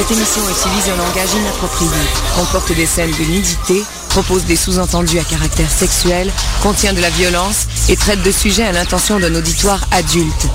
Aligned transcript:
Cette 0.00 0.12
émission 0.12 0.40
utilise 0.48 0.88
un 0.88 0.96
langage 0.96 1.34
inapproprié, 1.34 1.90
comporte 2.34 2.72
des 2.72 2.86
scènes 2.86 3.10
de 3.10 3.24
nudité, 3.30 3.84
propose 4.08 4.46
des 4.46 4.56
sous-entendus 4.56 5.18
à 5.18 5.24
caractère 5.24 5.70
sexuel, 5.70 6.32
contient 6.62 6.94
de 6.94 7.02
la 7.02 7.10
violence 7.10 7.66
et 7.90 7.96
traite 7.96 8.22
de 8.22 8.30
sujets 8.30 8.62
à 8.62 8.72
l'intention 8.72 9.20
d'un 9.20 9.34
auditoire 9.34 9.84
adulte. 9.90 10.46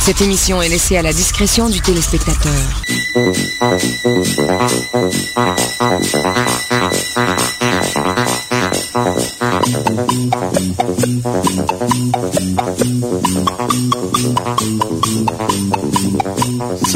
Cette 0.00 0.22
émission 0.22 0.62
est 0.62 0.70
laissée 0.70 0.96
à 0.96 1.02
la 1.02 1.12
discrétion 1.12 1.68
du 1.68 1.82
téléspectateur. 1.82 2.54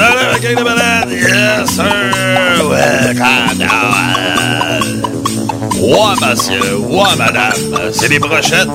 Salut, 0.00 0.32
la 0.32 0.38
gang 0.38 0.56
de 0.56 0.62
malades! 0.62 1.10
Yes, 1.10 1.70
sir! 1.74 1.84
Ouais, 5.78 6.14
monsieur, 6.26 6.76
ouais, 6.78 7.16
madame. 7.18 7.52
C'est 7.92 8.08
des 8.08 8.18
brochettes. 8.18 8.68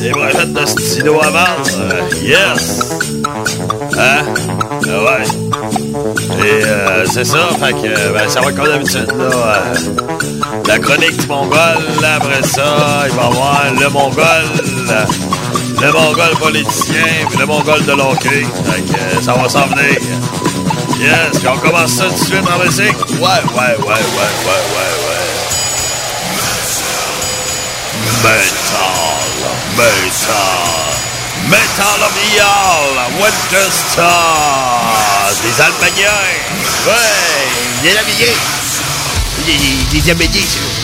Des 0.00 0.10
brochettes 0.10 0.54
de 0.54 0.64
stylo 0.64 1.20
à 1.20 1.28
vendre. 1.28 2.06
Yes! 2.22 2.90
Hein? 3.98 4.24
Ah 4.86 5.04
ouais. 5.04 5.26
Et 6.38 6.64
euh, 6.64 7.04
c'est 7.04 7.24
ça, 7.26 7.48
fait 7.60 7.72
que 7.74 8.12
ben, 8.14 8.28
ça 8.28 8.40
va 8.40 8.52
comme 8.52 8.66
d'habitude, 8.66 9.12
là. 9.18 9.24
euh, 9.24 9.74
la 10.68 10.78
chronique 10.78 11.18
du 11.18 11.26
Mongol, 11.26 11.58
après 12.16 12.42
ça, 12.48 13.04
il 13.10 13.14
va 13.14 13.22
y 13.22 13.26
avoir 13.26 13.62
le 13.78 13.88
Mongol, 13.90 14.44
le 15.80 15.92
Mongol 15.92 16.36
politicien, 16.38 17.26
puis 17.28 17.38
le 17.38 17.46
Mongol 17.46 17.84
de 17.84 17.92
l'hockey. 17.92 18.46
Fait 18.64 18.82
euh, 18.98 19.22
ça 19.22 19.32
va 19.34 19.48
s'en 19.48 19.66
venir. 19.66 19.98
Yes, 20.98 21.38
puis 21.38 21.48
on 21.48 21.58
commence 21.58 21.92
ça 21.92 22.06
tout 22.06 22.14
de 22.14 22.18
suite 22.18 22.44
en 22.48 22.58
musique. 22.64 22.98
Ouais, 23.12 23.20
ouais, 23.20 23.76
ouais, 23.78 23.86
ouais, 23.86 23.86
ouais, 23.86 24.64
ouais, 24.74 24.92
ouais. 25.06 25.28
Metal, 28.22 28.88
metal, 29.76 30.38
metal 31.48 32.00
of 32.02 32.14
Winter 33.20 33.70
Star, 33.70 35.30
des 35.42 35.60
Allemands, 35.60 35.86
ouais, 36.86 37.02
des 37.82 37.90
Allemands, 37.90 38.12
des, 39.46 40.00
des 40.00 40.10
Allemands, 40.10 40.26
c'est 40.32 40.77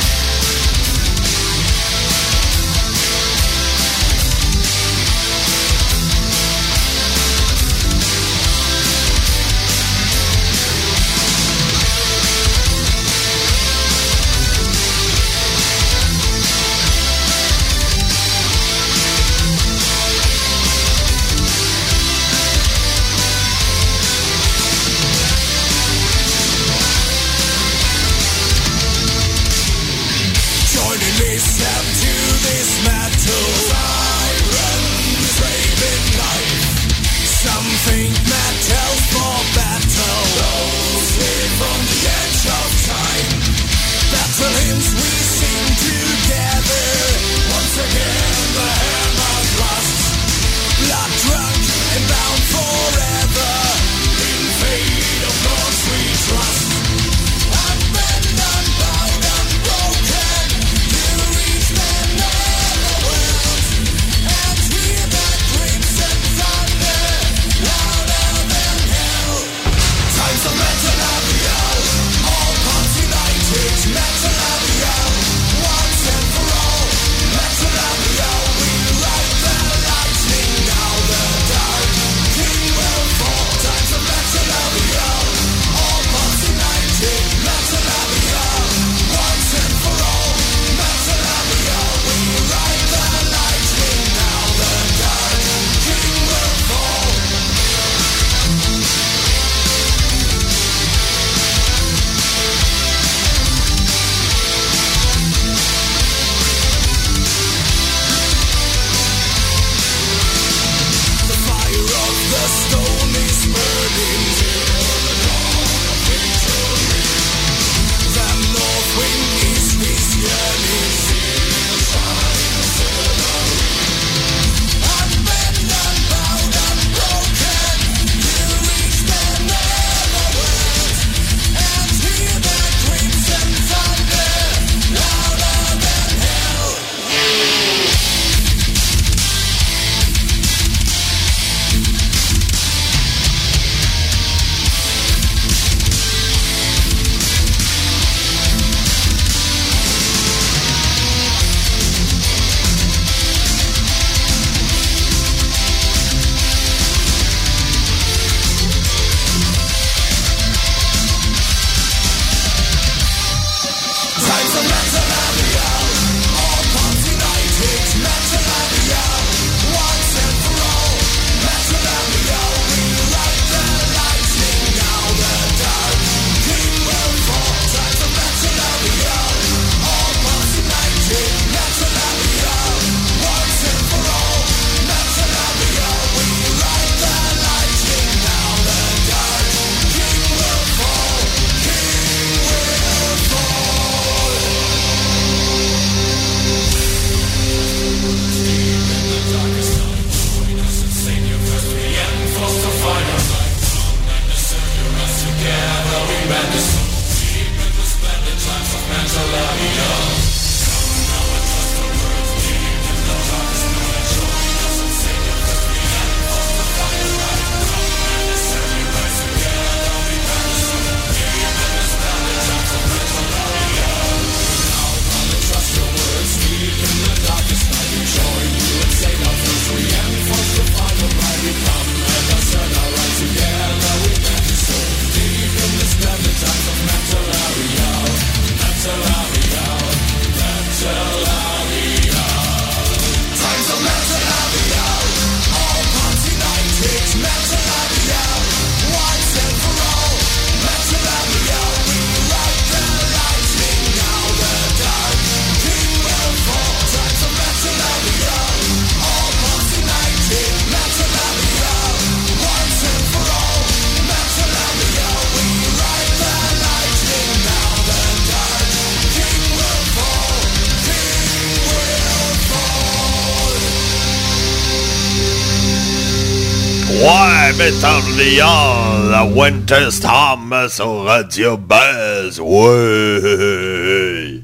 Metal 277.64 278.02
Beyond, 278.18 279.08
la 279.10 279.24
Winter 279.24 279.90
Storm 279.90 280.54
sur 280.68 281.04
Radio 281.04 281.56
Buzz. 281.56 282.38
Ouais. 282.38 284.42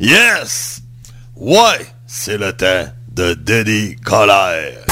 Yes. 0.00 0.82
Ouais, 1.36 1.86
c'est 2.08 2.36
le 2.36 2.52
temps 2.52 2.90
de 3.12 3.34
Denis 3.34 3.94
Colère. 4.04 4.87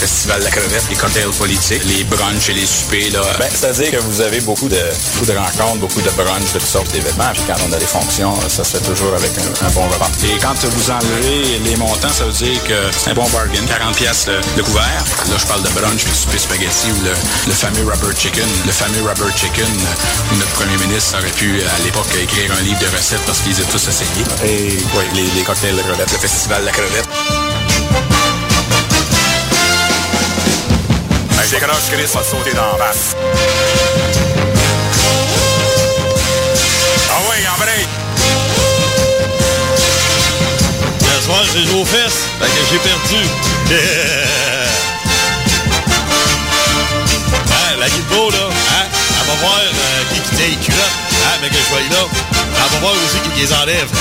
Festival 0.00 0.38
de 0.40 0.44
la 0.44 0.50
crevette, 0.50 0.88
les 0.88 0.96
cocktails 0.96 1.36
politiques, 1.36 1.84
les 1.84 2.04
brunchs 2.04 2.48
et 2.48 2.54
les 2.54 2.64
soupers. 2.64 3.12
Là. 3.12 3.20
Ben, 3.38 3.48
C'est-à-dire 3.52 3.90
que 3.90 3.98
vous 3.98 4.22
avez 4.22 4.40
beaucoup 4.40 4.68
de, 4.68 4.80
beaucoup 5.12 5.26
de 5.26 5.36
rencontres, 5.36 5.76
beaucoup 5.76 6.00
de 6.00 6.08
brunchs, 6.16 6.54
de 6.54 6.58
toutes 6.58 6.62
sortes 6.62 6.90
d'événements. 6.92 7.32
Puis 7.34 7.42
quand 7.46 7.60
on 7.68 7.72
a 7.72 7.76
des 7.76 7.86
fonctions, 7.86 8.32
ça 8.48 8.64
se 8.64 8.78
fait 8.78 8.84
toujours 8.84 9.12
avec 9.12 9.30
un, 9.36 9.66
un 9.66 9.70
bon 9.72 9.86
repas. 9.88 10.08
Et 10.24 10.38
quand 10.38 10.56
vous 10.56 10.90
enlevez 10.90 11.58
les 11.58 11.76
montants, 11.76 12.08
ça 12.08 12.24
veut 12.24 12.32
dire 12.32 12.64
que 12.64 12.88
c'est 12.96 13.10
un 13.10 13.14
bon 13.14 13.28
bargain. 13.28 13.60
40 13.68 13.94
pièces 13.94 14.26
le, 14.26 14.62
couvert. 14.62 15.04
Là, 15.28 15.36
je 15.36 15.46
parle 15.46 15.62
de 15.62 15.68
brunch 15.68 16.02
puis 16.04 16.12
de 16.12 16.16
souper 16.16 16.38
spaghetti 16.38 16.88
ou 16.92 17.04
le, 17.04 17.12
le, 17.46 17.52
fameux 17.52 17.84
rubber 17.84 18.16
chicken. 18.16 18.48
Le 18.64 18.72
fameux 18.72 19.02
rubber 19.04 19.30
chicken 19.36 19.68
où 20.32 20.36
notre 20.36 20.52
premier 20.52 20.78
ministre 20.78 21.18
aurait 21.18 21.36
pu, 21.36 21.60
à 21.60 21.84
l'époque, 21.84 22.08
écrire 22.16 22.50
un 22.58 22.62
livre 22.62 22.80
de 22.80 22.96
recettes 22.96 23.24
parce 23.26 23.40
qu'ils 23.40 23.52
étaient 23.52 23.70
tous 23.70 23.86
essayés. 23.86 24.24
Et 24.48 24.78
oui, 24.96 25.04
les, 25.14 25.28
les 25.36 25.44
cocktails 25.44 25.76
de 25.76 25.82
crevette, 25.82 26.10
le 26.10 26.18
festival 26.18 26.62
de 26.62 26.66
la 26.66 26.72
crevette. 26.72 28.19
Décroche, 31.50 31.90
Chris 31.90 32.06
va 32.14 32.20
te 32.20 32.26
sauter 32.26 32.52
dans 32.52 32.76
la 32.76 32.78
face. 32.78 33.16
Ah 37.10 37.20
oui, 37.28 37.38
en 37.48 37.56
break. 37.58 37.88
Ce 41.00 41.22
soir, 41.24 41.42
j'ai 41.52 41.64
joué 41.66 41.80
aux 41.80 41.84
fesses, 41.84 42.28
fait 42.40 42.46
que 42.46 42.62
j'ai 42.70 42.78
perdu. 42.78 43.22
hein, 47.50 47.70
la 47.80 47.88
guillemot, 47.88 48.30
là, 48.30 48.46
hein, 48.48 48.86
elle 49.20 49.26
va 49.26 49.34
voir 49.40 49.58
euh, 49.58 50.04
qui 50.14 50.20
qui 50.20 50.30
tient 50.36 50.46
les 50.46 50.56
culottes, 50.56 50.98
hein, 51.24 51.36
mais 51.42 51.48
que 51.48 51.56
je 51.56 51.62
sois 51.68 51.80
là. 51.80 52.04
Elle 52.32 52.70
va 52.72 52.78
voir 52.78 52.92
aussi 52.94 53.18
qui, 53.24 53.30
qui 53.30 53.40
les 53.40 53.52
enlève. 53.52 53.88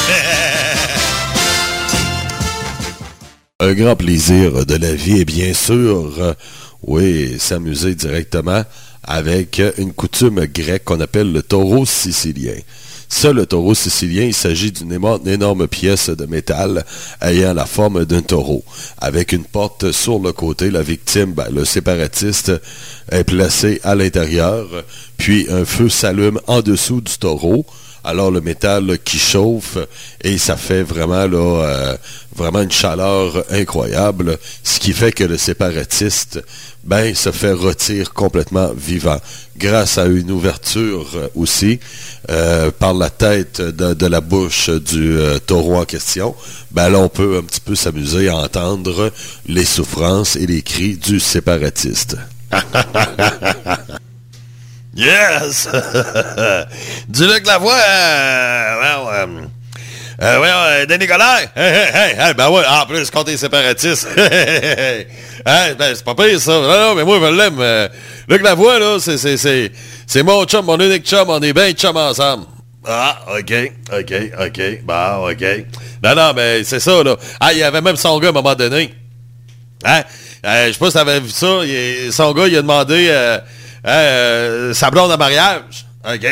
Un 3.61 3.73
grand 3.73 3.95
plaisir 3.97 4.65
de 4.65 4.75
la 4.75 4.93
vie 4.93 5.19
et 5.19 5.25
bien 5.25 5.53
sûr, 5.53 6.13
euh, 6.19 6.33
oui, 6.83 7.37
s'amuser 7.39 7.95
directement 7.95 8.63
avec 9.03 9.61
une 9.77 9.93
coutume 9.93 10.45
grecque 10.45 10.85
qu'on 10.85 10.99
appelle 10.99 11.31
le 11.31 11.41
taureau 11.41 11.85
sicilien. 11.85 12.55
Ça, 13.11 13.33
le 13.33 13.47
taureau 13.47 13.73
sicilien, 13.73 14.25
il 14.25 14.35
s'agit 14.35 14.71
d'une 14.71 14.93
énorme 15.25 15.67
pièce 15.67 16.11
de 16.11 16.25
métal 16.27 16.85
ayant 17.21 17.55
la 17.55 17.65
forme 17.65 18.05
d'un 18.05 18.21
taureau. 18.21 18.63
Avec 18.99 19.31
une 19.31 19.45
porte 19.45 19.91
sur 19.91 20.19
le 20.19 20.31
côté, 20.31 20.69
la 20.69 20.83
victime, 20.83 21.33
ben, 21.33 21.47
le 21.51 21.65
séparatiste, 21.65 22.51
est 23.11 23.23
placé 23.23 23.81
à 23.83 23.95
l'intérieur, 23.95 24.67
puis 25.17 25.47
un 25.49 25.65
feu 25.65 25.89
s'allume 25.89 26.39
en 26.45 26.61
dessous 26.61 27.01
du 27.01 27.17
taureau 27.17 27.65
alors 28.03 28.31
le 28.31 28.41
métal 28.41 28.97
qui 29.03 29.19
chauffe 29.19 29.77
et 30.21 30.37
ça 30.37 30.55
fait 30.55 30.83
vraiment 30.83 31.27
euh, 31.29 31.95
vraiment 32.35 32.61
une 32.61 32.71
chaleur 32.71 33.43
incroyable, 33.51 34.37
ce 34.63 34.79
qui 34.79 34.93
fait 34.93 35.11
que 35.11 35.23
le 35.23 35.37
séparatiste 35.37 36.41
ben 36.83 37.13
se 37.13 37.31
fait 37.31 37.51
retirer 37.51 38.05
complètement 38.13 38.71
vivant 38.75 39.19
grâce 39.57 39.97
à 39.97 40.05
une 40.05 40.31
ouverture 40.31 41.29
aussi 41.35 41.79
euh, 42.29 42.71
par 42.71 42.93
la 42.93 43.09
tête 43.09 43.61
de, 43.61 44.05
la 44.05 44.21
bouche 44.21 44.69
du 44.69 45.17
euh, 45.17 45.39
taureau 45.39 45.75
en 45.75 45.85
question. 45.85 46.35
Ben 46.71 46.93
on 46.95 47.09
peut 47.09 47.37
un 47.37 47.43
petit 47.43 47.59
peu 47.59 47.75
s'amuser 47.75 48.29
à 48.29 48.37
entendre 48.37 49.11
les 49.47 49.65
souffrances 49.65 50.35
et 50.35 50.47
les 50.47 50.61
cris 50.61 50.95
du 50.95 51.19
séparatiste. 51.19 52.15
Yes! 54.99 55.69
du 57.07 57.25
Luc 57.25 57.47
Lavoie, 57.47 57.71
euh, 57.71 58.75
euh, 58.83 59.27
euh, 60.21 60.41
ouais, 60.41 60.49
euh, 60.51 60.85
Denis. 60.87 61.05
Hey, 61.05 61.47
hey, 61.55 61.89
hey, 61.93 62.15
hey, 62.19 62.33
ben 62.33 62.49
ouais, 62.49 62.63
en 62.67 62.85
plus, 62.85 63.09
quand 63.09 63.23
t'es 63.23 63.37
séparatiste. 63.37 64.09
hey, 64.17 65.05
ben, 65.45 65.95
c'est 65.95 66.03
pas 66.03 66.15
pire, 66.15 66.37
ça. 66.41 66.51
Non, 66.51 66.67
non, 66.67 66.95
mais 66.95 67.05
moi, 67.05 67.17
je 67.21 67.33
l'aime. 67.33 67.61
Euh, 67.61 67.87
Luc 68.27 68.41
Lavoie, 68.41 68.77
là, 68.77 68.97
c'est, 68.99 70.23
mon 70.23 70.43
chum, 70.43 70.65
mon 70.65 70.77
unique 70.77 71.07
chum. 71.07 71.29
On 71.29 71.41
est 71.41 71.53
bien 71.53 71.71
chum 71.71 71.95
ensemble. 71.95 72.47
Ah, 72.85 73.19
OK, 73.37 73.53
OK, 73.97 74.13
OK. 74.41 74.83
Bah, 74.83 75.21
OK. 75.23 75.45
Non, 76.03 76.13
non, 76.13 76.33
mais 76.35 76.65
c'est 76.65 76.81
ça, 76.81 77.01
là. 77.03 77.15
Ah, 77.39 77.53
il 77.53 77.59
y 77.59 77.63
avait 77.63 77.79
même 77.79 77.95
son 77.95 78.19
gars 78.19 78.27
à 78.27 78.31
un 78.31 78.33
moment 78.33 78.55
donné. 78.55 78.93
Hein? 79.85 80.01
Euh, 80.45 80.67
je 80.67 80.73
sais 80.73 80.79
pas 80.79 80.87
si 80.87 80.93
t'avais 80.93 81.21
vu 81.21 81.29
ça. 81.29 81.61
Son 82.11 82.33
gars, 82.33 82.47
il 82.47 82.57
a 82.57 82.61
demandé... 82.61 83.39
Euh, 83.85 84.69
euh, 84.69 84.73
sa 84.73 84.91
blonde 84.91 85.11
en 85.11 85.17
mariage. 85.17 85.85
OK? 86.05 86.27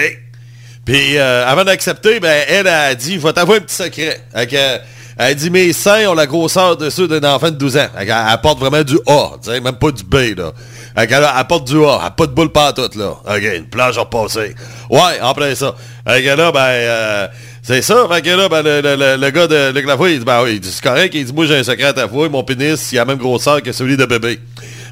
Puis 0.85 1.17
euh, 1.17 1.45
avant 1.45 1.65
d'accepter, 1.65 2.19
ben, 2.19 2.43
elle 2.47 2.67
a 2.67 2.95
dit, 2.95 3.15
je 3.15 3.19
vais 3.19 3.33
t'avouer 3.33 3.57
un 3.57 3.61
petit 3.61 3.75
secret. 3.75 4.21
Okay? 4.33 4.77
Elle 5.19 5.31
a 5.31 5.33
dit, 5.33 5.49
mes 5.49 5.73
seins 5.73 6.07
ont 6.07 6.13
la 6.13 6.27
grosseur 6.27 6.77
de 6.77 6.89
ceux 6.89 7.07
d'un 7.07 7.27
enfant 7.27 7.49
de 7.49 7.55
12 7.55 7.77
ans. 7.77 7.87
Elle, 7.97 8.11
apporte 8.11 8.59
vraiment 8.59 8.83
du 8.83 8.97
A, 9.07 9.31
même 9.61 9.75
pas 9.75 9.91
du 9.91 10.03
B, 10.03 10.37
là. 10.37 10.51
Elle, 10.95 11.11
elle 11.11 11.23
apporte 11.23 11.67
du 11.67 11.77
A, 11.83 11.99
elle 12.05 12.11
pas 12.15 12.27
de 12.27 12.31
boule 12.31 12.51
toute 12.75 12.95
là. 12.95 13.09
OK, 13.25 13.41
une 13.55 13.67
plage. 13.67 13.97
Ouais, 13.97 15.21
en 15.21 15.33
plein 15.33 15.55
ça. 15.55 15.75
Fait 16.07 16.23
que 16.23 16.29
là, 16.29 16.51
ben, 16.51 16.59
euh, 16.59 17.27
c'est 17.63 17.81
ça. 17.81 17.95
Là, 17.95 18.49
ben, 18.49 18.61
le, 18.61 18.81
le, 18.81 19.17
le 19.17 19.29
gars 19.31 19.47
de 19.47 19.71
Luc 19.73 19.87
Lavoie, 19.87 20.09
il 20.11 20.19
dit, 20.19 20.25
ben 20.25 20.43
oui, 20.43 20.61
c'est 20.63 20.83
correct. 20.83 21.13
Il 21.15 21.25
dit, 21.25 21.33
moi, 21.33 21.45
j'ai 21.47 21.57
un 21.57 21.63
secret 21.63 21.85
à 21.85 21.93
t'avouer. 21.93 22.29
Mon 22.29 22.43
pénis, 22.43 22.91
il 22.91 22.97
a 22.97 23.01
la 23.01 23.05
même 23.05 23.17
grosseur 23.17 23.61
que 23.61 23.71
celui 23.71 23.97
de 23.97 24.05
bébé. 24.05 24.39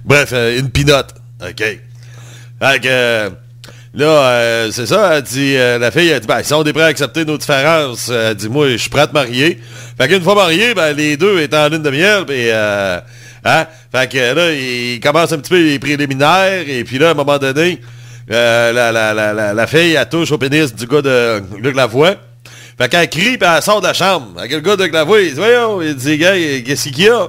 Bref, 0.03 0.31
euh, 0.33 0.59
une 0.59 0.71
pinotte. 0.71 1.13
OK? 1.41 1.63
Fait 2.61 2.81
que, 2.81 2.87
euh, 2.87 3.29
là, 3.93 4.05
euh, 4.05 4.71
c'est 4.71 4.85
ça, 4.85 5.15
elle 5.15 5.23
dit, 5.23 5.55
euh, 5.57 5.77
la 5.77 5.91
fille, 5.91 6.07
elle 6.07 6.21
dit, 6.21 6.27
ben, 6.27 6.41
si 6.41 6.53
on 6.53 6.63
est 6.63 6.73
prêt 6.73 6.83
à 6.83 6.87
accepter 6.87 7.25
nos 7.25 7.37
différences, 7.37 8.09
elle 8.09 8.35
dit, 8.35 8.47
moi, 8.47 8.69
je 8.69 8.77
suis 8.77 8.89
prêt 8.89 9.01
à 9.01 9.07
te 9.07 9.13
marier. 9.13 9.59
Fait 9.99 10.07
qu'une 10.07 10.21
fois 10.21 10.35
mariés, 10.35 10.73
ben, 10.73 10.95
les 10.95 11.17
deux 11.17 11.39
étaient 11.41 11.57
en 11.57 11.67
lune 11.67 11.83
de 11.83 11.89
miel, 11.89 12.25
puis, 12.25 12.49
euh, 12.49 12.99
hein, 13.43 13.65
fait 13.91 14.11
que 14.11 14.33
là, 14.33 14.51
ils 14.53 14.99
commencent 15.01 15.33
un 15.33 15.37
petit 15.39 15.49
peu 15.49 15.61
les 15.61 15.79
préliminaires, 15.79 16.63
et 16.67 16.83
puis 16.83 16.97
là, 16.97 17.09
à 17.09 17.11
un 17.11 17.15
moment 17.15 17.37
donné, 17.37 17.81
la, 18.27 18.71
la, 18.71 18.91
la, 18.91 19.53
la, 19.53 19.67
fille, 19.67 19.93
elle 19.93 20.09
touche 20.09 20.31
au 20.31 20.37
pénis 20.37 20.73
du 20.73 20.87
gars 20.87 21.01
de 21.01 21.41
Luc 21.59 21.75
Lavoie. 21.75 22.15
Fait 22.77 22.89
qu'elle 22.89 23.09
crie, 23.09 23.37
puis 23.37 23.47
elle 23.49 23.61
sort 23.61 23.81
de 23.81 23.87
la 23.87 23.93
chambre. 23.93 24.41
Fait 24.41 24.49
que 24.49 24.55
le 24.55 24.61
gars 24.61 24.75
de 24.75 24.83
Luc 24.83 24.93
Lavoie, 24.93 25.21
il 25.21 25.33
dit, 25.33 25.39
voyons, 25.39 25.81
il 25.81 25.95
dit, 25.95 26.17
gars, 26.17 26.33
qu'est-ce 26.65 26.89
qu'il 26.89 27.03
y 27.03 27.09
a? 27.09 27.27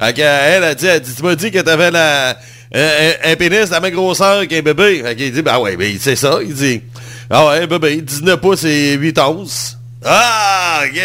Fait 0.00 0.12
qu'elle, 0.12 0.62
elle 0.62 0.74
dit, 0.76 0.86
elle 0.86 1.00
dit, 1.00 1.14
tu 1.14 1.22
m'as 1.22 1.34
dit 1.34 1.50
que 1.50 1.58
t'avais 1.58 1.90
la 1.90 2.36
un, 2.74 3.12
un, 3.24 3.36
pénis 3.36 3.70
la 3.70 3.80
même 3.80 3.94
grosseur 3.94 4.46
qu'un 4.46 4.60
bébé. 4.60 5.02
Fait 5.02 5.16
qu'il 5.16 5.32
dit, 5.32 5.42
ben 5.42 5.58
ouais, 5.58 5.76
ben 5.76 5.96
c'est 5.98 6.16
ça. 6.16 6.38
Il 6.42 6.54
dit, 6.54 6.82
ah 7.30 7.46
ouais, 7.46 7.66
bébé, 7.66 8.02
19 8.02 8.40
pouces 8.40 8.64
et 8.64 8.94
8 8.94 9.18
onces. 9.18 9.78
Ah, 10.04 10.82
ok, 10.84 11.00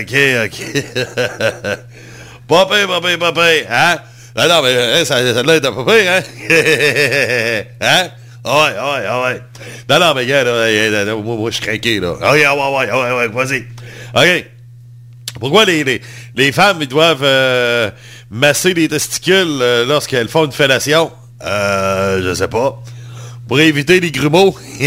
ok, 0.00 0.14
ok. 0.44 0.56
pire, 2.48 3.18
pas 3.18 3.32
pire, 3.32 3.66
hein? 3.70 3.98
Ah 4.36 4.46
non, 4.46 4.62
mais 4.62 4.76
hein, 4.76 5.04
ça, 5.04 5.34
ça 5.34 5.42
l'air 5.42 5.60
de 5.60 5.68
pas 5.68 5.84
pire, 5.84 6.12
hein? 6.12 6.22
hein? 7.80 8.10
Ah 8.44 8.64
ouais, 8.64 8.74
ah 8.78 8.92
ouais, 8.94 9.32
ouais. 9.32 9.42
Non, 9.88 9.98
non, 9.98 10.14
mais 10.14 10.26
gars, 10.26 10.44
là, 10.44 11.04
là, 11.04 11.14
moi, 11.16 11.36
moi 11.36 11.50
je 11.50 11.56
suis 11.56 11.64
craqué, 11.64 12.00
là. 12.00 12.14
Ah 12.22 12.32
ouais, 12.32 12.46
ouais, 12.46 12.54
ouais, 12.54 12.92
ouais, 12.92 13.12
ouais, 13.12 13.28
vas-y. 13.28 13.64
OK. 14.14 14.46
Pourquoi 15.38 15.64
les, 15.64 15.84
les, 15.84 16.00
les 16.36 16.52
femmes, 16.52 16.78
ils 16.80 16.88
doivent... 16.88 17.22
Euh, 17.22 17.90
masser 18.30 18.74
les 18.74 18.88
testicules 18.88 19.58
euh, 19.60 19.84
lorsqu'elles 19.84 20.28
font 20.28 20.44
une 20.44 20.52
fellation? 20.52 21.10
Euh, 21.44 22.22
je 22.22 22.34
sais 22.34 22.48
pas. 22.48 22.80
Pour 23.48 23.60
éviter 23.60 24.00
les 24.00 24.10
grumeaux. 24.10 24.56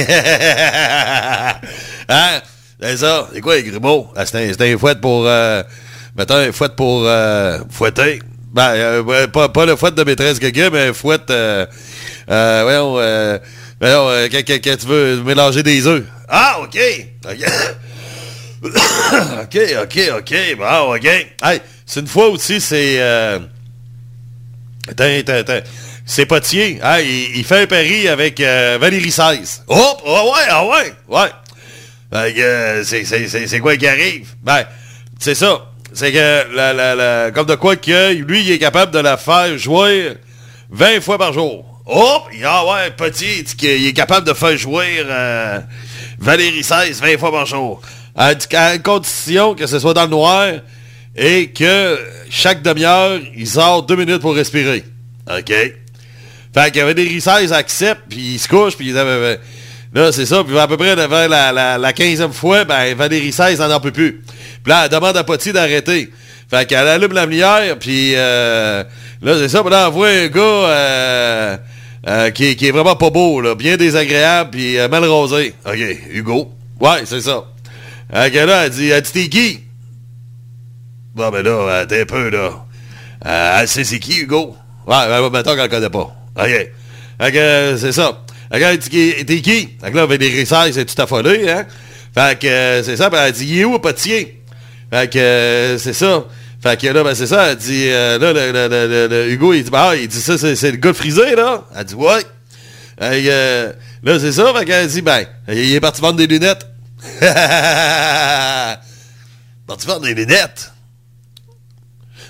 hein? 2.09 2.41
C'est 2.81 2.97
ça. 2.97 3.29
C'est 3.33 3.41
quoi 3.41 3.55
les 3.55 3.63
grumeaux? 3.63 4.09
Ah, 4.15 4.25
c'est 4.25 4.37
un, 4.37 4.73
un 4.73 4.77
fouette 4.77 5.01
pour... 5.01 5.25
Euh, 5.27 5.63
mettons 6.15 6.35
un 6.35 6.51
fouette 6.51 6.75
pour 6.75 7.03
euh, 7.05 7.59
fouetter. 7.69 8.21
Ben, 8.53 8.69
euh, 8.75 9.27
pas, 9.27 9.49
pas 9.49 9.65
le 9.65 9.75
fouette 9.75 9.95
de 9.95 10.03
maîtresse 10.03 10.39
gaga, 10.39 10.69
mais 10.69 10.87
un 10.87 10.93
fouette... 10.93 11.29
Euh, 11.29 11.65
euh, 12.29 12.61
voyons, 12.63 12.99
euh, 12.99 14.29
quand, 14.31 14.77
tu 14.77 14.85
veux 14.85 15.21
mélanger 15.23 15.63
des 15.63 15.85
œufs. 15.87 16.03
Ah, 16.29 16.59
OK. 16.61 16.79
OK. 17.25 17.45
OK, 19.41 19.57
OK, 19.81 19.99
OK. 20.19 20.33
Bon, 20.57 20.95
OK. 20.95 21.05
Hey, 21.05 21.61
c'est 21.85 21.99
une 21.99 22.07
fois 22.07 22.29
aussi, 22.29 22.61
c'est... 22.61 22.99
Euh, 22.99 23.39
c'est 26.05 26.25
Potier. 26.25 26.79
Hein, 26.83 26.99
il, 26.99 27.37
il, 27.37 27.43
fait 27.43 27.63
un 27.63 27.67
pari 27.67 28.07
avec 28.07 28.39
euh, 28.39 28.77
Valérie 28.79 29.09
XVI. 29.09 29.39
Oh, 29.67 29.97
oh, 30.05 30.33
ouais, 30.33 30.47
ah 30.49 30.65
ouais, 30.65 30.93
ouais. 31.07 31.29
Euh, 32.13 32.83
c'est 32.83 33.59
quoi 33.59 33.77
qui 33.77 33.87
arrive? 33.87 34.27
Ben, 34.43 34.65
c'est 35.19 35.35
ça. 35.35 35.71
C'est 35.93 36.11
que, 36.11 36.55
la, 36.55 36.73
la, 36.73 36.95
la, 36.95 37.31
comme 37.31 37.45
de 37.45 37.55
quoi 37.55 37.75
que 37.75 38.13
lui, 38.13 38.41
il 38.41 38.51
est 38.51 38.59
capable 38.59 38.91
de 38.91 38.99
la 38.99 39.17
faire 39.17 39.57
jouer 39.57 40.13
20 40.71 41.01
fois 41.01 41.17
par 41.17 41.33
jour. 41.33 41.65
Oh, 41.85 42.21
ah 42.45 42.65
ouais, 42.65 42.91
petit, 42.91 43.45
il 43.61 43.87
est 43.87 43.93
capable 43.93 44.25
de 44.25 44.33
faire 44.33 44.57
jouer 44.57 45.03
euh, 45.05 45.59
Valérie 46.17 46.63
16 46.63 47.01
20 47.01 47.17
fois 47.17 47.31
par 47.31 47.45
jour. 47.45 47.81
À 48.15 48.33
condition 48.77 49.55
que 49.55 49.67
ce 49.67 49.79
soit 49.79 49.93
dans 49.93 50.03
le 50.03 50.09
noir 50.09 50.47
et 51.15 51.47
que 51.47 51.99
chaque 52.29 52.61
demi-heure, 52.61 53.19
il 53.35 53.47
sort 53.47 53.83
deux 53.83 53.95
minutes 53.95 54.21
pour 54.21 54.35
respirer. 54.35 54.83
OK? 55.29 55.53
Fait 56.53 56.71
que 56.71 56.79
Valérie 56.79 57.21
16 57.21 57.53
accepte, 57.53 58.01
puis 58.09 58.33
il 58.33 58.39
se 58.39 58.47
couche, 58.47 58.75
puis 58.75 58.89
il 58.89 58.97
avait... 58.97 59.39
Là, 59.93 60.11
c'est 60.11 60.25
ça, 60.25 60.43
puis 60.43 60.57
à 60.57 60.67
peu 60.67 60.75
près 60.75 60.95
vers 60.95 61.29
la, 61.29 61.51
la, 61.51 61.77
la 61.77 61.91
15e 61.91 62.31
fois, 62.31 62.63
ben 62.63 62.95
Valérie 62.95 63.31
16 63.31 63.59
n'en 63.59 63.79
peut 63.79 63.91
plus. 63.91 64.23
Puis 64.63 64.71
là, 64.71 64.85
elle 64.85 64.89
demande 64.89 65.15
à 65.15 65.23
Potti 65.23 65.53
d'arrêter. 65.53 66.09
Fait 66.49 66.65
qu'elle 66.67 66.87
allume 66.87 67.13
la 67.13 67.25
lumière, 67.25 67.77
puis 67.79 68.13
euh, 68.15 68.83
là, 69.21 69.37
c'est 69.37 69.49
ça, 69.49 69.61
puis 69.61 69.71
là, 69.71 69.89
on 69.89 69.91
voit 69.91 70.09
un 70.09 70.27
gars 70.27 70.41
euh, 70.41 71.57
euh, 72.07 72.29
qui, 72.31 72.45
est 72.45 72.71
vraiment 72.71 72.95
pas 72.95 73.11
beau, 73.11 73.55
bien 73.55 73.77
désagréable, 73.77 74.51
puis 74.51 74.77
mal 74.89 75.05
rosé. 75.05 75.53
OK, 75.65 75.79
Hugo. 76.11 76.51
Ouais, 76.79 77.03
c'est 77.05 77.21
ça. 77.21 77.45
Fait 78.11 78.45
là, 78.45 78.65
elle 78.65 78.71
dit, 78.71 78.89
elle 78.89 79.01
dit, 79.01 79.11
t'es 79.11 79.27
qui? 79.29 79.59
Bon, 81.15 81.29
ben 81.29 81.43
là, 81.43 81.85
t'es 81.85 82.01
un 82.01 82.05
peu, 82.05 82.29
là. 82.29 83.65
sait 83.67 83.83
c'est 83.83 83.99
qui, 83.99 84.21
Hugo? 84.21 84.55
Ouais, 84.87 85.07
ben, 85.07 85.29
mettons 85.29 85.55
qu'elle 85.55 85.69
connaît 85.69 85.89
pas. 85.89 86.15
OK. 86.35 86.71
Fait 87.21 87.31
que 87.31 87.75
c'est 87.77 87.91
ça. 87.91 88.23
Regarde, 88.51 88.79
t'es 88.79 89.41
qui? 89.41 89.69
Fait 89.81 89.91
que 89.91 89.95
là, 89.95 90.05
Valérie 90.05 90.45
16 90.45 90.73
c'est 90.73 90.85
tout 90.85 91.01
affolé, 91.01 91.49
hein? 91.49 91.65
Fait 92.13 92.39
que 92.39 92.81
c'est 92.83 92.97
ça, 92.97 93.09
ben, 93.09 93.25
elle 93.25 93.31
dit, 93.31 93.45
il 93.47 93.59
est 93.59 93.65
où, 93.65 93.77
Potier? 93.79 94.41
Fait 94.91 95.11
que 95.11 95.77
c'est 95.79 95.93
ça. 95.93 96.25
Fait 96.61 96.79
que 96.79 96.87
là, 96.87 97.03
ben 97.03 97.13
c'est 97.13 97.27
ça, 97.27 97.51
elle 97.51 97.57
dit, 97.57 97.89
là, 97.89 98.17
le, 98.17 99.07
le, 99.07 99.31
Hugo, 99.31 99.53
il 99.53 99.63
dit, 99.63 99.69
bah, 99.69 99.95
il 99.95 100.07
dit 100.07 100.21
ça, 100.21 100.37
c'est 100.37 100.71
le 100.71 100.77
gars 100.77 100.93
frisé, 100.93 101.35
là. 101.35 101.63
Elle 101.75 101.85
dit, 101.85 101.95
ouais. 101.95 102.23
Euh, 103.01 103.71
là, 104.03 104.19
c'est 104.19 104.31
ça, 104.31 104.53
fait 104.53 104.65
qu'elle 104.65 104.87
dit, 104.87 105.01
ben, 105.01 105.25
il 105.47 105.73
est 105.73 105.79
parti 105.79 106.01
vendre 106.01 106.17
des 106.17 106.27
lunettes. 106.27 106.67
parti 109.67 109.87
vendre 109.87 110.01
des 110.01 110.13
lunettes. 110.13 110.72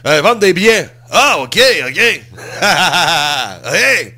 Euh, 0.05 0.21
vendre 0.21 0.39
des 0.39 0.53
billets. 0.53 0.89
Ah, 1.11 1.37
OK, 1.39 1.59
OK. 1.87 2.21
OK. 3.65 4.13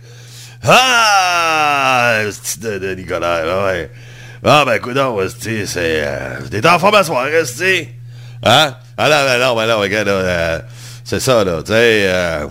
Ah, 0.68 2.22
c'est 2.44 2.60
de, 2.60 2.80
de 2.80 2.96
Nicolas, 2.96 3.66
ouais. 3.68 3.92
Ah, 4.44 4.64
ben, 4.66 4.74
écoute, 4.76 4.98
c'est... 5.38 5.68
Euh, 5.78 6.40
T'es 6.50 6.68
en 6.68 6.80
forme 6.80 6.96
à 6.96 7.04
tu 7.04 7.12
Hein? 8.44 8.76
Ah 8.98 9.10
non, 9.10 9.26
ben 9.26 9.40
non, 9.40 9.56
ben 9.56 9.68
non, 9.68 9.80
regarde, 9.80 10.08
euh, 10.08 10.60
c'est 11.04 11.20
ça, 11.20 11.44
là, 11.44 11.62
tu 11.62 11.72
sais... 11.72 12.06
Euh, 12.08 12.48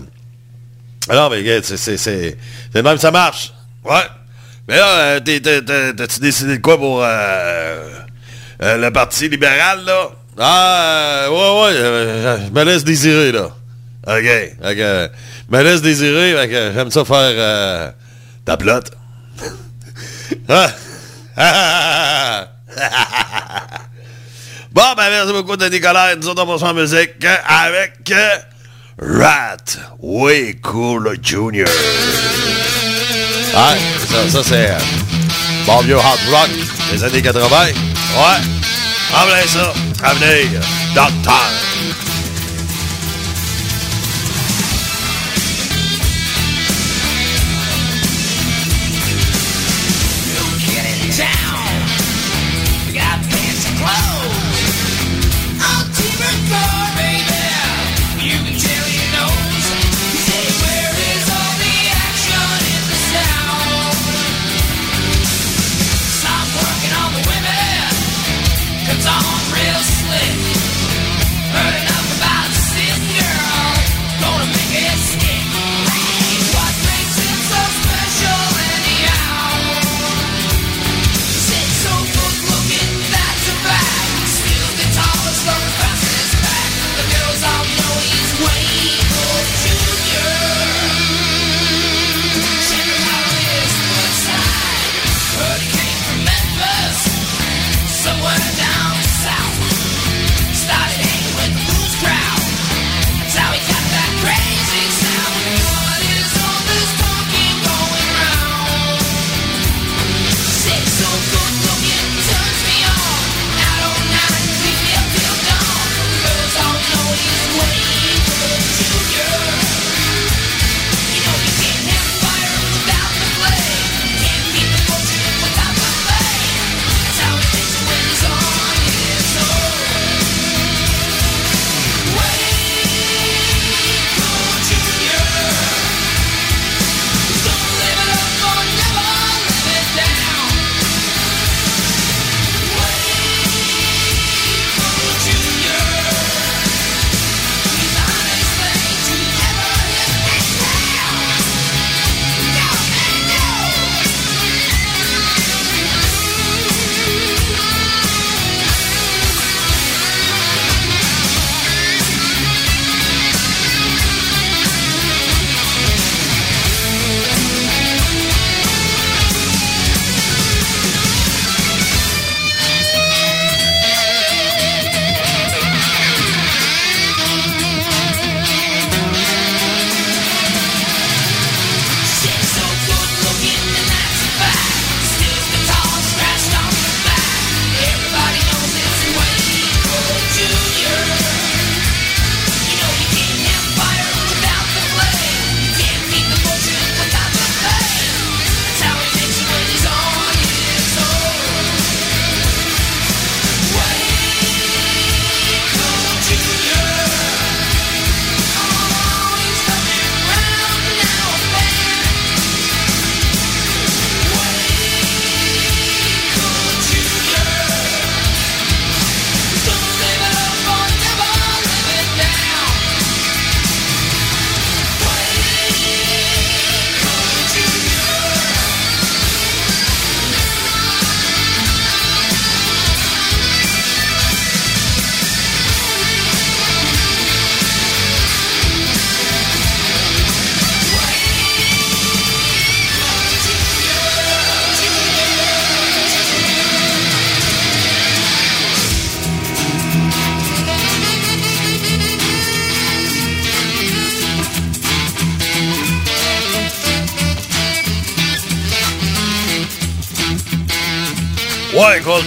non, 1.12 1.28
mais 1.30 1.36
regarde, 1.38 1.64
c'est... 1.64 1.96
C'est 1.96 2.36
même 2.74 2.98
ça 2.98 3.10
marche. 3.10 3.52
Ouais. 3.84 4.02
Mais 4.68 4.76
là, 4.76 5.20
t'as-tu 5.20 6.20
décidé 6.20 6.56
de 6.58 6.62
quoi 6.62 6.78
pour 6.78 7.04
le 8.60 8.90
Parti 8.90 9.28
libéral, 9.28 9.84
là? 9.84 10.10
Ah, 10.38 11.26
ouais, 11.30 11.62
ouais, 11.62 11.74
je 12.46 12.50
me 12.52 12.64
laisse 12.64 12.84
désirer, 12.84 13.32
là. 13.32 13.48
OK, 14.06 14.28
OK. 14.62 14.76
Je 14.76 15.08
me 15.56 15.62
laisse 15.62 15.82
désirer, 15.82 16.34
j'aime 16.74 16.90
ça 16.90 17.04
faire 17.04 17.94
ta 18.44 18.56
plotte. 18.56 18.90
bon, 24.72 24.94
ben 24.96 25.10
merci 25.10 25.32
beaucoup 25.32 25.56
de 25.56 25.68
Nicolas. 25.68 26.14
Nous 26.16 26.28
autres, 26.28 26.44
on 26.44 26.56
va 26.56 26.68
en 26.68 26.74
musique 26.74 27.24
avec 27.46 28.12
Rat 28.98 29.56
Way 30.00 30.56
Cool 30.62 31.16
Junior. 31.22 31.68
Ça, 33.52 33.76
ça 34.28 34.42
c'est 34.42 34.70
euh, 34.70 34.78
bon 35.66 35.80
vieux 35.82 35.96
hard 35.96 36.18
rock 36.30 36.50
des 36.92 37.04
années 37.04 37.22
80. 37.22 37.66
Ouais, 37.66 37.72
en 39.14 39.46
ça, 39.46 39.72
avenir, 40.02 40.60
Docteur. 40.94 41.34
Ouais, 41.34 41.63
Gold 41.63 41.63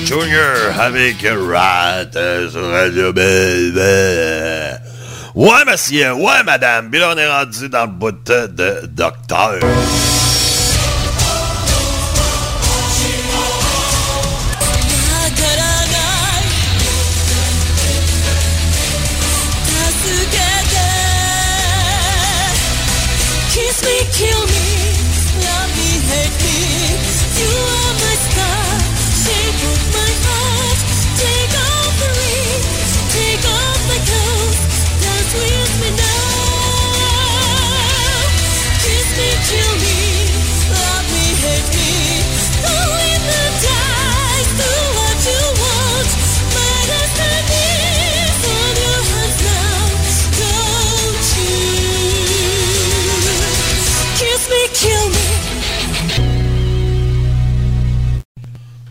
Junior 0.07 0.79
avec 0.79 1.17
Rat 1.51 2.13
sur 2.49 2.71
Radio 2.71 3.11
Belle. 3.11 4.79
Ouais, 5.35 5.65
monsieur, 5.69 6.13
ouais, 6.13 6.43
madame. 6.45 6.89
Puis 6.89 7.01
là, 7.01 7.11
on 7.13 7.17
est 7.17 7.27
rendu 7.27 7.67
dans 7.67 7.81
le 7.81 7.91
bout 7.91 8.15
de 8.25 8.85
docteur. 8.87 9.59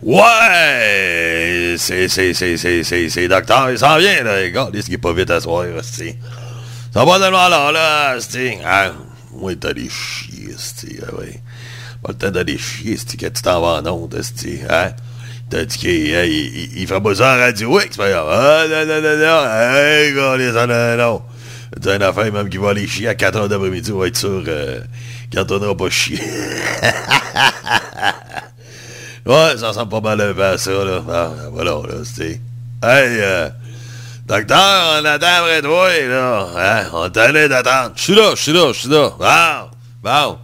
Ouais! 0.07 1.75
C'est, 1.79 2.07
c'est, 2.07 2.33
c'est, 2.33 2.57
c'est, 2.57 2.85
c'est, 2.85 3.09
c'est 3.09 3.27
docteur, 3.27 3.73
il 3.73 3.79
s'en 3.79 3.99
vient, 3.99 4.23
là. 4.23 4.37
Regarde, 4.37 4.81
ce 4.81 4.87
qui 4.87 4.95
est 4.95 4.99
pas 4.99 5.13
vite 5.13 5.33
à 5.33 5.41
soir, 5.41 5.65
c'est. 5.83 6.17
Ça 6.95 7.05
va 7.05 7.19
tellement 7.19 7.49
là, 7.49 7.73
là, 7.73 8.15
c'est. 8.21 8.57
Ah, 8.65 8.93
moi, 9.35 9.57
t'as 9.57 9.73
des 9.73 9.89
chier, 9.89 10.55
c'est. 10.57 11.01
Ah, 11.03 11.13
ouais. 11.17 11.41
Pas 12.05 12.11
le 12.11 12.15
temps 12.15 12.31
d'aller 12.31 12.57
chier, 12.57 12.97
c'est 12.97 13.17
que 13.17 13.27
tu 13.27 13.43
t'en 13.43 13.61
vas 13.61 13.83
en 13.83 13.87
honte, 13.87 14.15
c'est. 14.23 14.61
Hein? 14.71 14.93
T'as 15.51 15.65
dit 15.65 15.77
qu'il 15.77 15.91
il, 15.91 16.15
il, 16.15 16.83
il 16.83 16.87
fait 16.87 17.01
pas 17.01 17.15
ça 17.17 17.35
en 17.35 17.39
radio, 17.39 17.81
c'est 17.81 17.97
pas 17.97 18.09
grave. 18.09 18.29
Ah, 18.31 18.65
non, 18.69 18.87
non, 18.87 19.03
non, 19.03 19.17
non. 19.17 19.45
Hey, 19.75 20.15
gars, 20.15 20.37
les 20.37 20.53
non, 20.53 20.69
non. 20.97 21.23
T'as 21.83 21.97
une 21.97 22.05
affaire 22.05 22.33
même 22.33 22.49
qui 22.49 22.59
va 22.59 22.71
aller 22.71 22.87
chier 22.87 23.09
à 23.09 23.17
4 23.17 23.41
h 23.41 23.49
d'après-midi, 23.49 23.91
on 23.91 23.99
va 23.99 24.07
être 24.07 24.17
sûr 24.17 24.45
euh, 24.47 24.83
qu'il 25.33 25.45
pas 25.77 25.91
chier. 25.91 26.21
Ouais, 29.27 29.57
ça 29.59 29.69
ressemble 29.69 29.91
pas 29.91 30.01
mal 30.01 30.21
un 30.21 30.33
peu 30.33 30.45
à 30.45 30.57
ça, 30.57 30.71
là. 30.71 31.03
Ah, 31.11 31.31
voilà, 31.51 31.73
là, 31.73 31.95
c'est... 32.05 32.41
Hey, 32.83 33.19
euh, 33.21 33.49
docteur, 34.25 35.01
on 35.01 35.05
attend 35.05 35.27
après 35.41 35.63
toi, 35.63 35.89
là. 36.01 36.47
Hein? 36.57 36.91
On 36.93 37.11
t'allait 37.11 37.49
d'attendre. 37.49 37.93
Je 37.97 38.03
suis 38.03 38.15
là, 38.15 38.31
je 38.37 38.43
suis 38.43 38.53
là, 38.53 38.73
je 38.73 38.79
suis 38.79 38.89
là. 38.89 39.11
Bon, 39.19 39.71
bon. 40.03 40.39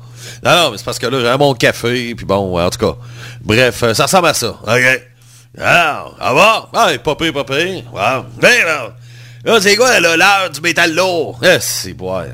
Non, 0.44 0.56
non, 0.56 0.70
mais 0.72 0.78
c'est 0.78 0.84
parce 0.84 0.98
que 0.98 1.06
là, 1.06 1.20
j'ai 1.20 1.38
mon 1.38 1.54
café, 1.54 2.14
puis 2.16 2.26
bon, 2.26 2.60
en 2.60 2.70
tout 2.70 2.78
cas. 2.78 2.96
Bref, 3.42 3.84
euh, 3.84 3.94
ça 3.94 4.04
ressemble 4.04 4.26
à 4.26 4.34
ça. 4.34 4.48
OK? 4.48 5.02
Alors, 5.58 6.16
ça 6.18 6.32
va? 6.32 6.68
Ah, 6.72 6.90
pas 7.04 7.14
pire, 7.14 7.32
pas 7.32 7.44
pire. 7.44 7.84
Wow. 7.92 8.24
Ben, 8.40 8.64
là, 8.64 8.94
là 9.44 9.60
c'est 9.60 9.76
quoi, 9.76 10.00
là, 10.00 10.16
l'heure 10.16 10.50
du 10.50 10.60
métal 10.60 10.92
lourd? 10.92 11.38
Eh, 11.44 11.58
c'est 11.60 11.92
boire. 11.92 12.24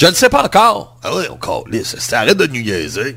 Je 0.00 0.06
ne 0.06 0.12
sais 0.12 0.28
pas 0.28 0.44
encore. 0.44 0.96
Ah 1.02 1.10
oui, 1.12 1.24
on 1.28 1.36
calisse. 1.36 2.12
Arrête 2.12 2.36
de 2.36 2.46
nous 2.46 2.60
niaiser. 2.60 3.16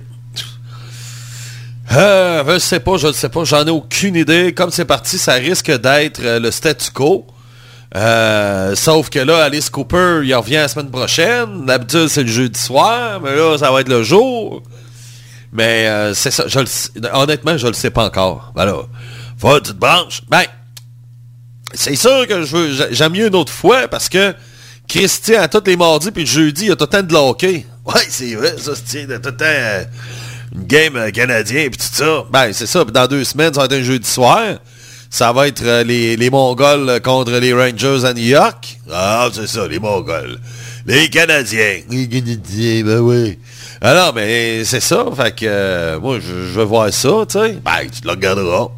Euh, 1.91 2.43
je 2.53 2.59
sais 2.59 2.79
pas, 2.79 2.97
je 2.97 3.07
ne 3.07 3.11
sais 3.11 3.29
pas, 3.29 3.43
j'en 3.43 3.65
ai 3.65 3.69
aucune 3.69 4.15
idée. 4.15 4.53
Comme 4.53 4.71
c'est 4.71 4.85
parti, 4.85 5.17
ça 5.17 5.33
risque 5.33 5.71
d'être 5.71 6.21
euh, 6.23 6.39
le 6.39 6.51
statu 6.51 6.91
quo. 6.91 7.27
Euh, 7.95 8.73
sauf 8.75 9.09
que 9.09 9.19
là, 9.19 9.43
Alice 9.43 9.69
Cooper, 9.69 10.21
il 10.23 10.33
revient 10.33 10.55
la 10.55 10.67
semaine 10.69 10.89
prochaine. 10.89 11.65
D'habitude, 11.65 12.07
c'est 12.07 12.23
le 12.23 12.29
jeudi 12.29 12.59
soir, 12.59 13.19
mais 13.21 13.35
là, 13.35 13.57
ça 13.57 13.71
va 13.71 13.81
être 13.81 13.89
le 13.89 14.03
jour. 14.03 14.63
Mais 15.51 15.87
euh, 15.87 16.13
c'est 16.13 16.31
ça, 16.31 16.45
je 16.47 16.59
le 16.59 16.65
honnêtement, 17.13 17.57
je 17.57 17.67
le 17.67 17.73
sais 17.73 17.89
pas 17.89 18.05
encore. 18.05 18.53
Ben 18.55 18.65
là, 18.65 18.83
faut 19.37 19.49
que 19.59 19.67
tu 19.67 19.73
te 19.73 19.79
branches. 19.79 20.21
Ben, 20.29 20.43
c'est 21.73 21.95
sûr 21.95 22.25
que 22.27 22.43
j'aime 22.91 23.11
mieux 23.11 23.27
une 23.27 23.35
autre 23.35 23.51
fois 23.51 23.89
parce 23.89 24.07
que 24.07 24.33
Christian, 24.87 25.41
à 25.41 25.47
tous 25.49 25.63
les 25.65 25.75
mardis 25.75 26.11
puis 26.11 26.23
le 26.23 26.29
jeudi, 26.29 26.63
il 26.63 26.67
y 26.69 26.71
a 26.71 26.75
tout 26.77 26.85
le 26.85 26.89
temps 26.89 27.03
de 27.03 27.15
hockey. 27.15 27.65
Ouais, 27.85 28.01
c'est 28.07 28.35
vrai, 28.35 28.55
ça, 28.57 28.71
c'est 28.75 29.05
tout 29.07 29.29
le 29.29 29.35
temps 29.35 29.45
euh, 29.45 29.83
une 30.53 30.63
game 30.65 30.95
euh, 30.95 31.11
canadien 31.11 31.67
puis 31.69 31.77
tout 31.77 31.93
ça. 31.95 32.25
Ben, 32.31 32.51
c'est 32.53 32.67
ça. 32.67 32.83
Dans 32.83 33.07
deux 33.07 33.23
semaines, 33.23 33.53
ça 33.53 33.61
va 33.61 33.65
être 33.65 33.73
un 33.73 33.83
jeudi 33.83 34.09
soir. 34.09 34.57
Ça 35.09 35.33
va 35.33 35.47
être 35.47 35.63
euh, 35.63 35.83
les, 35.83 36.15
les 36.15 36.29
Mongols 36.29 36.87
euh, 36.89 36.99
contre 36.99 37.33
les 37.33 37.53
Rangers 37.53 38.05
à 38.05 38.13
New 38.13 38.23
York. 38.23 38.79
Ah, 38.91 39.29
c'est 39.33 39.47
ça, 39.47 39.67
les 39.67 39.79
Mongols. 39.79 40.39
Les 40.85 41.09
Canadiens. 41.09 41.81
Les 41.89 42.07
Canadiens, 42.07 42.83
ben 42.83 42.99
oui. 42.99 43.37
Alors, 43.81 44.13
mais 44.13 44.63
c'est 44.63 44.79
ça. 44.79 45.05
Fait 45.15 45.35
que 45.35 45.45
euh, 45.45 45.99
moi, 45.99 46.19
je, 46.19 46.27
je 46.27 46.59
veux 46.59 46.63
voir 46.63 46.93
ça, 46.93 47.09
tu 47.27 47.39
sais. 47.39 47.57
Ben, 47.63 47.89
tu 47.91 48.05
le 48.05 48.11
regarderas. 48.11 48.69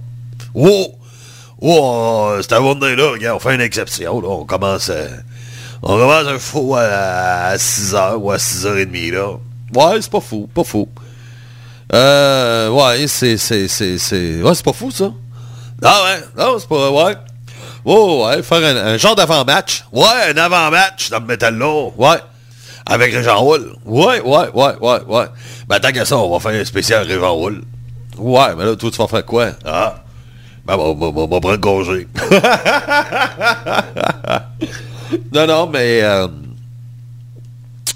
Oh! 0.55 0.95
Oh, 1.61 2.33
cette 2.41 2.55
journée-là, 2.55 3.11
regarde, 3.11 3.37
on 3.37 3.39
fait 3.39 3.55
une 3.55 3.61
exception. 3.61 4.19
Là. 4.19 4.27
On 4.27 4.45
commence 4.45 4.89
euh, 4.89 5.07
on 5.81 5.97
commence 5.97 6.27
un 6.27 6.39
faux 6.39 6.75
à, 6.75 7.55
6h 7.55 8.15
ou 8.15 8.31
à 8.31 8.37
6h30, 8.37 9.11
là. 9.13 9.27
Ouais, 9.73 10.01
c'est 10.01 10.11
pas 10.11 10.19
fou, 10.19 10.49
pas 10.53 10.63
fou. 10.63 10.87
Euh, 11.93 12.69
ouais, 12.69 13.07
c'est, 13.07 13.37
c'est, 13.37 13.67
c'est, 13.67 13.97
c'est... 13.99 14.41
Ouais, 14.41 14.55
c'est 14.55 14.65
pas 14.65 14.73
fou, 14.73 14.89
ça. 14.89 15.11
Ah 15.83 16.01
ouais, 16.05 16.23
non, 16.37 16.57
c'est 16.57 16.67
pas... 16.67 16.89
Ouais. 16.89 17.15
Oh, 17.85 18.25
ouais, 18.25 18.41
faire 18.41 18.63
un, 18.63 18.93
un 18.93 18.97
genre 18.97 19.15
d'avant-match. 19.15 19.83
Ouais, 19.91 20.31
un 20.33 20.37
avant-match 20.37 21.09
dans 21.09 21.19
le 21.19 21.25
métal 21.25 21.55
lourd. 21.55 21.93
Ouais. 21.99 22.17
Avec 22.85 23.13
Régent 23.13 23.39
Roule. 23.39 23.75
Ouais, 23.85 24.21
ouais, 24.21 24.49
ouais, 24.53 24.75
ouais, 24.81 24.99
ouais. 25.07 25.25
Ben, 25.67 25.79
tant 25.79 25.91
qu'à 25.91 26.05
ça, 26.05 26.17
on 26.17 26.31
va 26.31 26.39
faire 26.39 26.59
un 26.59 26.65
spécial 26.65 27.05
Régent 27.05 27.33
Roule. 27.33 27.61
Ouais, 28.17 28.55
mais 28.57 28.65
là, 28.65 28.75
toi, 28.75 28.89
tu 28.89 28.97
vas 28.97 29.07
faire 29.07 29.25
quoi? 29.25 29.49
Ah. 29.65 29.95
Ben, 30.65 30.75
on 30.77 31.27
va 31.27 31.39
prendre 31.39 31.57
congé. 31.57 32.07
non, 35.33 35.45
non, 35.45 35.67
mais... 35.67 36.01
euh, 36.01 36.27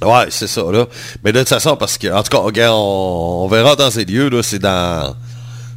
Ouais, 0.01 0.27
c'est 0.29 0.47
ça, 0.47 0.61
là. 0.71 0.85
Mais 1.23 1.31
de 1.31 1.39
toute 1.39 1.49
façon, 1.49 1.75
parce 1.75 1.97
que, 1.97 2.07
en 2.07 2.21
tout 2.21 2.29
cas, 2.29 2.37
regarde, 2.37 2.75
on, 2.77 3.47
verra 3.47 3.75
dans 3.75 3.89
ces 3.89 4.05
lieux, 4.05 4.29
là, 4.29 4.43
c'est 4.43 4.59
dans... 4.59 5.15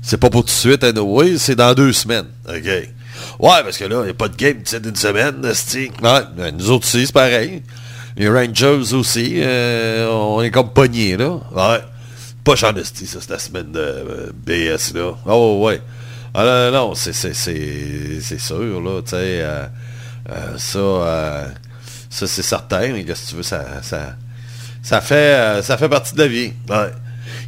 C'est 0.02 0.18
pas 0.18 0.30
pour 0.30 0.42
tout 0.42 0.46
de 0.46 0.50
suite, 0.50 0.84
anyway, 0.84 1.36
c'est 1.38 1.56
dans 1.56 1.74
deux 1.74 1.92
semaines. 1.92 2.26
OK? 2.48 2.64
Ouais, 2.64 3.62
parce 3.62 3.76
que 3.76 3.84
là, 3.84 4.00
il 4.00 4.04
n'y 4.04 4.10
a 4.10 4.14
pas 4.14 4.28
de 4.28 4.36
game 4.36 4.62
d'une 4.82 4.96
semaine. 4.96 5.36
Ouais, 5.42 6.22
ben, 6.36 6.56
nous 6.56 6.70
autres 6.70 6.86
aussi, 6.86 7.06
c'est 7.06 7.12
pareil. 7.12 7.62
Les 8.16 8.28
Rangers 8.28 8.94
aussi, 8.94 9.34
euh, 9.36 10.10
on 10.10 10.42
est 10.42 10.50
comme 10.50 10.70
pognés, 10.70 11.16
là. 11.16 11.38
Ouais. 11.52 11.80
Pas 12.44 12.64
en 12.64 12.76
esti, 12.76 13.06
ça, 13.06 13.18
c'est 13.20 13.30
la 13.30 13.38
semaine 13.38 13.72
de 13.72 13.80
euh, 13.80 14.30
BS, 14.34 14.94
là. 14.94 15.14
Oh, 15.26 15.60
ouais. 15.64 15.80
Ah, 16.34 16.70
non, 16.72 16.94
c'est, 16.94 17.12
sûr, 17.12 18.80
là, 18.80 19.02
tu 19.02 19.10
sais. 19.10 19.16
euh, 19.16 19.66
ça, 20.58 21.52
ça, 22.10 22.26
c'est 22.26 22.42
certain, 22.42 22.92
mais 22.92 23.04
que 23.04 23.12
tu 23.12 23.36
veux, 23.36 23.42
ça, 23.44 23.64
ça, 23.82 24.16
ça 24.82 25.00
fait, 25.00 25.14
euh, 25.14 25.62
ça 25.62 25.78
fait 25.78 25.88
partie 25.88 26.14
de 26.14 26.18
la 26.18 26.26
vie. 26.26 26.52
Ouais. 26.68 26.90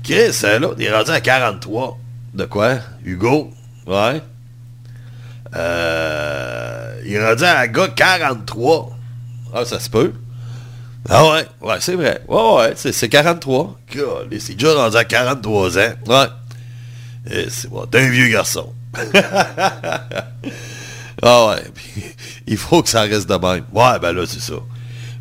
Chris, 0.04 0.32
euh, 0.44 0.58
là, 0.60 0.68
il 0.78 0.84
est 0.84 0.94
rendu 0.94 1.10
à 1.10 1.20
43. 1.20 1.98
De 2.34 2.44
quoi? 2.44 2.76
Hugo? 3.04 3.52
Ouais. 3.86 4.22
Euh, 5.54 7.00
il 7.04 7.14
est 7.14 7.28
rendu 7.28 7.42
à 7.44 7.58
un 7.58 7.66
gars 7.66 7.88
43. 7.88 8.96
Ah, 9.52 9.64
ça 9.64 9.80
se 9.80 9.90
peut. 9.90 10.12
Ah 11.08 11.28
ouais, 11.28 11.46
ouais, 11.60 11.76
c'est 11.80 11.94
vrai. 11.94 12.22
Ouais, 12.28 12.54
ouais, 12.56 12.72
c'est, 12.76 12.92
c'est 12.92 13.08
43. 13.08 13.76
God, 13.94 14.28
il 14.30 14.40
s'est 14.40 14.54
déjà 14.54 14.74
rendu 14.74 14.96
à 14.96 15.04
43 15.04 15.78
ans. 15.78 15.92
Ouais. 16.06 16.26
C'est 17.50 17.68
bon, 17.68 17.84
t'es 17.86 17.98
un 18.00 18.08
vieux 18.08 18.28
garçon. 18.28 18.72
ah 21.20 21.46
ouais, 21.48 21.62
puis 21.74 22.02
il 22.46 22.56
faut 22.56 22.82
que 22.82 22.88
ça 22.88 23.02
reste 23.02 23.28
de 23.28 23.34
même. 23.34 23.64
Ouais, 23.72 23.98
ben 24.00 24.12
là, 24.12 24.24
c'est 24.26 24.40
ça. 24.40 24.54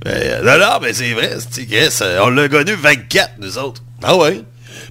Mais, 0.05 0.11
euh, 0.31 0.43
non, 0.43 0.65
non, 0.65 0.79
mais 0.81 0.93
c'est 0.93 1.13
vrai, 1.13 1.37
c'est, 1.39 2.01
euh, 2.01 2.23
on 2.23 2.29
l'a 2.29 2.49
connu 2.49 2.73
24, 2.73 3.33
nous 3.39 3.57
autres. 3.57 3.83
Ah 4.01 4.15
ouais? 4.15 4.43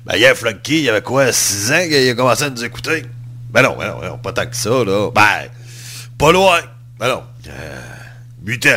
Ben, 0.04 0.16
hier, 0.16 0.36
Flunky, 0.36 0.78
il 0.78 0.84
y 0.84 0.88
avait 0.88 1.02
quoi, 1.02 1.32
6 1.32 1.72
ans 1.72 1.82
qu'il 1.82 2.08
a 2.08 2.14
commencé 2.14 2.44
à 2.44 2.50
nous 2.50 2.64
écouter? 2.64 3.04
Ben 3.50 3.62
non, 3.62 3.76
ben 3.76 3.88
non, 3.88 4.00
ben 4.00 4.18
pas 4.18 4.32
tant 4.32 4.46
que 4.46 4.56
ça, 4.56 4.70
là. 4.70 5.10
Ben, 5.12 5.48
pas 6.16 6.32
loin. 6.32 6.60
Ben 6.98 7.08
non. 7.08 7.22
Euh, 7.48 7.80
8 8.44 8.66
ans, 8.66 8.70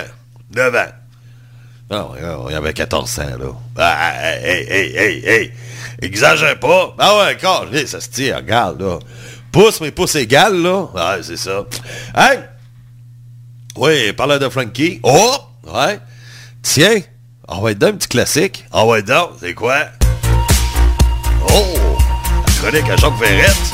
9 0.56 0.76
ans. 0.76 0.92
Non, 1.92 2.12
non, 2.20 2.50
il 2.50 2.54
y 2.54 2.56
avait 2.56 2.74
14 2.74 3.20
ans, 3.20 3.38
là. 3.40 3.52
Ah, 3.78 4.14
hey, 4.24 4.44
hey, 4.44 4.68
hey, 4.70 4.98
hey, 4.98 5.26
hey. 5.26 5.52
Exagère 6.02 6.60
pas. 6.60 6.96
Ah 6.98 7.18
ouais, 7.18 7.36
encore, 7.36 7.68
ça 7.86 8.02
se 8.02 8.10
tire, 8.10 8.38
regarde, 8.38 8.82
là. 8.82 8.98
Pouce, 9.54 9.82
mais 9.82 9.92
pouce 9.92 10.16
égal, 10.16 10.64
là. 10.64 10.88
Ouais, 10.96 11.22
c'est 11.22 11.38
ça. 11.38 11.64
Hey! 12.16 12.40
Oui, 13.76 14.12
parle 14.14 14.40
de 14.40 14.50
Frankie. 14.50 15.00
Oh! 15.04 15.36
Ouais. 15.68 16.00
Tiens, 16.64 17.00
on 17.48 17.62
va 17.62 17.70
être 17.70 17.78
dans 17.78 17.88
un 17.88 17.94
petit 17.94 18.08
classique. 18.08 18.66
On 18.72 18.88
va 18.88 18.98
être 18.98 19.06
dans, 19.06 19.30
c'est 19.40 19.54
quoi? 19.54 19.76
Oh! 21.50 21.78
La 22.48 22.54
chronique 22.72 22.90
à 22.90 22.96
Jacques 22.96 23.20
Verrette. 23.20 23.74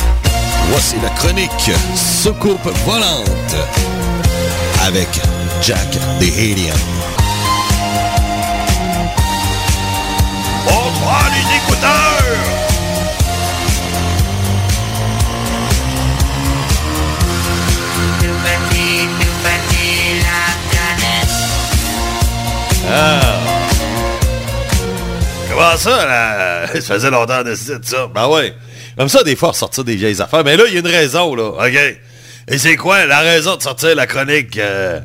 Voici 0.69 0.95
la 1.01 1.09
chronique 1.11 1.71
Soucoupe 1.95 2.69
volante 2.85 3.55
avec 4.85 5.07
Jack 5.61 5.91
the 6.19 6.29
Alien. 6.37 7.08
Ah! 22.91 23.19
Comment 25.49 25.77
ça, 25.77 26.05
là? 26.05 26.67
Ça 26.81 26.93
faisait 26.95 27.11
longtemps 27.11 27.43
de 27.43 27.55
ça. 27.55 28.07
Ben 28.13 28.27
ouais. 28.27 28.53
Comme 28.97 29.09
ça, 29.09 29.23
des 29.23 29.35
fois, 29.35 29.53
sortir 29.53 29.83
des 29.83 29.95
vieilles 29.95 30.21
affaires. 30.21 30.43
Mais 30.43 30.57
là, 30.57 30.63
il 30.67 30.73
y 30.73 30.77
a 30.77 30.79
une 30.79 30.87
raison, 30.87 31.35
là. 31.35 31.49
OK. 31.49 31.97
Et 32.47 32.57
c'est 32.57 32.75
quoi 32.75 33.05
la 33.05 33.19
raison 33.19 33.55
de 33.55 33.61
sortir 33.61 33.95
la 33.95 34.07
chronique? 34.07 34.57
euh, 34.57 34.99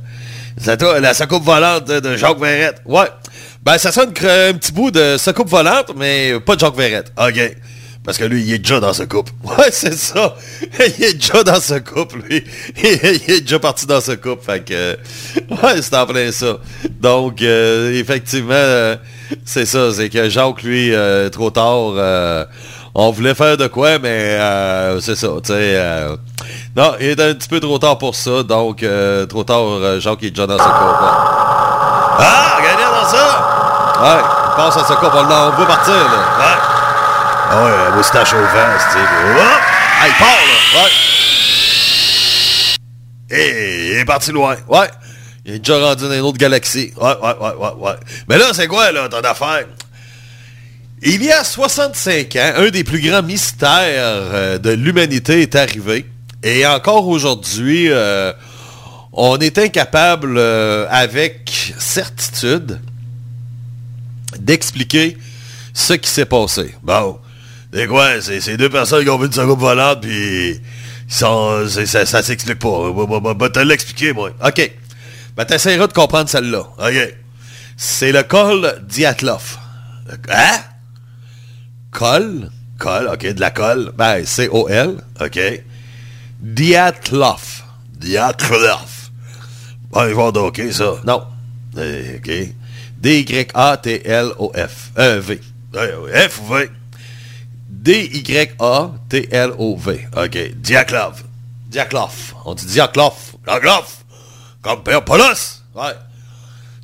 la 1.00 1.14
soucoupe 1.14 1.44
volante 1.44 1.86
de 1.88 2.16
Jacques 2.16 2.38
Verrette? 2.38 2.80
Ouais. 2.86 3.06
Ben, 3.62 3.78
ça 3.78 3.92
sonne 3.92 4.10
un 4.10 4.54
petit 4.54 4.72
bout 4.72 4.90
de 4.90 5.16
soucoupe 5.18 5.48
volante, 5.48 5.92
mais 5.96 6.38
pas 6.40 6.54
de 6.54 6.60
Jacques 6.60 6.76
Verrette. 6.76 7.12
OK. 7.18 7.56
Parce 8.04 8.18
que 8.18 8.24
lui, 8.24 8.42
il 8.42 8.52
est 8.52 8.58
déjà 8.58 8.80
dans 8.80 8.92
ce 8.92 9.02
couple. 9.04 9.32
Ouais, 9.44 9.70
c'est 9.70 9.96
ça. 9.96 10.34
Il 10.98 11.04
est 11.04 11.14
déjà 11.14 11.42
dans 11.42 11.60
ce 11.60 11.74
couple, 11.74 12.18
lui. 12.28 12.44
Il 12.76 13.30
est 13.30 13.40
déjà 13.40 13.58
parti 13.58 13.86
dans 13.86 14.00
ce 14.00 14.12
couple. 14.12 14.44
Fait 14.44 14.64
que, 14.64 14.92
ouais, 15.62 15.80
c'est 15.80 15.96
en 15.96 16.06
plein 16.06 16.30
ça. 16.32 16.58
Donc, 17.00 17.40
euh, 17.40 17.92
effectivement, 17.98 18.52
euh, 18.52 18.96
c'est 19.44 19.64
ça. 19.64 19.92
C'est 19.92 20.10
que 20.10 20.28
Jacques, 20.28 20.62
lui, 20.62 20.92
euh, 20.92 21.30
trop 21.30 21.50
tard, 21.50 22.46
on 22.94 23.10
voulait 23.10 23.34
faire 23.34 23.56
de 23.56 23.66
quoi, 23.68 23.98
mais 23.98 24.38
c'est 25.00 25.16
ça, 25.16 25.28
non, 26.76 26.92
il 27.00 27.06
est 27.06 27.20
un 27.20 27.34
petit 27.34 27.48
peu 27.48 27.60
trop 27.60 27.78
tard 27.78 27.98
pour 27.98 28.14
ça. 28.14 28.42
Donc, 28.42 28.84
trop 29.28 29.44
tard, 29.44 30.00
Jacques 30.00 30.22
est 30.24 30.30
déjà 30.30 30.46
dans 30.46 30.58
ce 30.58 30.64
couple. 30.64 31.04
Ah, 32.18 32.56
regardez 32.58 32.82
dans 32.82 33.08
ça! 33.08 33.54
Ouais, 34.02 34.22
il 34.22 34.56
passe 34.56 34.76
à 34.76 34.84
ce 34.84 34.92
couple. 34.94 35.16
On, 35.16 35.20
on 35.20 35.50
veut 35.58 35.66
partir, 35.66 35.94
là. 35.94 36.53
Ouais, 37.54 37.70
la 37.70 37.90
moustache 37.90 38.32
au 38.32 38.38
vent. 38.38 38.46
Hop! 38.46 39.60
Ah, 40.00 40.08
il 40.08 40.14
part, 40.14 40.28
là! 40.28 40.82
Ouais. 40.82 40.90
Et 43.30 43.90
il 43.92 43.98
est 43.98 44.04
parti 44.04 44.32
loin. 44.32 44.56
Ouais. 44.68 44.88
Il 45.44 45.54
est 45.54 45.58
déjà 45.60 45.78
rendu 45.78 46.04
dans 46.04 46.12
une 46.12 46.20
autre 46.20 46.38
galaxie. 46.38 46.92
Ouais, 46.96 47.14
ouais, 47.22 47.36
ouais, 47.40 47.54
ouais, 47.56 47.72
ouais. 47.78 47.94
Mais 48.28 48.38
là, 48.38 48.46
c'est 48.52 48.66
quoi, 48.66 48.90
là, 48.90 49.08
ton 49.08 49.20
affaire? 49.20 49.66
Il 51.02 51.22
y 51.22 51.30
a 51.30 51.44
65 51.44 52.34
ans, 52.36 52.52
un 52.56 52.70
des 52.70 52.82
plus 52.82 53.00
grands 53.00 53.22
mystères 53.22 53.70
euh, 53.70 54.58
de 54.58 54.70
l'humanité 54.70 55.42
est 55.42 55.54
arrivé. 55.54 56.06
Et 56.42 56.66
encore 56.66 57.06
aujourd'hui, 57.06 57.86
euh, 57.90 58.32
on 59.12 59.38
est 59.38 59.58
incapable, 59.58 60.38
euh, 60.38 60.86
avec 60.90 61.74
certitude, 61.78 62.80
d'expliquer 64.40 65.18
ce 65.72 65.92
qui 65.92 66.10
s'est 66.10 66.24
passé. 66.24 66.74
Bon, 66.82 67.18
c'est 67.74 67.88
quoi? 67.88 68.20
C'est 68.20 68.56
deux 68.56 68.70
personnes 68.70 69.02
qui 69.02 69.10
ont 69.10 69.18
vu 69.18 69.26
une 69.26 69.32
seconde 69.32 69.58
volante, 69.58 70.00
puis 70.02 70.60
sont, 71.08 71.66
ça, 71.68 72.06
ça 72.06 72.22
s'explique 72.22 72.60
pas. 72.60 72.92
Bah, 73.34 73.50
te 73.50 73.58
l'expliquer, 73.58 74.12
moi. 74.12 74.30
OK. 74.44 74.70
Ben, 75.36 75.44
t'essaieras 75.44 75.88
de 75.88 75.92
comprendre 75.92 76.28
celle-là. 76.28 76.60
OK. 76.78 77.14
C'est 77.76 78.12
le 78.12 78.22
col 78.22 78.80
Diatlov. 78.86 79.58
Hein? 80.30 80.60
Col? 81.90 82.50
Col, 82.78 83.08
OK, 83.12 83.26
de 83.26 83.40
la 83.40 83.50
colle. 83.50 83.90
Ben, 83.96 84.24
C-O-L, 84.24 85.02
OK. 85.20 85.40
Diatlov. 86.40 87.64
Diatlov. 87.92 89.10
Bon, 89.90 90.06
ils 90.06 90.14
vont 90.14 90.28
OK, 90.28 90.62
ça. 90.70 90.94
Non. 91.04 91.24
Euh, 91.76 92.18
OK. 92.18 92.30
D-Y-A-T-L-O-F. 92.98 94.90
Euh, 94.96 95.20
V. 95.20 95.40
F 95.74 96.40
ou 96.40 96.54
V? 96.54 96.70
D-Y-A-T-L-O-V. 97.84 98.48
OK. 100.16 100.38
Diaklov. 100.56 101.22
Diaklov. 101.68 102.34
On 102.46 102.54
dit 102.54 102.64
Diaklov. 102.64 103.12
Diaklov. 103.46 103.84
Comme 104.62 104.82
Père 104.82 105.04
Polos. 105.04 105.60
Ouais. 105.74 105.92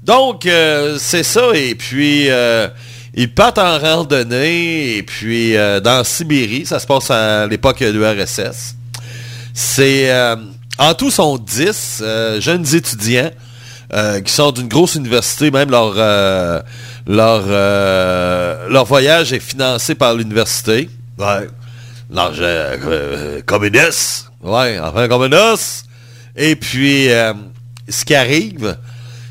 Donc, 0.02 0.44
euh, 0.44 0.98
c'est 0.98 1.22
ça. 1.22 1.52
Et 1.54 1.74
puis, 1.74 2.28
euh, 2.28 2.68
ils 3.14 3.32
partent 3.32 3.56
en 3.56 3.78
randonnée. 3.78 4.98
Et 4.98 5.02
puis, 5.02 5.56
euh, 5.56 5.80
dans 5.80 6.04
Sibérie, 6.04 6.66
ça 6.66 6.78
se 6.78 6.86
passe 6.86 7.10
à 7.10 7.46
l'époque 7.46 7.80
de 7.80 7.90
l'URSS. 7.90 8.76
C'est... 9.54 10.12
en 10.78 10.94
tout, 10.94 11.10
sont 11.10 11.38
10 11.38 12.00
euh, 12.02 12.40
jeunes 12.42 12.66
étudiants 12.74 13.30
qui 14.24 14.32
sont 14.32 14.52
d'une 14.52 14.68
grosse 14.68 14.96
université. 14.96 15.50
Même 15.50 15.70
leur, 15.70 15.94
leur, 17.06 17.44
euh, 17.46 18.68
leur 18.68 18.84
voyage 18.84 19.32
est 19.32 19.40
financé 19.40 19.94
par 19.94 20.14
l'université. 20.14 20.88
Ouais. 21.18 21.48
L'argent 22.10 22.42
euh, 22.42 23.40
communiste. 23.42 24.30
Ouais, 24.42 24.78
enfin 24.80 25.08
communiste. 25.08 25.86
Et 26.36 26.56
puis, 26.56 27.10
euh, 27.10 27.34
ce 27.88 28.04
qui 28.04 28.14
arrive, 28.14 28.76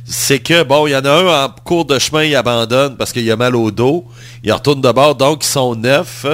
c'est 0.06 0.40
que, 0.40 0.64
bon, 0.64 0.88
il 0.88 0.92
y 0.92 0.96
en 0.96 1.06
a 1.06 1.12
un 1.12 1.46
en 1.46 1.50
cours 1.64 1.86
de 1.86 2.00
chemin, 2.00 2.24
il 2.24 2.36
abandonne 2.36 2.98
parce 2.98 3.12
qu'il 3.12 3.30
a 3.32 3.36
mal 3.36 3.56
au 3.56 3.72
dos. 3.72 4.06
Il 4.44 4.52
retourne 4.52 4.82
de 4.82 4.92
bord, 4.92 5.16
donc 5.16 5.44
ils 5.44 5.48
sont 5.48 5.76
neuf. 5.76 6.26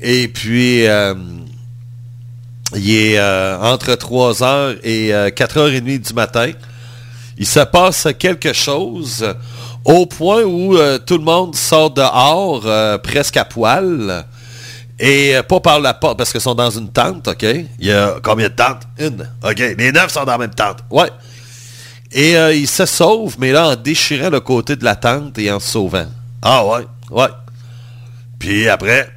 Et 0.00 0.28
puis, 0.28 0.86
euh, 0.86 1.14
il 2.74 2.90
est 2.90 3.18
euh, 3.18 3.58
entre 3.60 3.92
3h 3.92 4.78
et 4.82 5.12
euh, 5.12 5.28
4h30 5.30 6.06
du 6.06 6.14
matin. 6.14 6.50
Il 7.36 7.46
se 7.46 7.60
passe 7.60 8.08
quelque 8.18 8.52
chose 8.52 9.34
au 9.84 10.06
point 10.06 10.42
où 10.42 10.76
euh, 10.76 10.98
tout 10.98 11.18
le 11.18 11.24
monde 11.24 11.54
sort 11.54 11.90
dehors 11.90 12.62
euh, 12.64 12.98
presque 12.98 13.36
à 13.36 13.44
poil. 13.44 14.24
Et 14.98 15.34
euh, 15.34 15.42
pas 15.42 15.60
par 15.60 15.80
la 15.80 15.94
porte, 15.94 16.18
parce 16.18 16.30
qu'ils 16.30 16.40
sont 16.40 16.54
dans 16.54 16.70
une 16.70 16.90
tente, 16.90 17.28
OK? 17.28 17.42
Il 17.42 17.86
y 17.86 17.92
a 17.92 18.16
combien 18.22 18.48
de 18.48 18.54
tentes? 18.54 18.82
Une. 18.98 19.28
OK. 19.42 19.58
Les 19.78 19.92
neuf 19.92 20.12
sont 20.12 20.24
dans 20.24 20.32
la 20.32 20.38
même 20.38 20.54
tente. 20.54 20.78
Ouais. 20.90 21.08
Et 22.12 22.32
ils 22.32 22.66
se 22.66 22.86
sauvent, 22.86 23.36
mais 23.38 23.52
là, 23.52 23.68
en 23.68 23.76
déchirant 23.76 24.30
le 24.30 24.40
côté 24.40 24.74
de 24.74 24.84
la 24.84 24.96
tente 24.96 25.38
et 25.38 25.50
en 25.52 25.60
se 25.60 25.70
sauvant. 25.70 26.06
Ah 26.42 26.66
ouais, 26.66 26.84
ouais. 27.12 27.28
Puis 28.40 28.68
après, 28.68 29.08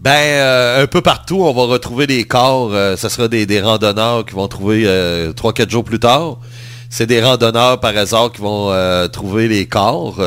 ben, 0.00 0.80
un 0.80 0.86
peu 0.86 1.02
partout, 1.02 1.42
on 1.42 1.52
va 1.52 1.64
retrouver 1.64 2.06
des 2.06 2.24
corps. 2.24 2.70
ce 2.70 3.08
sera 3.10 3.28
des, 3.28 3.44
des 3.44 3.60
randonneurs 3.60 4.24
qui 4.24 4.34
vont 4.34 4.48
trouver 4.48 4.84
euh, 4.86 5.34
3-4 5.34 5.68
jours 5.68 5.84
plus 5.84 5.98
tard. 5.98 6.38
C'est 6.88 7.06
des 7.06 7.22
randonneurs 7.22 7.80
par 7.80 7.96
hasard 7.96 8.32
qui 8.32 8.40
vont 8.40 8.70
euh, 8.70 9.08
trouver 9.08 9.48
les 9.48 9.66
corps. 9.66 10.20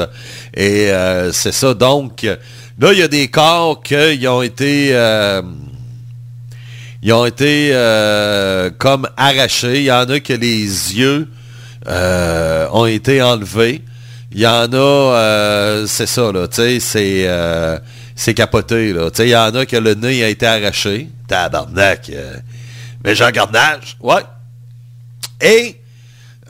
et 0.53 0.91
euh, 0.91 1.31
c'est 1.31 1.51
ça. 1.51 1.73
Donc, 1.73 2.23
là, 2.23 2.93
il 2.93 2.99
y 2.99 3.01
a 3.01 3.07
des 3.07 3.27
corps 3.27 3.81
qui 3.81 4.27
ont 4.27 4.41
été... 4.41 4.89
euh, 4.91 5.41
ils 7.01 7.13
ont 7.13 7.25
été 7.25 7.71
comme 8.77 9.07
arrachés. 9.15 9.77
Il 9.77 9.85
y 9.85 9.91
en 9.91 10.09
a 10.09 10.19
que 10.19 10.33
les 10.33 10.65
yeux 10.97 11.29
ont 11.87 12.85
été 12.85 13.21
enlevés. 13.21 13.81
Il 14.33 14.41
y 14.41 14.47
en 14.47 14.67
a, 14.73 15.85
c'est 15.87 16.07
ça, 16.07 16.31
là, 16.33 16.47
tu 16.49 16.55
sais, 16.55 16.79
c'est, 16.81 17.81
c'est 18.15 18.33
capoté, 18.33 18.91
là. 18.91 19.09
Tu 19.09 19.17
sais, 19.17 19.27
il 19.27 19.31
y 19.31 19.35
en 19.37 19.55
a 19.55 19.65
que 19.65 19.77
le 19.77 19.93
nez 19.93 20.25
a 20.25 20.27
été 20.27 20.45
arraché. 20.45 21.07
Tabarnak. 21.29 22.09
Euh, 22.09 22.37
mais 23.03 23.15
Jean 23.15 23.31
Garnage, 23.31 23.95
ouais. 24.01 24.23
Et, 25.39 25.78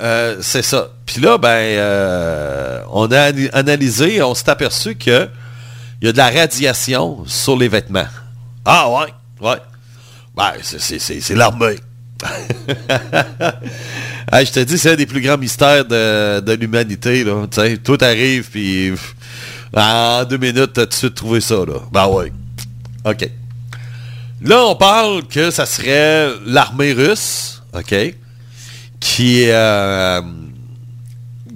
euh, 0.02 0.38
c'est 0.42 0.62
ça. 0.62 0.90
Puis 1.06 1.22
là, 1.22 1.38
ben, 1.38 1.50
euh, 1.50 2.82
on 2.92 3.12
a 3.12 3.32
analysé, 3.54 4.22
on 4.22 4.34
s'est 4.34 4.50
aperçu 4.50 4.96
que 4.96 5.28
il 6.02 6.06
y 6.06 6.10
a 6.10 6.12
de 6.14 6.18
la 6.18 6.30
radiation 6.30 7.24
sur 7.26 7.58
les 7.58 7.68
vêtements. 7.68 8.08
Ah 8.66 8.90
ouais, 8.90 9.14
ouais. 9.42 9.58
Ben, 10.36 10.54
c'est- 10.62 11.30
l'armée. 11.36 11.76
Je 14.34 14.52
te 14.52 14.60
dis, 14.62 14.78
c'est 14.78 14.92
un 14.92 14.96
des 14.96 15.06
plus 15.06 15.22
grands 15.22 15.38
mystères 15.38 15.86
de, 15.86 16.40
de 16.40 16.54
l'humanité. 16.54 17.26
Tu 17.52 17.80
tout 17.80 17.98
arrive, 18.02 18.50
puis 18.50 18.94
en 19.76 20.24
deux 20.26 20.38
minutes, 20.38 20.74
t'as 20.74 20.84
tout 20.84 20.90
de 20.90 20.94
suite 20.94 21.16
trouvé 21.16 21.42
ça. 21.42 21.56
Là. 21.56 21.80
Ben 21.92 22.08
ouais. 22.08 22.32
OK. 23.06 23.30
Là, 24.42 24.64
on 24.66 24.76
parle 24.76 25.28
que 25.28 25.52
ça 25.52 25.66
serait 25.66 26.30
l'armée 26.46 26.94
russe, 26.94 27.62
OK, 27.74 27.94
qui, 29.00 29.46
euh, 29.48 30.22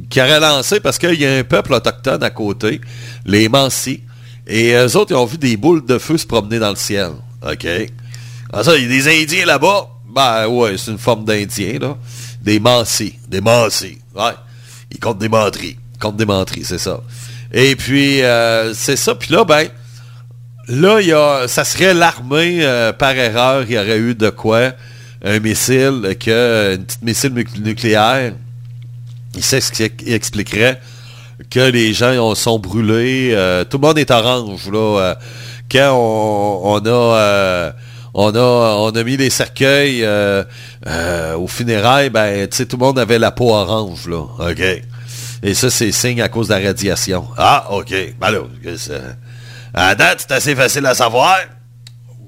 qui 0.09 0.21
aurait 0.21 0.39
lancé, 0.39 0.79
parce 0.79 0.97
qu'il 0.97 1.19
y 1.19 1.25
a 1.25 1.37
un 1.37 1.43
peuple 1.43 1.73
autochtone 1.73 2.23
à 2.23 2.29
côté, 2.29 2.81
les 3.25 3.49
Mansi, 3.49 4.01
et 4.47 4.73
eux 4.73 4.97
autres, 4.97 5.11
ils 5.11 5.17
ont 5.17 5.25
vu 5.25 5.37
des 5.37 5.57
boules 5.57 5.85
de 5.85 5.97
feu 5.97 6.17
se 6.17 6.27
promener 6.27 6.59
dans 6.59 6.69
le 6.69 6.75
ciel, 6.75 7.11
OK? 7.41 7.67
Ah, 8.51 8.63
ça, 8.63 8.75
il 8.77 8.83
y 8.83 8.85
a 8.85 8.89
des 8.89 9.23
Indiens 9.23 9.45
là-bas. 9.45 9.89
Ben 10.13 10.47
ouais, 10.47 10.77
c'est 10.77 10.91
une 10.91 10.99
forme 10.99 11.25
d'Indien, 11.25 11.79
là. 11.79 11.97
Des 12.41 12.59
Mansi. 12.59 13.15
Des 13.27 13.41
Mansi. 13.41 13.97
Ouais. 14.15 14.33
Ils 14.93 14.99
comptent 14.99 15.17
des 15.17 15.29
menteries. 15.29 15.77
Ils 15.95 15.99
comptent 15.99 16.17
des 16.17 16.25
menteries, 16.25 16.63
c'est 16.63 16.77
ça. 16.77 17.01
Et 17.51 17.75
puis, 17.75 18.21
euh, 18.21 18.73
c'est 18.73 18.95
ça. 18.95 19.15
Puis 19.15 19.33
là, 19.33 19.43
ben, 19.43 19.67
là, 20.67 21.01
y 21.01 21.11
a, 21.11 21.47
ça 21.47 21.63
serait 21.63 21.93
l'armée, 21.93 22.59
euh, 22.63 22.93
par 22.93 23.15
erreur, 23.15 23.63
il 23.67 23.73
y 23.73 23.77
aurait 23.77 23.97
eu 23.97 24.15
de 24.15 24.29
quoi? 24.29 24.73
Un 25.23 25.39
missile, 25.39 26.15
que, 26.19 26.75
une 26.75 26.83
petite 26.85 27.01
missile 27.01 27.33
nu- 27.33 27.47
nucléaire. 27.61 28.33
Il 29.35 29.43
sait 29.43 29.61
ce 29.61 29.71
qui 29.71 29.83
ex- 29.83 30.03
expliquerait 30.05 30.79
que 31.49 31.59
les 31.61 31.93
gens 31.93 32.11
ont- 32.17 32.35
sont 32.35 32.59
brûlés. 32.59 33.31
euh, 33.33 33.63
tout 33.63 33.77
le 33.77 33.87
monde 33.87 33.97
est 33.97 34.11
orange, 34.11 34.69
là. 34.69 34.99
euh, 34.99 35.15
quand 35.71 35.93
on, 35.95 36.77
a... 36.85 36.89
euh, 36.89 37.71
on 38.13 38.35
a, 38.35 38.75
on 38.79 38.89
a 38.91 39.03
mis 39.03 39.17
les 39.17 39.29
cercueils 39.31 40.05
aux 41.35 41.47
funérailles, 41.47 42.09
ben, 42.09 42.47
tu 42.47 42.57
sais, 42.57 42.65
tout 42.65 42.77
le 42.77 42.85
monde 42.85 42.99
avait 42.99 43.17
la 43.17 43.31
peau 43.31 43.51
orange, 43.53 44.07
là. 44.07 44.19
OK. 44.51 44.61
Et 45.45 45.53
ça, 45.55 45.69
c'est 45.69 45.91
signe 45.91 46.21
à 46.21 46.29
cause 46.29 46.47
de 46.49 46.53
la 46.53 46.59
radiation. 46.67 47.27
Ah, 47.37 47.67
OK. 47.71 47.93
Ben 48.19 48.31
à 49.73 49.95
date, 49.95 50.19
c'est 50.27 50.33
assez 50.33 50.55
facile 50.55 50.85
à 50.85 50.93
savoir. 50.93 51.37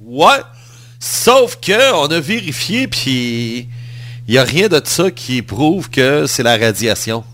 Ouais. 0.04 0.40
Sauf 0.98 1.56
que 1.60 1.94
on 1.94 2.06
a 2.10 2.20
vérifié, 2.20 2.86
puis 2.88 3.68
il 4.28 4.32
n'y 4.32 4.38
a 4.38 4.44
rien 4.44 4.68
de 4.68 4.80
ça 4.84 5.10
qui 5.10 5.42
prouve 5.42 5.90
que 5.90 6.26
c'est 6.26 6.42
la 6.42 6.56
radiation. 6.56 7.24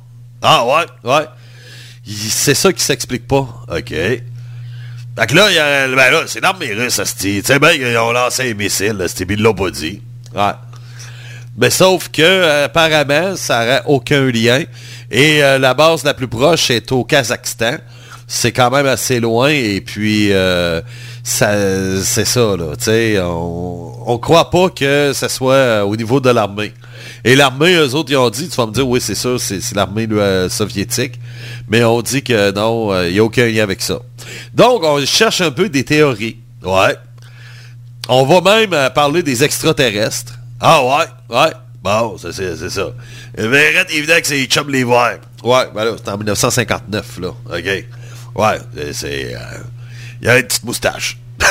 Ah 0.42 0.64
ouais, 0.66 1.10
ouais. 1.10 1.24
C'est 2.06 2.54
ça 2.54 2.72
qui 2.72 2.82
s'explique 2.82 3.26
pas. 3.28 3.48
OK. 3.68 3.88
Fait 5.14 5.26
que 5.28 5.34
là, 5.34 5.50
il 5.50 5.54
y 5.54 5.58
a- 5.58 5.86
ben 5.88 6.10
là, 6.10 6.22
c'est 6.26 6.40
l'armée 6.40 6.72
russe. 6.72 7.00
Tu 7.20 7.42
sais 7.42 7.58
bien 7.58 7.72
qu'ils 7.72 7.96
ont 7.98 8.12
lancé 8.12 8.50
un 8.50 8.54
missile, 8.54 8.92
là, 8.92 9.08
c'était 9.08 9.32
ils 9.34 9.40
l'ont 9.42 9.54
pas 9.54 9.70
dit. 9.70 10.00
Ouais. 10.34 10.52
Mais 11.56 11.68
sauf 11.70 12.08
que, 12.08 12.64
apparemment, 12.64 13.36
ça 13.36 13.60
n'aurait 13.64 13.82
aucun 13.86 14.30
lien. 14.30 14.64
Et 15.10 15.44
euh, 15.44 15.58
la 15.58 15.74
base 15.74 16.02
la 16.02 16.14
plus 16.14 16.28
proche 16.28 16.70
est 16.70 16.90
au 16.92 17.04
Kazakhstan. 17.04 17.76
C'est 18.26 18.52
quand 18.52 18.70
même 18.70 18.86
assez 18.86 19.20
loin. 19.20 19.50
Et 19.50 19.82
puis, 19.82 20.32
euh, 20.32 20.80
c'est 21.22 22.24
ça, 22.24 22.56
là. 22.56 22.76
Tu 22.76 22.84
sais, 22.84 23.20
on, 23.20 23.92
on 24.06 24.18
croit 24.18 24.50
pas 24.50 24.68
que 24.70 25.12
ce 25.14 25.28
soit 25.28 25.54
euh, 25.54 25.82
au 25.82 25.96
niveau 25.96 26.20
de 26.20 26.30
l'armée. 26.30 26.72
Et 27.24 27.36
l'armée, 27.36 27.74
eux 27.74 27.94
autres, 27.94 28.10
ils 28.10 28.16
ont 28.16 28.30
dit, 28.30 28.48
tu 28.48 28.56
vas 28.56 28.66
me 28.66 28.72
dire, 28.72 28.86
oui, 28.86 29.00
c'est 29.00 29.14
ça, 29.14 29.38
c'est, 29.38 29.60
l'armée 29.74 30.08
euh, 30.10 30.48
soviétique. 30.48 31.20
Mais 31.68 31.84
on 31.84 32.02
dit 32.02 32.22
que 32.22 32.52
non, 32.52 32.92
euh, 32.92 33.08
il 33.08 33.14
n'y 33.14 33.18
a 33.18 33.24
aucun 33.24 33.46
lien 33.46 33.62
avec 33.62 33.82
ça. 33.82 34.00
Donc, 34.54 34.82
on 34.84 35.04
cherche 35.04 35.40
un 35.40 35.50
peu 35.50 35.68
des 35.68 35.84
théories. 35.84 36.38
Ouais. 36.62 36.96
On 38.08 38.24
va 38.24 38.40
même 38.40 38.90
parler 38.94 39.22
des 39.22 39.44
extraterrestres. 39.44 40.34
Ah 40.60 40.82
ouais, 40.84 41.36
ouais. 41.36 41.52
Bon, 41.82 42.16
c'est, 42.18 42.32
ça. 42.70 42.88
Verrette, 43.36 43.92
évident 43.92 44.20
que 44.20 44.26
c'est 44.26 44.36
les 44.36 44.46
chums 44.46 44.70
les. 44.70 44.84
Ouais, 44.84 45.18
ben 45.42 45.96
c'est 45.96 46.08
en 46.10 46.16
1959, 46.16 47.18
là. 47.20 47.28
OK. 47.28 47.84
Ouais, 48.34 48.58
c'est... 48.92 49.34
euh, 50.22 50.26
Il 50.26 50.28
y 50.28 50.30
a 50.30 50.38
une 50.38 50.46
petite 50.46 50.64
moustache. 50.64 51.18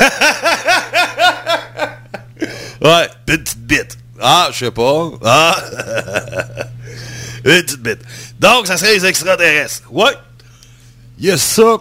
ouais, 2.82 3.10
une 3.28 3.38
petite 3.44 3.60
bite. 3.60 3.98
Ah, 4.20 4.50
je 4.52 4.66
sais 4.66 4.72
pas. 4.72 5.12
Ah. 5.24 5.56
une 7.46 7.64
petite 7.64 7.82
bite. 7.82 8.00
Donc, 8.40 8.68
ça 8.68 8.78
serait 8.78 8.94
les 8.94 9.06
extraterrestres. 9.06 9.84
Ouais. 9.92 10.14
Il 11.20 11.26
y 11.26 11.32
a 11.32 11.38
ça 11.38 11.78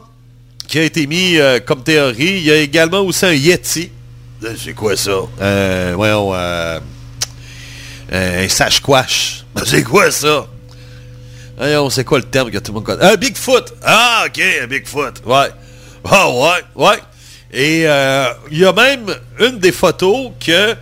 qui 0.68 0.78
a 0.78 0.82
été 0.82 1.06
mis 1.06 1.36
euh, 1.38 1.60
comme 1.60 1.82
théorie. 1.82 2.36
Il 2.38 2.42
y 2.42 2.50
a 2.50 2.56
également 2.56 3.00
aussi 3.00 3.24
un 3.26 3.32
Yeti. 3.32 3.90
Euh, 4.44 4.54
C'est 4.58 4.72
quoi 4.74 4.96
ça? 4.96 5.12
Euh, 5.40 5.92
voyons, 5.96 6.32
euh, 6.34 6.80
un 8.12 8.48
Sasquatch. 8.48 9.44
C'est 9.64 9.82
quoi 9.82 10.10
ça? 10.10 10.46
Voyons, 11.56 11.90
c'est 11.90 12.04
quoi 12.04 12.18
le 12.18 12.24
terme 12.24 12.50
que 12.50 12.58
tout 12.58 12.72
le 12.72 12.76
monde 12.76 12.84
connaît? 12.84 13.04
Un 13.04 13.16
Bigfoot! 13.16 13.74
Ah, 13.84 14.24
ok, 14.26 14.40
un 14.62 14.66
Bigfoot. 14.66 15.22
Ouais. 15.26 15.50
Ah, 16.04 16.30
ouais, 16.30 16.64
ouais. 16.76 16.98
Et 17.52 17.82
euh, 17.86 18.26
il 18.50 18.58
y 18.58 18.64
a 18.64 18.72
même 18.72 19.06
une 19.38 19.58
des 19.58 19.72
photos 19.72 20.30
que, 20.44 20.74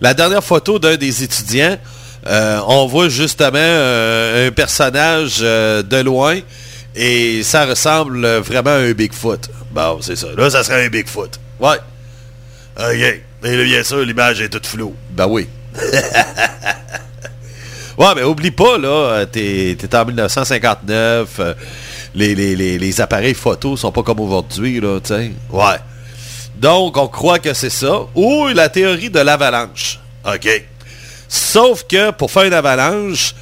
la 0.00 0.14
dernière 0.14 0.42
photo 0.42 0.78
d'un 0.78 0.96
des 0.96 1.22
étudiants, 1.22 1.78
euh, 2.26 2.60
on 2.66 2.86
voit 2.86 3.08
justement 3.08 3.58
euh, 3.58 4.48
un 4.48 4.50
personnage 4.50 5.40
de 5.40 6.02
loin 6.02 6.38
et 6.94 7.42
ça 7.42 7.66
ressemble 7.66 8.26
vraiment 8.38 8.70
à 8.70 8.78
un 8.78 8.92
Bigfoot. 8.92 9.50
Bon, 9.70 9.98
c'est 10.00 10.16
ça. 10.16 10.28
Là, 10.36 10.48
ça 10.48 10.64
serait 10.64 10.86
un 10.86 10.88
Bigfoot. 10.88 11.38
Ouais. 11.60 11.76
OK. 12.78 13.20
Et 13.44 13.56
là, 13.56 13.64
bien 13.64 13.84
sûr, 13.84 13.98
l'image 14.04 14.40
est 14.40 14.48
toute 14.48 14.66
floue. 14.66 14.94
Ben 15.10 15.26
oui. 15.26 15.46
ouais, 17.98 18.06
mais 18.16 18.22
oublie 18.22 18.50
pas, 18.50 18.78
là, 18.78 19.26
t'es 19.26 19.76
t'es 19.78 19.94
en 19.96 20.06
1959, 20.06 21.28
euh, 21.40 21.54
les, 22.14 22.34
les, 22.34 22.78
les, 22.78 23.00
appareils 23.00 23.34
photos 23.34 23.80
sont 23.80 23.92
pas 23.92 24.02
comme 24.02 24.20
aujourd'hui, 24.20 24.80
là, 24.80 25.00
tu. 25.00 25.12
Ouais. 25.12 25.78
Donc, 26.56 26.96
on 26.96 27.08
croit 27.08 27.38
que 27.38 27.52
c'est 27.52 27.70
ça. 27.70 28.02
Ou 28.14 28.48
la 28.48 28.68
théorie 28.68 29.10
de 29.10 29.18
l'avalanche. 29.18 29.98
OK. 30.24 30.48
Sauf 31.28 31.84
que 31.88 32.12
pour 32.12 32.30
faire 32.30 32.44
une 32.44 32.52
avalanche, 32.52 33.34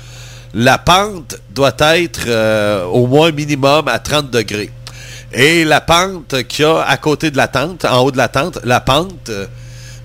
la 0.54 0.78
pente 0.78 1.36
doit 1.50 1.76
être 1.78 2.22
euh, 2.26 2.84
au 2.86 3.06
moins 3.06 3.30
minimum 3.30 3.88
à 3.88 3.98
30 3.98 4.30
degrés. 4.30 4.70
Et 5.32 5.64
la 5.64 5.80
pente 5.80 6.42
qu'il 6.44 6.64
y 6.64 6.68
a 6.68 6.80
à 6.82 6.96
côté 6.96 7.30
de 7.30 7.36
la 7.36 7.48
tente, 7.48 7.84
en 7.84 8.00
haut 8.00 8.10
de 8.10 8.16
la 8.16 8.28
tente, 8.28 8.58
la 8.64 8.80
pente 8.80 9.30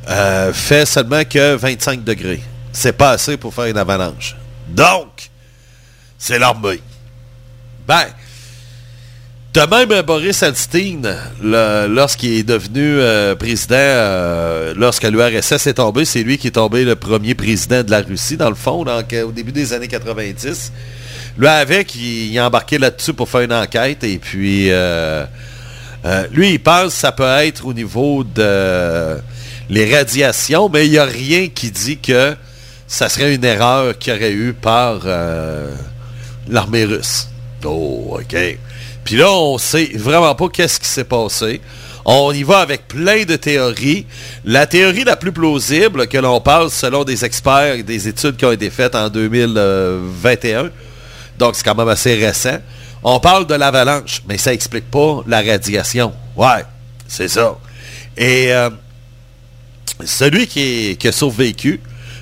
euh, 0.09 0.53
fait 0.53 0.85
seulement 0.85 1.23
que 1.25 1.55
25 1.55 2.03
degrés. 2.03 2.41
C'est 2.71 2.93
pas 2.93 3.11
assez 3.11 3.37
pour 3.37 3.53
faire 3.53 3.65
une 3.65 3.77
avalanche. 3.77 4.35
Donc, 4.67 5.29
c'est 6.17 6.39
l'armée. 6.39 6.81
Ben, 7.87 8.05
de 9.57 9.75
même 9.75 10.01
Boris 10.03 10.43
Elstein, 10.43 11.01
le- 11.41 11.87
lorsqu'il 11.87 12.33
est 12.33 12.43
devenu 12.43 12.99
euh, 12.99 13.33
président, 13.35 13.73
euh, 13.75 14.73
lorsque 14.77 15.03
l'URSS 15.03 15.65
est 15.65 15.73
tombé, 15.75 16.05
c'est 16.05 16.21
lui 16.21 16.37
qui 16.37 16.47
est 16.47 16.51
tombé 16.51 16.83
le 16.85 16.95
premier 16.95 17.33
président 17.33 17.81
de 17.81 17.89
la 17.89 18.01
Russie, 18.01 18.37
dans 18.37 18.49
le 18.49 18.55
fond, 18.55 18.85
euh, 18.87 19.23
au 19.23 19.31
début 19.31 19.51
des 19.51 19.73
années 19.73 19.87
90. 19.87 20.71
Lui, 21.39 21.47
avec, 21.47 21.95
il, 21.95 22.31
il 22.33 22.39
embarqué 22.39 22.77
là-dessus 22.77 23.13
pour 23.13 23.29
faire 23.29 23.41
une 23.41 23.53
enquête, 23.53 24.03
et 24.03 24.19
puis, 24.19 24.69
euh, 24.69 25.25
euh, 26.05 26.27
lui, 26.31 26.51
il 26.51 26.59
pense 26.59 26.93
que 26.93 26.99
ça 26.99 27.11
peut 27.11 27.23
être 27.23 27.65
au 27.65 27.73
niveau 27.73 28.23
de 28.23 29.17
les 29.69 29.95
radiations, 29.95 30.69
mais 30.69 30.85
il 30.85 30.91
n'y 30.91 30.97
a 30.99 31.05
rien 31.05 31.47
qui 31.47 31.71
dit 31.71 31.97
que 31.97 32.35
ça 32.87 33.09
serait 33.09 33.33
une 33.33 33.43
erreur 33.43 33.97
qu'il 33.97 34.13
y 34.13 34.15
aurait 34.15 34.31
eu 34.31 34.53
par 34.53 34.99
euh, 35.05 35.71
l'armée 36.47 36.85
russe. 36.85 37.27
Oh, 37.65 38.19
OK. 38.21 38.35
Puis 39.07 39.15
là, 39.15 39.31
on 39.31 39.57
sait 39.57 39.89
vraiment 39.95 40.35
pas 40.35 40.49
qu'est-ce 40.49 40.81
qui 40.81 40.85
s'est 40.89 41.05
passé. 41.05 41.61
On 42.03 42.33
y 42.33 42.43
va 42.43 42.57
avec 42.57 42.89
plein 42.89 43.23
de 43.23 43.37
théories. 43.37 44.05
La 44.43 44.67
théorie 44.67 45.05
la 45.05 45.15
plus 45.15 45.31
plausible 45.31 46.09
que 46.09 46.17
l'on 46.17 46.41
parle 46.41 46.69
selon 46.69 47.05
des 47.05 47.23
experts 47.23 47.75
et 47.75 47.83
des 47.83 48.09
études 48.09 48.35
qui 48.35 48.43
ont 48.43 48.51
été 48.51 48.69
faites 48.69 48.95
en 48.95 49.07
2021, 49.07 50.71
donc 51.39 51.55
c'est 51.55 51.63
quand 51.63 51.75
même 51.75 51.87
assez 51.87 52.15
récent, 52.15 52.57
on 53.01 53.21
parle 53.21 53.47
de 53.47 53.53
l'avalanche, 53.53 54.23
mais 54.27 54.37
ça 54.37 54.51
explique 54.51 54.91
pas 54.91 55.23
la 55.25 55.41
radiation. 55.41 56.11
Ouais, 56.35 56.65
c'est 57.07 57.29
ça. 57.29 57.57
Et 58.17 58.51
euh, 58.51 58.69
celui 60.03 60.47
qui 60.47 60.97
a 61.01 61.11
survécu, 61.13 61.79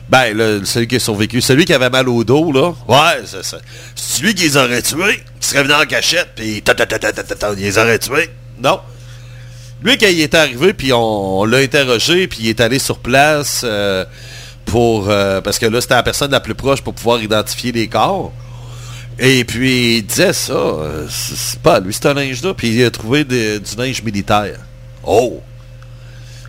ben, 0.09 0.35
le- 0.35 0.65
celui 0.65 0.87
qui 0.87 0.95
a 0.97 0.99
survécu, 0.99 1.41
celui 1.41 1.65
qui 1.65 1.73
avait 1.73 1.89
mal 1.89 2.07
au 2.09 2.23
dos, 2.23 2.51
là, 2.51 2.73
ouais, 2.87 3.23
c'est 3.25 3.43
ça. 3.43 3.57
C'est 3.95 4.21
lui 4.21 4.35
qui 4.35 4.43
les 4.43 4.57
aurait 4.57 4.81
tués, 4.81 5.23
qui 5.39 5.47
serait 5.47 5.63
venu 5.63 5.73
en 5.73 5.85
cachette, 5.85 6.29
puis 6.35 6.61
ta 6.61 6.75
ta 6.75 6.85
ta 6.85 6.99
ta 6.99 7.11
ta 7.11 7.23
ta 7.23 7.35
ta, 7.35 7.53
il 7.53 7.59
les 7.63 7.77
aurait 7.77 7.99
tués. 7.99 8.29
Non. 8.59 8.79
Lui, 9.83 9.97
quand 9.97 10.07
il 10.07 10.21
est 10.21 10.33
arrivé, 10.35 10.73
puis 10.73 10.93
on, 10.93 11.39
on 11.41 11.45
l'a 11.45 11.57
interrogé, 11.57 12.27
puis 12.27 12.39
il 12.41 12.49
est 12.49 12.61
allé 12.61 12.79
sur 12.79 12.99
place 12.99 13.61
euh, 13.63 14.05
pour... 14.65 15.09
euh, 15.09 15.41
parce 15.41 15.59
que 15.59 15.65
là, 15.65 15.81
c'était 15.81 15.95
la 15.95 16.03
personne 16.03 16.31
la 16.31 16.39
plus 16.39 16.55
proche 16.55 16.81
pour 16.81 16.93
pouvoir 16.93 17.21
identifier 17.21 17.71
les 17.71 17.87
corps. 17.87 18.31
Et 19.19 19.43
puis, 19.43 19.97
il 19.97 20.03
disait 20.05 20.33
ça, 20.33 20.53
euh, 20.53 21.07
c'est 21.09 21.59
pas 21.59 21.79
lui, 21.79 21.93
c'est 21.93 22.05
un 22.07 22.13
linge 22.13 22.41
là, 22.43 22.53
puis 22.53 22.69
il 22.69 22.83
a 22.85 22.91
trouvé 22.91 23.23
du 23.23 23.59
linge 23.77 24.01
militaire. 24.03 24.57
Oh! 25.03 25.41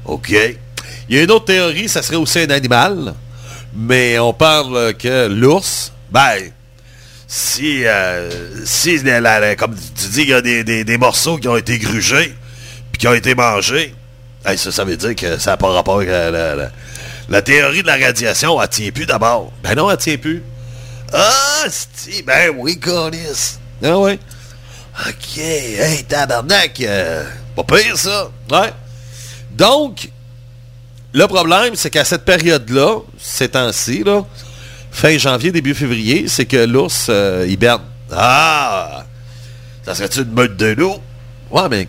OK. 0.05 0.31
Il 1.09 1.16
y 1.16 1.19
a 1.19 1.23
une 1.23 1.31
autre 1.31 1.47
théorie, 1.47 1.88
ça 1.88 2.03
serait 2.03 2.16
aussi 2.16 2.38
un 2.40 2.51
animal, 2.51 3.14
mais 3.76 4.18
on 4.18 4.32
parle 4.32 4.94
que 4.94 5.28
l'ours, 5.28 5.92
ben, 6.10 6.50
si, 7.28 7.84
euh, 7.84 8.30
si 8.64 9.00
comme 9.58 9.74
tu 9.74 10.08
dis, 10.08 10.22
il 10.22 10.28
y 10.28 10.32
a 10.34 10.40
des, 10.40 10.64
des- 10.64 10.84
des 10.84 10.98
morceaux 10.98 11.36
qui 11.38 11.48
ont 11.48 11.56
été 11.56 11.78
grugés, 11.78 12.34
puis 12.92 12.98
qui 13.00 13.08
ont 13.08 13.14
été 13.14 13.34
mangés, 13.34 13.94
ça, 14.56 14.70
ça 14.72 14.84
veut 14.84 14.96
dire 14.96 15.14
que 15.16 15.38
ça 15.38 15.52
n'a 15.52 15.56
pas 15.56 15.68
rapport 15.72 15.96
avec 15.96 16.08
la, 16.08 16.30
la- 16.30 16.70
théorie 17.42 17.82
de 17.82 17.86
la 17.88 17.96
radiation, 17.96 18.60
elle 18.62 18.68
tient 18.68 18.90
plus 18.92 19.06
d'abord. 19.06 19.52
Ben 19.62 19.74
non, 19.74 19.90
elle 19.90 19.96
tient 19.98 20.16
plus. 20.16 20.42
Ah, 21.12 21.64
si, 21.68 22.22
ben 22.22 22.52
oui, 22.56 22.78
Conis. 22.78 23.58
Ah 23.84 23.98
ouais. 23.98 24.18
OK, 25.06 25.38
hey, 25.38 26.04
tabarnak, 26.04 26.80
euh, 26.80 27.24
pas 27.54 27.64
pire 27.64 27.98
ça. 27.98 28.30
Ouais. 28.50 28.72
Donc, 29.50 30.08
le 31.16 31.26
problème, 31.29 31.74
c'est 31.76 31.88
qu'à 31.88 32.05
cette 32.05 32.26
période-là, 32.26 32.98
ces 33.18 33.48
temps-ci, 33.48 34.05
fin 34.90 35.16
janvier, 35.16 35.50
début 35.50 35.74
février, 35.74 36.29
c'est 36.29 36.44
que 36.44 36.59
l'ours 36.59 37.07
euh, 37.09 37.46
hiberne. 37.48 37.81
Ah! 38.12 39.07
Ça 39.83 39.94
serait-tu 39.94 40.20
une 40.20 40.33
meute 40.33 40.59
de 40.59 40.66
loup? 40.66 40.96
Ouais, 41.50 41.70
mais 41.70 41.88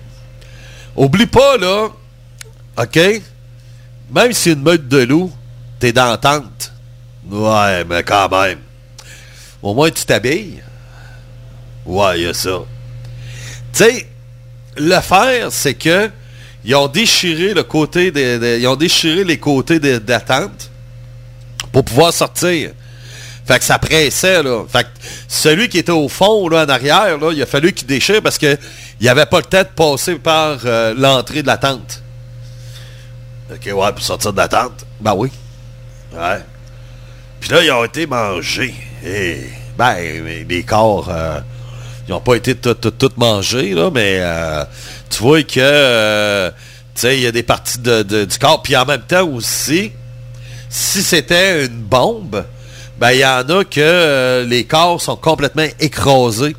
oublie 0.96 1.26
pas, 1.26 1.58
là, 1.58 1.90
OK? 2.78 3.00
Même 4.16 4.32
si 4.32 4.54
une 4.54 4.62
meute 4.62 4.88
de 4.88 5.00
loups, 5.00 5.34
t'es 5.78 5.92
dans 5.92 6.16
tente. 6.16 6.72
Ouais, 7.30 7.84
mais 7.84 8.04
quand 8.04 8.30
même. 8.30 8.60
Au 9.62 9.74
moins, 9.74 9.92
tu 9.92 10.06
t'habilles. 10.06 10.64
Ouais, 11.86 12.20
il 12.22 12.24
y 12.24 12.28
a 12.28 12.34
ça. 12.34 12.60
Tu 13.74 13.84
sais, 13.84 14.08
l'affaire, 14.78 15.52
c'est 15.52 15.74
que 15.74 16.10
ils 16.68 16.76
ont 16.76 16.88
déchiré 16.88 17.54
le 17.56 17.64
côté 17.64 18.12
des, 18.12 18.38
des- 18.38 18.60
ils 18.60 18.68
ont 18.68 18.76
déchiré 18.76 19.24
les 19.24 19.38
côtés 19.40 19.80
de, 19.80 19.98
de 19.98 20.10
la 20.10 20.20
tente 20.20 20.70
pour 21.72 21.84
pouvoir 21.84 22.14
sortir. 22.14 22.72
Fait 23.46 23.58
que 23.60 23.64
ça 23.66 23.80
pressait, 23.80 24.44
là. 24.44 24.66
Fait 24.68 24.84
que 24.84 24.90
celui 25.30 25.70
qui 25.70 25.78
était 25.78 25.94
au 25.94 26.10
fond, 26.10 26.50
là, 26.50 26.66
en 26.66 26.70
arrière, 26.70 27.18
là, 27.18 27.32
il 27.34 27.42
a 27.42 27.46
fallu 27.46 27.72
qu'il 27.72 27.88
déchire 27.88 28.22
parce 28.22 28.38
que 28.38 28.58
il 29.00 29.08
avait 29.08 29.26
pas 29.26 29.38
le 29.38 29.46
temps 29.46 29.62
de 29.64 29.70
passer 29.74 30.16
par 30.16 30.60
euh, 30.66 30.94
l'entrée 30.98 31.42
de 31.42 31.48
la 31.48 31.56
tente. 31.58 32.04
OK, 33.50 33.66
ouais, 33.74 33.92
pour 33.94 34.02
sortir 34.02 34.34
de 34.34 34.38
la 34.38 34.50
tente. 34.50 34.86
Ben 35.00 35.14
oui. 35.16 35.30
Ouais. 36.14 36.40
Puis 37.40 37.50
là, 37.52 37.64
ils 37.64 37.72
ont 37.72 37.86
été 37.86 38.06
mangés. 38.06 38.76
Et, 39.06 39.44
ben, 39.78 39.96
mais 40.26 40.46
les 40.50 40.64
corps, 40.64 41.08
euh, 41.10 41.40
ils 42.08 42.12
n'ont 42.12 42.22
pas 42.22 42.36
été 42.36 42.56
tout, 42.56 42.74
tout, 42.74 43.12
mangés, 43.18 43.74
là, 43.74 43.90
mais 43.94 44.20
euh, 44.22 44.64
tu 45.10 45.22
vois 45.22 45.44
que, 45.44 45.60
euh, 45.60 46.52
il 47.04 47.20
y 47.20 47.28
a 47.28 47.32
des 47.32 47.44
parties 47.44 47.80
de, 47.80 48.02
du 48.02 48.38
corps. 48.40 48.62
Puis 48.64 48.76
en 48.76 48.86
même 48.86 49.02
temps 49.02 49.28
aussi, 49.28 49.92
si 50.70 51.04
c'était 51.04 51.66
une 51.66 51.82
bombe, 51.82 52.46
ben, 52.98 53.12
il 53.12 53.20
y 53.20 53.26
en 53.26 53.48
a 53.50 53.64
que 53.64 53.80
euh, 53.80 54.46
les 54.46 54.64
corps 54.64 55.02
sont 55.02 55.18
complètement 55.18 55.68
écrasés. 55.80 56.56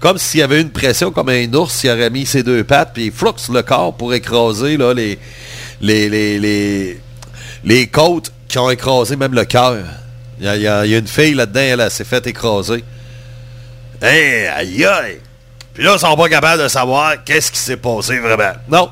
Comme 0.00 0.18
s'il 0.18 0.40
y 0.40 0.42
avait 0.42 0.60
une 0.60 0.70
pression, 0.70 1.10
comme 1.10 1.28
un 1.28 1.52
ours, 1.54 1.82
il 1.84 1.90
aurait 1.90 2.10
mis 2.10 2.26
ses 2.26 2.42
deux 2.42 2.64
pattes, 2.64 2.90
puis 2.92 3.06
il 3.06 3.12
flux 3.12 3.30
le 3.52 3.62
corps 3.62 3.94
pour 3.94 4.14
écraser 4.14 4.76
là, 4.76 4.94
les, 4.94 5.18
les, 5.80 6.08
les, 6.08 6.38
les, 6.38 7.00
les 7.64 7.86
côtes 7.86 8.32
qui 8.48 8.58
ont 8.58 8.70
écrasé 8.70 9.16
même 9.16 9.34
le 9.34 9.44
cœur. 9.44 9.76
Il 10.40 10.46
y 10.46 10.68
a, 10.68 10.84
une 10.84 11.08
fille 11.08 11.34
là-dedans, 11.34 11.60
elle, 11.60 11.80
elle 11.80 11.90
s'est 11.90 12.04
fait 12.04 12.26
écraser. 12.26 12.84
Hey, 14.00 14.46
aïe 14.46 14.84
aïe! 14.84 15.20
Puis 15.74 15.82
là, 15.82 15.94
ils 15.94 15.98
sont 15.98 16.16
pas 16.16 16.28
capables 16.28 16.62
de 16.62 16.68
savoir 16.68 17.24
qu'est-ce 17.24 17.50
qui 17.50 17.58
s'est 17.58 17.76
passé 17.76 18.18
vraiment. 18.18 18.52
Non. 18.68 18.90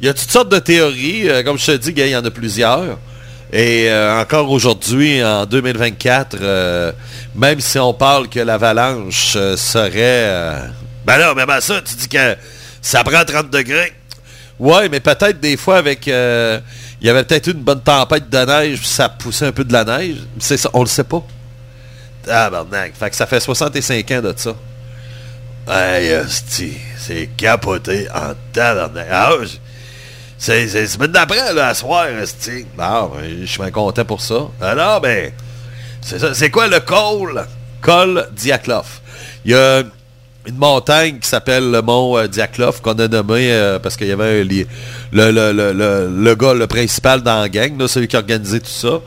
Il 0.00 0.06
y 0.06 0.10
a 0.10 0.14
toutes 0.14 0.30
sortes 0.30 0.48
de 0.48 0.58
théories. 0.58 1.28
euh, 1.28 1.42
comme 1.42 1.58
je 1.58 1.66
te 1.66 1.76
dis, 1.76 1.92
il 1.96 2.08
y 2.08 2.16
en 2.16 2.24
a 2.24 2.30
plusieurs. 2.30 2.98
Et 3.52 3.88
euh, 3.88 4.20
encore 4.20 4.50
aujourd'hui, 4.50 5.24
en 5.24 5.46
2024, 5.46 6.36
euh, 6.40 6.92
même 7.34 7.60
si 7.60 7.78
on 7.78 7.94
parle 7.94 8.28
que 8.28 8.40
l'avalanche 8.40 9.36
serait... 9.56 10.70
Ben 11.04 11.18
là, 11.18 11.34
même 11.34 11.50
à 11.50 11.60
ça, 11.60 11.80
tu 11.82 11.94
dis 11.94 12.08
que 12.08 12.36
ça 12.82 13.04
prend 13.04 13.24
30 13.24 13.50
degrés. 13.50 13.92
Ouais, 14.58 14.88
mais 14.88 15.00
peut-être 15.00 15.40
des 15.40 15.56
fois 15.56 15.78
avec... 15.78 16.06
il 16.06 16.62
y 17.02 17.08
avait 17.08 17.24
peut-être 17.24 17.48
une 17.48 17.62
bonne 17.62 17.82
tempête 17.82 18.28
de 18.30 18.38
neige, 18.38 18.78
puis 18.78 18.88
ça 18.88 19.08
poussait 19.08 19.46
un 19.46 19.52
peu 19.52 19.64
de 19.64 19.72
la 19.72 19.84
neige. 19.84 20.16
C'est 20.38 20.56
ça, 20.56 20.70
on 20.72 20.80
le 20.80 20.86
sait 20.86 21.04
pas. 21.04 21.24
Ah. 22.30 22.50
Fait 22.98 23.10
que 23.10 23.16
ça 23.16 23.26
fait 23.26 23.40
65 23.40 24.10
ans 24.12 24.20
de 24.22 24.34
ça. 24.36 24.54
Hey, 25.66 26.08
esti, 26.08 26.76
c'est 26.98 27.30
capoté 27.36 28.06
en 28.14 28.34
tabarnak. 28.52 29.06
Ah, 29.10 29.32
c'est 30.36 30.68
c'est 30.68 30.86
semaine 30.86 31.12
d'après, 31.12 31.54
là, 31.54 31.68
à 31.68 31.74
soir. 31.74 32.06
Non, 32.78 33.10
ben, 33.14 33.40
je 33.40 33.46
suis 33.46 33.72
content 33.72 34.04
pour 34.04 34.20
ça. 34.20 34.48
Alors, 34.60 35.00
ben, 35.00 35.32
c'est 36.02 36.50
quoi 36.50 36.66
le 36.66 36.80
col? 36.80 37.46
Col 37.80 38.28
Diaklof. 38.32 39.00
Il 39.44 39.52
y 39.52 39.54
a 39.54 39.82
une 40.46 40.56
montagne 40.56 41.18
qui 41.18 41.28
s'appelle 41.28 41.70
le 41.70 41.80
mont 41.80 42.18
euh, 42.18 42.26
qu'on 42.82 42.92
a 42.98 43.08
nommé 43.08 43.52
euh, 43.52 43.78
parce 43.78 43.96
qu'il 43.96 44.08
y 44.08 44.12
avait 44.12 44.44
le, 44.44 44.66
le, 45.12 45.52
le, 45.52 46.08
le, 46.14 46.34
gars, 46.34 46.52
le 46.54 46.66
principal 46.66 47.22
dans 47.22 47.40
la 47.40 47.48
gang, 47.48 47.86
celui 47.86 48.08
qui 48.08 48.16
a 48.16 48.18
organisé 48.18 48.60
tout 48.60 48.66
ça. 48.68 49.00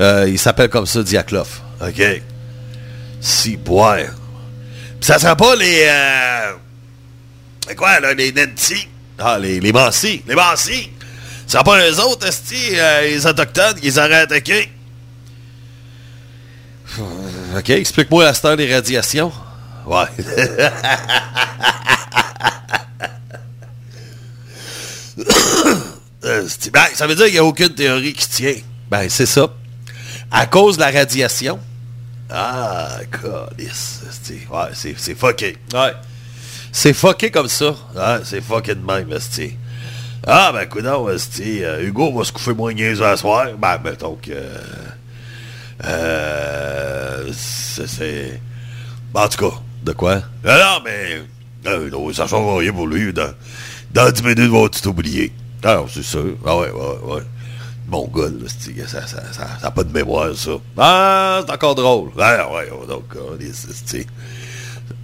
euh, 0.00 0.26
il 0.28 0.38
s'appelle 0.38 0.68
comme 0.70 0.86
ça 0.86 1.02
Diaklof. 1.02 1.60
OK. 1.82 2.22
Si, 3.20 3.56
boire. 3.56 3.98
Pis 5.00 5.06
ça 5.06 5.18
sera 5.18 5.36
pas 5.36 5.54
les... 5.56 5.86
Euh... 5.88 6.52
Quoi, 7.76 8.00
là, 8.00 8.14
les 8.14 8.32
Nancy? 8.32 8.88
Ah, 9.18 9.38
les, 9.38 9.60
les 9.60 9.72
Mansi. 9.72 10.22
Les 10.26 10.34
Mansi. 10.34 10.90
Ça 11.46 11.52
sera 11.52 11.64
pas 11.64 11.78
eux 11.90 12.00
autres, 12.00 12.26
esti, 12.26 12.72
euh, 12.74 13.02
les 13.02 13.26
Autochtones, 13.26 13.74
qui 13.76 13.86
les 13.86 13.98
auraient 13.98 14.20
attaqués? 14.20 14.70
OK, 17.56 17.70
explique-moi 17.70 18.24
la 18.24 18.34
star 18.34 18.56
des 18.56 18.72
radiations. 18.72 19.32
Ouais. 19.86 20.04
Ben, 26.72 26.88
ça 26.94 27.06
veut 27.06 27.14
dire 27.14 27.24
qu'il 27.26 27.34
n'y 27.34 27.40
a 27.40 27.44
aucune 27.44 27.74
théorie 27.74 28.12
qui 28.12 28.28
tient. 28.28 28.54
Ben, 28.90 29.08
c'est 29.08 29.26
ça. 29.26 29.48
À 30.30 30.46
cause 30.46 30.76
de 30.76 30.82
la 30.82 30.90
radiation, 30.90 31.58
ah, 32.30 32.98
calice. 33.10 34.02
Ouais, 34.50 34.68
c'est, 34.74 35.14
fucké. 35.14 35.56
Ouais. 35.72 35.92
C'est 36.72 36.92
fucké 36.92 37.30
comme 37.30 37.48
ça. 37.48 37.70
Ouais, 37.94 38.18
c'est 38.24 38.40
fucké 38.40 38.74
de 38.74 38.84
même, 38.84 39.10
esti. 39.12 39.56
Ah, 40.26 40.50
ben, 40.52 40.66
coudonc, 40.66 41.08
esti. 41.08 41.64
euh, 41.64 41.82
Hugo 41.82 42.12
va 42.12 42.24
se 42.24 42.32
coucher 42.32 42.52
moins 42.52 42.72
niaiseux 42.74 43.04
à 43.06 43.16
soir. 43.16 43.46
Ben, 43.58 43.78
mettons 43.82 44.16
que... 44.20 44.32
Euh... 45.84 47.30
C'est... 47.32 47.86
c'est- 47.86 48.40
Ben, 49.14 49.22
en 49.22 49.28
tout 49.28 49.48
cas, 49.50 49.56
de 49.84 49.92
quoi? 49.92 50.22
Ah 50.44 50.58
non, 50.58 50.82
mais... 50.84 51.22
euh, 51.66 51.88
non, 51.90 52.12
ça 52.12 52.26
change 52.26 52.58
rien 52.60 52.72
pour 52.72 52.86
lui. 52.86 53.12
Dans, 53.12 53.32
dans 53.92 54.10
10 54.10 54.22
minutes, 54.22 54.38
il 54.40 54.50
va 54.50 54.68
tout 54.68 54.88
oublier. 54.88 55.32
Ah, 55.64 55.82
c'est 55.92 56.02
sûr. 56.02 56.36
Ah 56.44 56.56
ouais, 56.58 56.70
ouais, 56.70 57.14
ouais. 57.14 57.22
Mon 57.88 58.06
gars, 58.08 58.24
là, 58.28 58.46
c'est- 58.48 58.86
ça 58.86 59.00
n'a 59.00 59.06
ça, 59.06 59.20
ça, 59.32 59.46
ça 59.62 59.70
pas 59.70 59.82
de 59.82 59.92
mémoire, 59.92 60.34
ça. 60.36 60.50
Ah, 60.76 61.40
c'est 61.46 61.52
encore 61.52 61.74
drôle. 61.74 62.10
Ouais, 62.16 62.36
donc, 62.86 63.04
c'est- 63.52 63.68
c'est- 63.86 64.06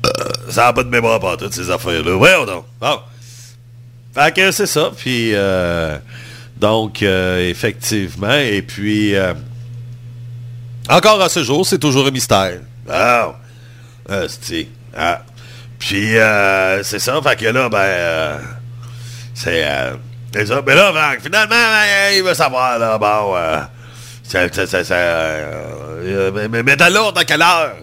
euh, 0.07 0.11
ça 0.51 0.65
n'a 0.67 0.73
pas 0.75 0.83
de 0.85 0.91
mémoire 0.91 1.19
par 1.19 1.37
toutes 1.39 1.55
ces 1.55 1.71
affaires-là. 1.71 2.15
Ouais, 2.15 2.47
donc. 2.47 2.67
Bon. 2.81 2.99
Fait 4.15 4.35
que 4.35 4.51
c'est 4.53 4.67
ça. 4.67 4.91
Puis, 4.97 5.31
euh, 5.35 5.97
donc, 6.59 7.03
euh, 7.03 7.49
effectivement, 7.49 8.35
et 8.37 8.61
puis, 8.63 9.15
euh, 9.17 9.33
encore 10.91 11.21
à 11.23 11.29
ce 11.31 11.43
jour, 11.43 11.67
c'est 11.67 11.79
toujours 11.79 12.07
un 12.07 12.11
mystère. 12.11 12.61
Ah, 12.89 13.35
c'est- 14.29 14.69
ah. 14.97 15.23
Puis, 15.79 16.13
c'est 16.83 16.99
ça. 16.99 17.21
Fait 17.23 17.37
que 17.37 17.47
là, 17.47 17.69
ben, 17.71 18.41
c'est... 19.35 19.65
Mais 20.35 20.75
là, 20.75 20.93
ben, 20.93 21.21
finalement, 21.23 21.49
ben, 21.49 22.17
il 22.17 22.23
veut 22.23 22.35
savoir, 22.35 22.79
là, 22.79 22.99
bon... 22.99 23.37
Euh, 23.37 23.61
euh, 24.35 26.49
mais, 26.49 26.63
mais, 26.63 26.77
t'as 26.77 26.91
l'autre 26.91 27.21
à 27.21 27.25
quelle 27.25 27.43
heure? 27.43 27.75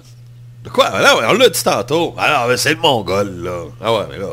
De 0.64 0.70
quoi? 0.70 0.90
Ah 0.94 1.16
ouais, 1.16 1.26
on 1.30 1.34
l'a 1.34 1.50
dit 1.50 1.64
tantôt. 1.64 2.16
Alors, 2.18 2.48
ben, 2.48 2.58
c'est 2.58 2.74
le 2.74 2.80
mongol, 2.80 3.44
là. 3.44 3.64
Ah 3.82 3.94
ouais, 3.94 4.06
mais 4.12 4.18
là... 4.18 4.28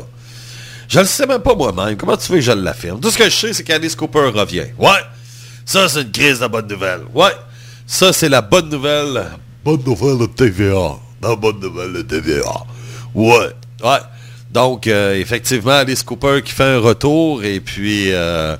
Je 0.87 0.99
le 0.99 1.05
sais 1.05 1.27
même 1.27 1.41
pas 1.41 1.53
moi-même. 1.53 1.95
Comment 1.97 2.17
tu 2.17 2.31
veux 2.31 2.39
que 2.39 2.43
je 2.43 2.51
l'affirme? 2.51 2.99
Tout 2.99 3.11
ce 3.11 3.17
que 3.17 3.25
je 3.25 3.35
sais, 3.35 3.53
c'est 3.53 3.63
qu'Alice 3.63 3.95
Cooper 3.95 4.31
revient. 4.33 4.65
Ouais! 4.79 4.89
Ça, 5.63 5.87
c'est 5.87 6.01
une 6.01 6.11
crise 6.11 6.39
de 6.39 6.47
bonne 6.47 6.67
nouvelle. 6.67 7.01
Ouais! 7.13 7.31
Ça, 7.85 8.11
c'est 8.11 8.29
la 8.29 8.41
bonne 8.41 8.69
nouvelle. 8.69 9.23
Bonne 9.63 9.83
nouvelle 9.83 10.17
de 10.17 10.25
TVA. 10.25 10.95
La 11.21 11.35
bonne 11.35 11.59
nouvelle 11.59 11.93
de 11.93 12.01
TVA. 12.01 12.63
Ouais. 13.13 13.51
Ouais. 13.83 13.99
Donc, 14.51 14.87
euh, 14.87 15.15
effectivement, 15.19 15.73
Alice 15.73 16.01
Cooper 16.03 16.41
qui 16.43 16.51
fait 16.51 16.63
un 16.63 16.79
retour 16.79 17.43
et 17.43 17.59
puis... 17.59 18.11
euh, 18.11 18.57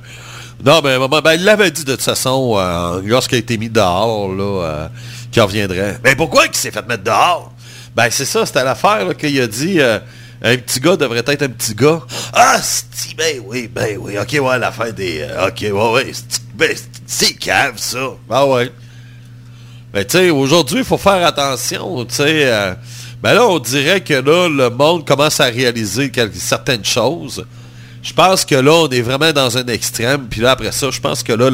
non, 0.64 0.82
ben, 0.82 1.00
maman, 1.00 1.22
ben, 1.22 1.34
il 1.34 1.44
l'avait 1.44 1.72
dit 1.72 1.86
de 1.86 1.94
toute 1.94 2.04
façon, 2.04 2.56
euh, 2.58 3.02
lorsqu'il 3.06 3.38
a 3.38 3.40
été 3.40 3.58
mis 3.58 3.70
dehors, 3.70 4.34
là, 4.34 4.90
qu'il 5.32 5.42
reviendrait. 5.42 6.00
Mais 6.04 6.16
pourquoi 6.16 6.46
il 6.46 6.56
s'est 6.56 6.72
fait 6.72 6.86
mettre 6.88 7.04
dehors? 7.04 7.52
Ben, 7.96 8.10
c'est 8.12 8.26
ça, 8.26 8.46
c'était 8.46 8.64
l'affaire 8.64 9.16
qu'il 9.18 9.40
a 9.42 9.48
dit... 9.48 9.80
un 9.82 10.58
petit 10.58 10.80
gars 10.80 10.96
devrait 10.96 11.24
être 11.26 11.42
un 11.42 11.50
petit 11.50 11.74
gars. 11.76 12.02
Ah, 12.34 12.60
c'est 12.62 13.16
ben 13.16 13.42
oui, 13.46 13.68
ben 13.68 13.98
oui. 14.00 14.18
OK, 14.18 14.38
ouais, 14.42 14.60
l'affaire 14.60 14.94
des... 14.94 15.26
OK, 15.48 15.62
ouais, 15.62 15.92
ouais. 15.94 16.12
Ben, 16.54 16.76
c'est 17.06 17.34
cave, 17.34 17.74
ça. 17.78 18.12
Ah 18.30 18.46
ouais. 18.46 18.72
Mais 19.94 20.06
tu 20.06 20.18
sais, 20.18 20.30
aujourd'hui, 20.30 20.80
il 20.80 20.86
faut 20.86 20.98
faire 20.98 21.26
attention, 21.26 22.06
tu 22.06 22.16
sais. 22.16 22.76
Ben 23.22 23.34
là, 23.34 23.46
on 23.46 23.60
dirait 23.60 24.02
que 24.02 24.14
là, 24.14 24.48
le 24.48 24.70
monde 24.70 25.06
commence 25.06 25.40
à 25.40 25.46
réaliser 25.46 26.12
certaines 26.34 26.86
choses. 26.86 27.46
Je 28.02 28.14
pense 28.14 28.46
que 28.46 28.56
là, 28.56 28.72
on 28.72 28.90
est 28.90 29.02
vraiment 29.02 29.32
dans 29.34 29.58
un 29.58 29.68
extrême. 29.68 30.28
Puis 30.30 30.42
là, 30.42 30.52
après 30.52 30.72
ça, 30.72 30.90
je 30.90 31.02
pense 31.02 31.22
que 31.22 31.34
là, 31.34 31.50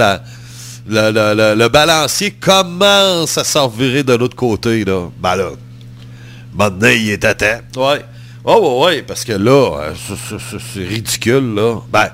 la, 0.87 1.55
le, 1.55 1.67
balancier 1.67 2.31
commence 2.31 3.37
à 3.37 3.43
s'en 3.43 3.67
virer 3.67 4.03
de 4.03 4.13
l'autre 4.13 4.35
côté, 4.35 4.85
là. 4.85 5.09
Ben 5.19 5.35
là, 5.35 5.49
maintenant, 6.53 6.89
il 6.89 7.09
est 7.09 7.25
à 7.25 7.33
temps. 7.33 7.61
Ouais. 7.77 8.05
Oh, 8.43 8.83
ouais, 8.85 8.97
ouais, 8.97 9.01
parce 9.01 9.23
que 9.23 9.33
là, 9.33 9.79
euh, 9.79 9.93
c'est- 10.73 10.83
ridicule, 10.87 11.55
là. 11.55 11.77
Ben, 11.91 12.09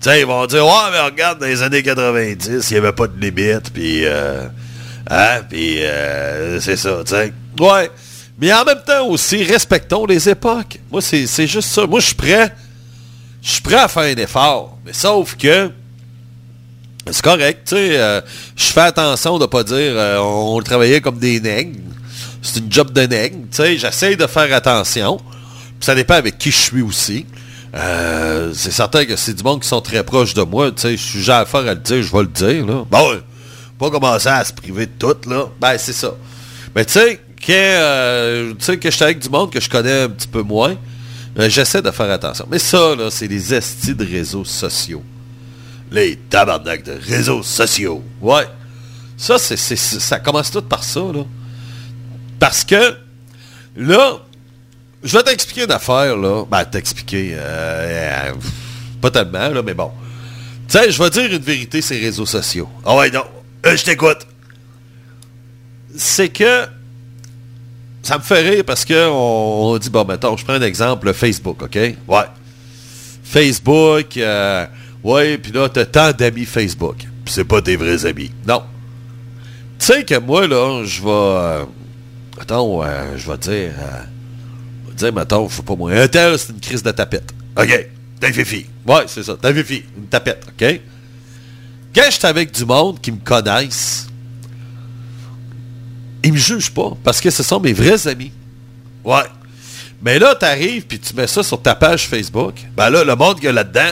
tu 0.00 0.10
sais, 0.10 0.20
ils 0.20 0.26
vont 0.26 0.44
dire, 0.46 0.66
ouais, 0.66 0.90
mais 0.90 1.00
regarde, 1.00 1.38
dans 1.38 1.46
les 1.46 1.62
années 1.62 1.84
90, 1.84 2.68
il 2.68 2.72
n'y 2.72 2.78
avait 2.78 2.92
pas 2.92 3.06
de 3.06 3.20
limite, 3.20 3.72
puis... 3.72 4.04
Euh, 4.04 4.48
Hein? 5.10 5.40
Puis 5.48 5.82
euh, 5.82 6.60
c'est 6.60 6.76
ça, 6.76 7.02
tu 7.04 7.14
sais. 7.14 7.32
Ouais. 7.58 7.90
Mais 8.40 8.52
en 8.52 8.64
même 8.64 8.82
temps 8.86 9.06
aussi, 9.08 9.42
respectons 9.42 10.06
les 10.06 10.28
époques. 10.28 10.78
Moi, 10.90 11.02
c'est 11.02 11.46
juste 11.46 11.70
ça. 11.70 11.86
Moi, 11.86 12.00
je 12.00 12.06
suis 12.06 12.14
prêt. 12.14 12.54
Je 13.42 13.50
suis 13.50 13.62
prêt 13.62 13.76
à 13.76 13.88
faire 13.88 14.04
un 14.04 14.16
effort. 14.20 14.78
Mais 14.84 14.92
sauf 14.92 15.36
que 15.36 15.70
C'est 17.10 17.22
correct, 17.22 17.62
tu 17.66 17.74
sais. 17.74 17.98
euh, 17.98 18.20
je 18.54 18.64
fais 18.66 18.82
attention 18.82 19.38
de 19.38 19.46
pas 19.46 19.64
dire 19.64 19.76
euh, 19.76 20.18
on, 20.18 20.60
travaillait 20.60 21.00
comme 21.00 21.18
des 21.18 21.40
nègres. 21.40 21.80
C'est 22.42 22.60
une 22.60 22.70
job 22.70 22.92
de 22.92 23.00
nègre, 23.02 23.38
tu 23.50 23.56
sais. 23.56 23.78
J'essaie 23.78 24.14
de 24.14 24.26
faire 24.26 24.54
attention. 24.54 25.16
Puis 25.16 25.86
ça 25.86 25.94
dépend 25.94 26.14
avec 26.14 26.38
qui 26.38 26.50
je 26.50 26.58
suis 26.58 26.82
aussi. 26.82 27.26
Euh, 27.74 28.52
c'est 28.54 28.70
certain 28.70 29.04
que 29.04 29.16
c'est 29.16 29.34
du 29.34 29.42
monde 29.42 29.62
qui 29.62 29.68
sont 29.68 29.80
très 29.80 30.04
proches 30.04 30.34
de 30.34 30.42
moi, 30.42 30.70
tu 30.70 30.82
sais. 30.82 30.96
Je 30.96 31.02
suis 31.02 31.18
déjà 31.20 31.40
à 31.40 31.62
le 31.62 31.74
dire, 31.76 32.02
je 32.02 32.12
vais 32.12 32.22
le 32.22 32.26
dire. 32.26 32.64
Bon, 32.90 33.20
pas 33.78 33.90
commencer 33.90 34.28
à 34.28 34.44
se 34.44 34.52
priver 34.52 34.86
de 34.86 34.92
tout, 34.98 35.16
là. 35.28 35.46
Ben, 35.60 35.76
c'est 35.78 35.92
ça. 35.92 36.12
Mais 36.76 36.84
tu 36.84 36.92
sais, 36.92 37.20
quand, 37.44 37.52
euh, 37.52 38.52
tu 38.58 38.64
sais, 38.64 38.78
que 38.78 38.90
je 38.90 38.96
suis 38.96 39.04
avec 39.04 39.18
du 39.18 39.28
monde 39.28 39.52
que 39.52 39.60
je 39.60 39.68
connais 39.68 40.02
un 40.02 40.08
petit 40.08 40.28
peu 40.28 40.42
moins, 40.42 40.76
j'essaie 41.36 41.82
de 41.82 41.90
faire 41.90 42.10
attention. 42.10 42.46
Mais 42.50 42.58
ça, 42.58 42.94
là, 42.96 43.10
c'est 43.10 43.28
les 43.28 43.54
estis 43.54 43.94
de 43.94 44.04
réseaux 44.04 44.44
sociaux. 44.44 45.02
Les 45.90 46.16
tabarnak 46.16 46.82
de 46.84 46.98
réseaux 47.00 47.42
sociaux. 47.42 48.02
Ouais. 48.20 48.46
Ça, 49.16 49.38
ça 49.38 50.20
commence 50.20 50.50
tout 50.50 50.62
par 50.62 50.84
ça, 50.84 51.00
là. 51.00 51.24
Parce 52.38 52.64
que, 52.64 52.96
là, 53.76 54.20
je 55.02 55.16
vais 55.16 55.22
t'expliquer 55.22 55.64
une 55.64 55.72
affaire, 55.72 56.16
là. 56.16 56.44
Ben, 56.50 56.64
t'expliquer, 56.64 57.34
euh, 57.34 58.30
euh, 58.30 58.34
pas 59.00 59.10
tellement, 59.10 59.48
là, 59.48 59.62
mais 59.62 59.74
bon. 59.74 59.90
Tu 60.68 60.78
sais, 60.78 60.90
je 60.90 61.02
vais 61.02 61.10
dire 61.10 61.32
une 61.32 61.42
vérité, 61.42 61.80
ces 61.80 61.98
réseaux 61.98 62.26
sociaux. 62.26 62.68
Ah 62.84 62.96
ouais, 62.96 63.10
non. 63.10 63.24
Je 63.64 63.82
t'écoute. 63.82 64.26
C'est 65.96 66.28
que 66.28 66.66
ça 68.08 68.16
me 68.16 68.22
fait 68.22 68.40
rire 68.40 68.64
parce 68.64 68.86
que 68.86 69.10
on, 69.10 69.76
dit, 69.76 69.90
bon, 69.90 70.02
mettons, 70.02 70.34
je 70.34 70.42
prends 70.42 70.54
un 70.54 70.62
exemple, 70.62 71.12
Facebook, 71.12 71.62
OK? 71.62 71.74
Ouais. 71.76 72.24
Facebook, 73.22 74.16
euh, 74.16 74.64
ouais, 75.04 75.36
puis 75.36 75.52
là, 75.52 75.68
t'as 75.68 75.84
tant 75.84 76.12
d'amis 76.12 76.46
Facebook. 76.46 76.96
C'est 77.26 77.44
pas 77.44 77.60
tes 77.60 77.76
vrais 77.76 78.06
amis. 78.06 78.30
Non. 78.46 78.62
Tu 79.78 79.84
sais 79.84 80.04
que 80.04 80.18
moi, 80.18 80.46
là, 80.46 80.84
je 80.86 81.02
vais... 81.02 81.10
euh, 81.10 81.64
attends, 82.40 82.82
euh, 82.82 83.18
je 83.18 83.30
vais 83.30 83.36
dire... 83.36 83.72
euh, 83.78 84.02
je 84.86 84.90
vais 84.90 84.96
dire, 84.96 85.12
mettons, 85.12 85.46
je 85.46 85.56
sais 85.56 85.62
pas 85.62 85.76
moi, 85.76 85.92
un 85.92 86.08
tel, 86.08 86.38
c'est 86.38 86.54
une 86.54 86.60
crise 86.60 86.82
de 86.82 86.90
tapette. 86.90 87.34
OK. 87.58 87.88
T'as 88.18 88.32
fifi. 88.32 88.64
Ouais, 88.86 89.02
c'est 89.06 89.22
ça. 89.22 89.36
T'as 89.38 89.52
fifi. 89.52 89.84
Une 89.98 90.06
tapette, 90.06 90.46
OK? 90.48 90.80
Quand 91.94 92.06
je 92.06 92.14
suis 92.14 92.26
avec 92.26 92.52
du 92.52 92.64
monde 92.64 93.02
qui 93.02 93.12
me 93.12 93.18
connaissent, 93.18 94.06
ils 96.22 96.32
me 96.32 96.38
jugent 96.38 96.70
pas 96.70 96.92
parce 97.04 97.20
que 97.20 97.30
ce 97.30 97.42
sont 97.42 97.60
mes 97.60 97.72
vrais 97.72 98.06
amis. 98.08 98.32
Ouais. 99.04 99.24
Mais 100.02 100.18
là, 100.18 100.34
t'arrives 100.34 100.86
puis 100.86 100.98
tu 100.98 101.14
mets 101.14 101.26
ça 101.26 101.42
sur 101.42 101.60
ta 101.60 101.74
page 101.74 102.06
Facebook. 102.06 102.54
Ben 102.76 102.90
là, 102.90 103.04
le 103.04 103.16
monde 103.16 103.44
a 103.44 103.52
là-dedans, 103.52 103.90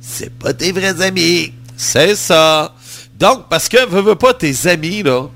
c'est 0.00 0.32
pas 0.32 0.52
tes 0.52 0.72
vrais 0.72 1.00
amis. 1.02 1.52
C'est 1.76 2.14
ça. 2.16 2.74
Donc, 3.18 3.48
parce 3.48 3.68
que, 3.68 3.86
veux, 3.86 4.00
veux 4.00 4.14
pas, 4.14 4.34
tes 4.34 4.66
amis, 4.66 5.02
là, 5.02 5.28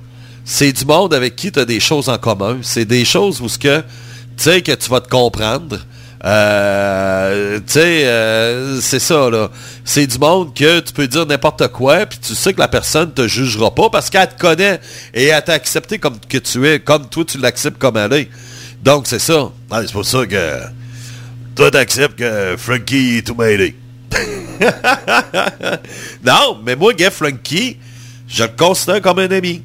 c'est 0.45 0.73
du 0.73 0.85
monde 0.85 1.13
avec 1.13 1.37
qui 1.37 1.53
tu 1.53 1.59
as 1.59 1.65
des 1.65 1.81
choses 1.81 2.09
en 2.09 2.19
commun. 2.19 2.59
C'est 2.63 2.85
des 2.85 3.05
choses 3.05 3.41
où 3.41 3.49
ce 3.49 3.59
que, 3.59 3.81
tu 3.81 3.85
sais, 4.45 4.63
que 4.63 4.73
tu 4.73 4.89
vas 4.91 5.01
te 5.01 5.09
comprendre. 5.09 5.79
Euh, 6.27 7.59
tu 7.59 7.73
sais, 7.73 8.07
euh, 8.07 8.81
c'est 8.81 8.99
ça, 8.99 9.31
là. 9.31 9.49
C'est 9.85 10.09
du 10.09 10.19
monde 10.19 10.53
que 10.55 10.81
tu 10.81 10.93
peux 10.93 11.07
dire 11.07 11.25
n'importe 11.25 11.69
quoi, 11.69 12.05
puis 12.05 12.19
tu 12.19 12.35
sais 12.35 12.53
que 12.53 12.59
la 12.59 12.67
personne 12.67 13.13
te 13.13 13.29
jugera 13.29 13.73
pas 13.73 13.91
parce 13.91 14.11
qu'elle 14.11 14.29
te 14.29 14.37
connaît 14.37 14.81
et 15.15 15.27
elle 15.27 15.45
t'a 15.45 15.53
accepté 15.53 16.01
comme 16.01 16.19
que 16.29 16.39
tu 16.39 16.69
es, 16.69 16.81
comme 16.81 17.09
toi 17.09 17.25
tu 17.25 17.39
l'acceptes 17.39 17.79
comme 17.79 17.97
elle 17.97 18.13
est. 18.13 18.29
Donc, 18.83 19.07
c'est 19.07 19.21
ça. 19.21 19.51
Ah, 19.71 19.83
c'est 19.83 19.93
pour 19.93 20.05
ça 20.05 20.27
que 20.27 20.61
toi, 21.55 21.71
t'acceptes 21.71 22.19
que 22.19 22.57
Frankie 22.59 23.19
est 23.19 23.27
tout 23.27 23.37
mêlé. 23.37 23.77
non, 26.25 26.59
mais 26.65 26.75
moi, 26.75 26.93
gars, 26.93 27.11
Frankie, 27.11 27.77
je 28.27 28.43
le 28.43 28.49
considère 28.49 29.01
comme 29.01 29.21
un 29.21 29.31
ami. 29.31 29.63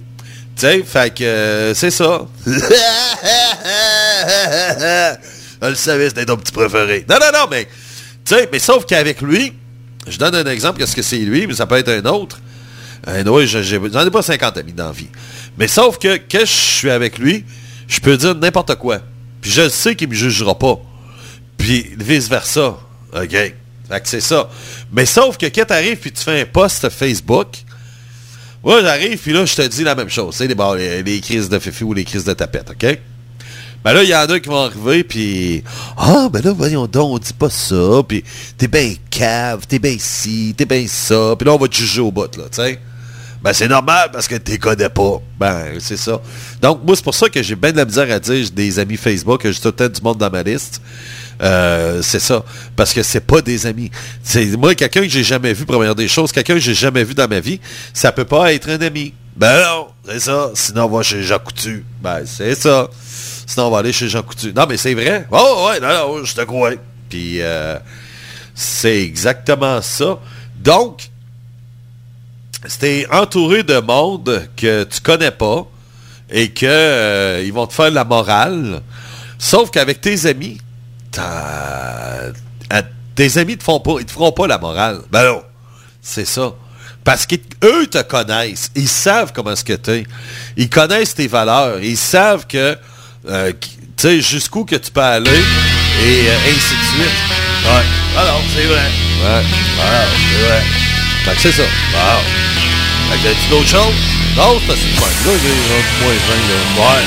Tu 0.55 0.61
sais, 0.61 0.83
fait 0.83 1.11
que 1.13 1.23
euh, 1.23 1.73
c'est 1.73 1.89
ça. 1.89 2.27
je 5.61 5.69
le 5.69 5.75
savais, 5.75 6.09
c'était 6.09 6.25
ton 6.25 6.37
petit 6.37 6.51
préféré. 6.51 7.05
Non, 7.09 7.17
non, 7.19 7.39
non, 7.39 7.47
mais, 7.49 7.65
tu 8.25 8.35
sais, 8.35 8.49
mais 8.51 8.59
sauf 8.59 8.85
qu'avec 8.85 9.21
lui, 9.21 9.53
je 10.07 10.17
donne 10.17 10.35
un 10.35 10.45
exemple, 10.45 10.79
qu'est-ce 10.79 10.95
que 10.95 11.01
c'est 11.01 11.19
lui, 11.19 11.47
mais 11.47 11.53
ça 11.53 11.65
peut 11.65 11.75
être 11.75 11.89
un 11.89 12.05
autre. 12.05 12.39
Un 13.05 13.25
autre, 13.25 13.45
j'en 13.45 14.05
ai 14.05 14.11
pas 14.11 14.21
50 14.21 14.57
amis 14.57 14.73
dans 14.73 14.87
la 14.87 14.91
vie. 14.91 15.09
Mais 15.57 15.67
sauf 15.67 15.97
que, 15.97 16.17
quand 16.29 16.41
je 16.41 16.45
suis 16.45 16.89
avec 16.89 17.17
lui, 17.17 17.45
je 17.87 17.99
peux 17.99 18.17
dire 18.17 18.35
n'importe 18.35 18.75
quoi. 18.75 18.99
Puis 19.41 19.51
je 19.51 19.69
sais 19.69 19.95
qu'il 19.95 20.07
me 20.09 20.13
jugera 20.13 20.57
pas. 20.57 20.79
Puis 21.57 21.91
vice-versa. 21.97 22.77
OK? 23.13 23.29
Fait 23.29 23.55
que 24.01 24.07
c'est 24.07 24.21
ça. 24.21 24.49
Mais 24.91 25.05
sauf 25.05 25.37
que 25.37 25.47
quand 25.47 25.65
t'arrives 25.65 25.97
puis 25.97 26.11
tu 26.11 26.23
fais 26.23 26.41
un 26.41 26.45
post 26.45 26.89
Facebook, 26.89 27.47
moi 28.63 28.81
j'arrive 28.81 29.17
puis 29.17 29.33
là 29.33 29.45
je 29.45 29.55
te 29.55 29.61
dis 29.63 29.83
la 29.83 29.95
même 29.95 30.09
chose. 30.09 30.35
C'est 30.35 30.47
les, 30.47 31.03
les 31.03 31.21
crises 31.21 31.49
de 31.49 31.59
fifi 31.59 31.83
ou 31.83 31.93
les 31.93 32.05
crises 32.05 32.23
de 32.23 32.33
tapette, 32.33 32.69
OK? 32.69 32.99
Ben 33.83 33.93
là, 33.93 34.03
il 34.03 34.09
y 34.09 34.15
en 34.15 34.25
a 34.25 34.39
qui 34.39 34.49
vont 34.49 34.63
arriver, 34.63 35.03
puis 35.03 35.63
Ah, 35.97 36.29
ben 36.31 36.41
là, 36.43 36.51
voyons 36.53 36.85
donc, 36.87 37.13
on 37.13 37.17
dit 37.17 37.33
pas 37.33 37.49
ça, 37.49 38.03
puis 38.07 38.23
t'es 38.57 38.67
bien 38.67 38.93
cave, 39.09 39.65
t'es 39.67 39.79
bien 39.79 39.95
ci, 39.99 40.53
t'es 40.55 40.65
bien 40.65 40.85
ça, 40.87 41.35
puis 41.37 41.45
là, 41.45 41.53
on 41.53 41.57
va 41.57 41.67
te 41.67 41.75
juger 41.75 42.01
au 42.01 42.11
bout, 42.11 42.35
là, 42.37 42.43
tu 42.51 42.61
sais. 42.61 42.79
Ben, 43.41 43.53
c'est 43.53 43.67
normal 43.67 44.09
parce 44.13 44.27
que 44.27 44.35
t'es 44.35 44.59
connais 44.59 44.89
pas. 44.89 45.19
Ben, 45.39 45.79
c'est 45.79 45.97
ça. 45.97 46.21
Donc, 46.61 46.81
moi, 46.85 46.95
c'est 46.95 47.03
pour 47.03 47.15
ça 47.15 47.27
que 47.27 47.41
j'ai 47.41 47.55
bien 47.55 47.71
de 47.71 47.77
la 47.77 47.85
misère 47.85 48.09
à 48.11 48.19
dire 48.19 48.45
j'ai 48.45 48.51
des 48.51 48.77
amis 48.77 48.97
Facebook, 48.97 49.41
que 49.41 49.51
j'ai 49.51 49.59
tout 49.59 49.69
le 49.69 49.71
temps 49.71 49.89
du 49.89 50.01
monde 50.01 50.19
dans 50.19 50.29
ma 50.29 50.43
liste. 50.43 50.79
Euh, 51.41 52.03
c'est 52.03 52.19
ça. 52.19 52.43
Parce 52.75 52.93
que 52.93 53.01
c'est 53.01 53.21
pas 53.21 53.41
des 53.41 53.65
amis. 53.65 53.89
Moi, 54.59 54.75
quelqu'un 54.75 55.01
que 55.01 55.09
j'ai 55.09 55.23
jamais 55.23 55.53
vu, 55.53 55.65
première 55.65 55.95
des 55.95 56.07
choses, 56.07 56.31
quelqu'un 56.31 56.53
que 56.53 56.59
j'ai 56.59 56.75
jamais 56.75 57.03
vu 57.03 57.15
dans 57.15 57.27
ma 57.27 57.39
vie, 57.39 57.59
ça 57.95 58.11
peut 58.11 58.25
pas 58.25 58.53
être 58.53 58.69
un 58.69 58.79
ami. 58.79 59.15
Ben 59.35 59.63
non, 59.63 59.87
c'est 60.07 60.19
ça. 60.19 60.51
Sinon, 60.53 60.85
on 60.85 60.97
va 60.97 61.01
chez 61.01 61.23
Jean 61.23 61.39
Coutu. 61.39 61.83
Ben, 62.03 62.21
c'est 62.25 62.53
ça. 62.53 62.89
Sinon, 63.51 63.67
on 63.67 63.71
va 63.71 63.79
aller 63.79 63.91
chez 63.91 64.07
Jean 64.07 64.21
Coutu. 64.21 64.53
Non, 64.53 64.65
mais 64.65 64.77
c'est 64.77 64.93
vrai. 64.93 65.27
Oh, 65.29 65.67
ouais, 65.67 65.81
non, 65.81 65.89
non, 65.89 66.23
je 66.23 66.33
te 66.33 66.39
crois. 66.41 66.71
Puis, 67.09 67.41
euh, 67.41 67.77
c'est 68.55 69.01
exactement 69.01 69.81
ça. 69.81 70.19
Donc, 70.57 71.09
c'était 72.65 73.05
entouré 73.11 73.63
de 73.63 73.77
monde 73.79 74.47
que 74.55 74.83
tu 74.85 75.01
connais 75.01 75.31
pas 75.31 75.67
et 76.29 76.51
que 76.51 76.65
euh, 76.65 77.43
ils 77.43 77.51
vont 77.51 77.67
te 77.67 77.73
faire 77.73 77.91
la 77.91 78.05
morale. 78.05 78.81
Sauf 79.37 79.69
qu'avec 79.69 79.99
tes 79.99 80.27
amis, 80.27 80.57
tes 83.15 83.37
amis 83.37 83.57
te 83.57 83.63
font 83.63 83.81
pas, 83.81 83.95
ils 83.99 84.05
te 84.05 84.13
feront 84.13 84.31
pas 84.31 84.47
la 84.47 84.59
morale. 84.59 85.01
Ben 85.11 85.25
non, 85.25 85.43
c'est 86.01 86.23
ça. 86.23 86.53
Parce 87.03 87.25
qu'eux 87.25 87.87
te 87.87 88.01
connaissent, 88.03 88.71
ils 88.75 88.87
savent 88.87 89.33
comment 89.33 89.51
est-ce 89.51 89.65
que 89.65 89.73
t'es. 89.73 90.05
Ils 90.55 90.69
connaissent 90.69 91.15
tes 91.15 91.27
valeurs, 91.27 91.81
ils 91.81 91.97
savent 91.97 92.47
que, 92.47 92.77
euh, 93.29 93.51
tu 93.61 93.69
sais, 93.97 94.21
jusqu'où 94.21 94.65
que 94.65 94.75
tu 94.75 94.91
peux 94.91 95.01
aller 95.01 95.29
et 95.29 96.27
euh, 96.27 96.49
ainsi 96.49 96.73
de 96.73 96.85
suite. 96.89 97.19
Ouais. 97.65 97.85
Alors, 98.17 98.41
c'est 98.55 98.65
vrai. 98.65 98.89
Ouais. 99.21 99.43
Wow, 99.77 100.07
c'est 100.17 100.47
vrai. 100.47 100.61
Fait 101.25 101.35
que 101.35 101.41
c'est 101.41 101.51
ça. 101.51 101.63
Wow. 101.93 102.21
Fait 103.11 103.17
que 103.29 103.33
tu 103.35 103.49
d'autres 103.49 103.69
choses? 103.69 103.93
Non, 104.35 104.59
c'est 104.65 104.73
assez 104.73 104.91
fun. 104.97 105.05
Là, 105.05 105.31
il 105.37 105.47
est 105.47 105.59
rendu 105.69 105.93
moins 106.01 106.13
20, 106.13 106.33
là. 106.49 106.57
Ouais. 106.81 107.05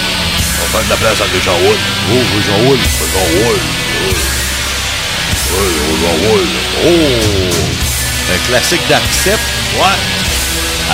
On 0.56 0.62
va 0.62 0.68
faire 0.70 0.84
de 0.84 0.90
la 0.90 0.96
place 0.96 1.20
à 1.20 1.24
Richard 1.34 1.60
Wood. 1.62 1.80
Oh, 2.12 2.22
Richard 2.36 2.60
Wood. 2.68 2.78
Richard 2.78 3.28
Wood. 3.34 3.60
Oui, 5.50 5.68
Richard 5.90 6.18
Wood. 6.30 6.48
Oh. 6.86 8.34
Un 8.34 8.48
classique 8.48 8.86
d'Accept. 8.88 9.42
Ouais. 9.80 9.98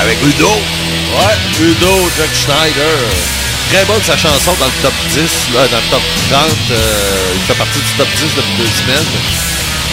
Avec 0.00 0.16
Udo. 0.22 0.48
Ouais. 0.48 1.36
Udo, 1.60 2.10
Jack 2.16 2.30
Schneider. 2.32 3.39
Très 3.70 3.84
bonne 3.84 4.02
sa 4.02 4.16
chanson 4.16 4.50
dans 4.58 4.66
le 4.66 4.82
top 4.82 4.92
10, 5.14 5.54
là, 5.54 5.68
dans 5.68 5.76
le 5.76 5.90
top 5.90 6.02
30. 6.30 6.42
euh, 6.72 7.34
il 7.36 7.40
fait 7.42 7.54
partie 7.54 7.78
du 7.78 7.92
top 7.96 8.08
10 8.16 8.22
depuis 8.36 8.56
deux 8.58 8.66
semaines. 8.66 9.06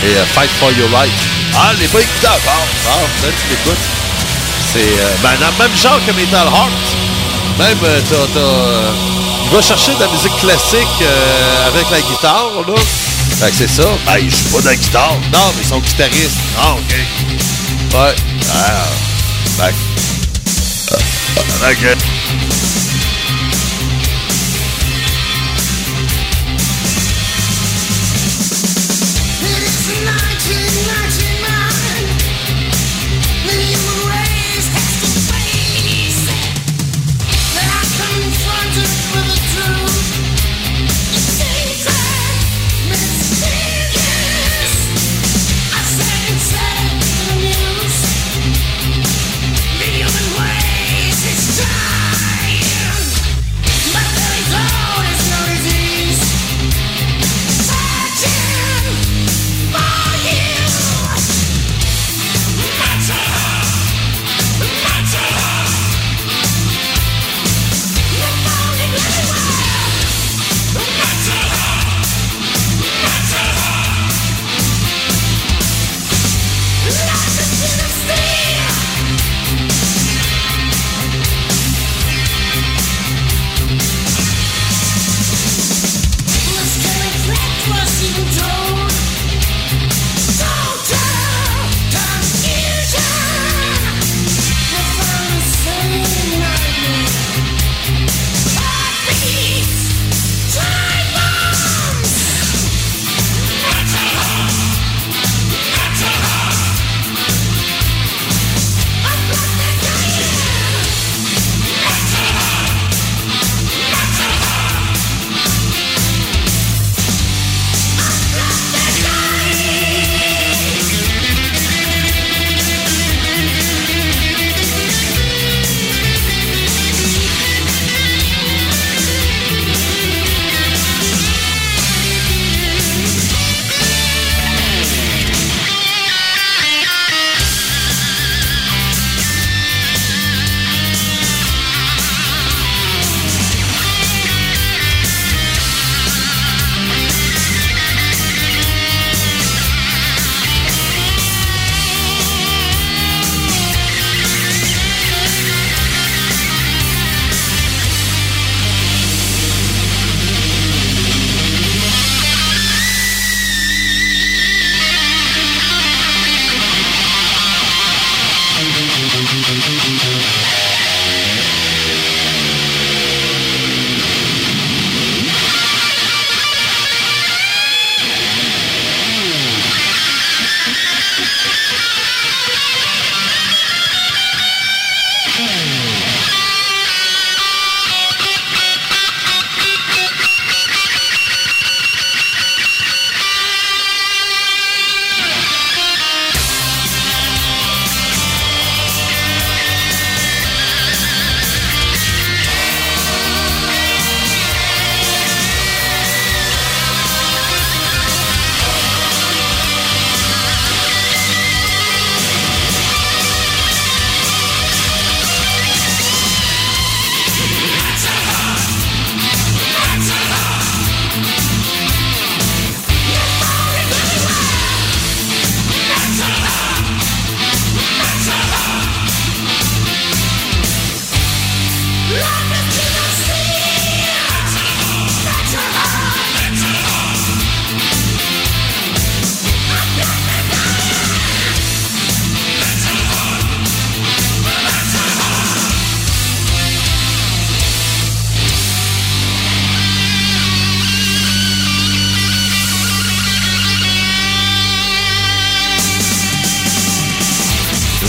Et 0.04 0.18
euh, 0.18 0.26
Fight 0.34 0.50
for 0.60 0.72
Your 0.72 0.90
Life. 0.90 1.14
Ah, 1.56 1.74
l'ai 1.80 1.88
pas 1.88 2.00
écouté 2.02 2.26
encore. 2.28 2.66
Ah, 2.90 3.06
peut-être 3.22 3.36
que 3.36 3.42
tu 3.44 3.50
l'écoutes. 3.50 3.86
C'est 4.74 4.80
euh, 4.80 5.16
ben, 5.22 5.38
dans 5.40 5.52
le 5.54 5.58
même 5.70 5.78
genre 5.78 6.00
que 6.08 6.12
Metal 6.12 6.48
Heart. 6.48 6.72
Même, 7.60 7.78
euh, 7.84 8.02
t'as, 8.10 8.28
t'as, 8.34 8.40
euh, 8.40 8.92
il 9.46 9.56
va 9.56 9.62
chercher 9.62 9.94
de 9.94 10.00
la 10.00 10.08
musique 10.08 10.36
classique 10.38 11.04
avec 11.68 11.86
la 11.92 12.02
guitare, 12.02 12.50
là. 12.68 12.74
Fait 13.40 13.52
que 13.52 13.58
c'est 13.58 13.70
ça. 13.70 13.88
Ben, 14.08 14.18
je 14.28 14.36
suis 14.36 14.46
pas 14.46 14.62
de 14.62 14.66
la 14.66 14.76
guitare. 14.76 15.14
Non, 15.32 15.54
mais 15.56 15.62
ils 15.62 15.68
sont 15.70 15.80
guitaristes. 15.80 16.38
Ah, 16.60 16.74
OK. 16.74 16.96
Ouais. 17.94 18.16
Ah, 18.56 18.88
ben. 19.60 19.74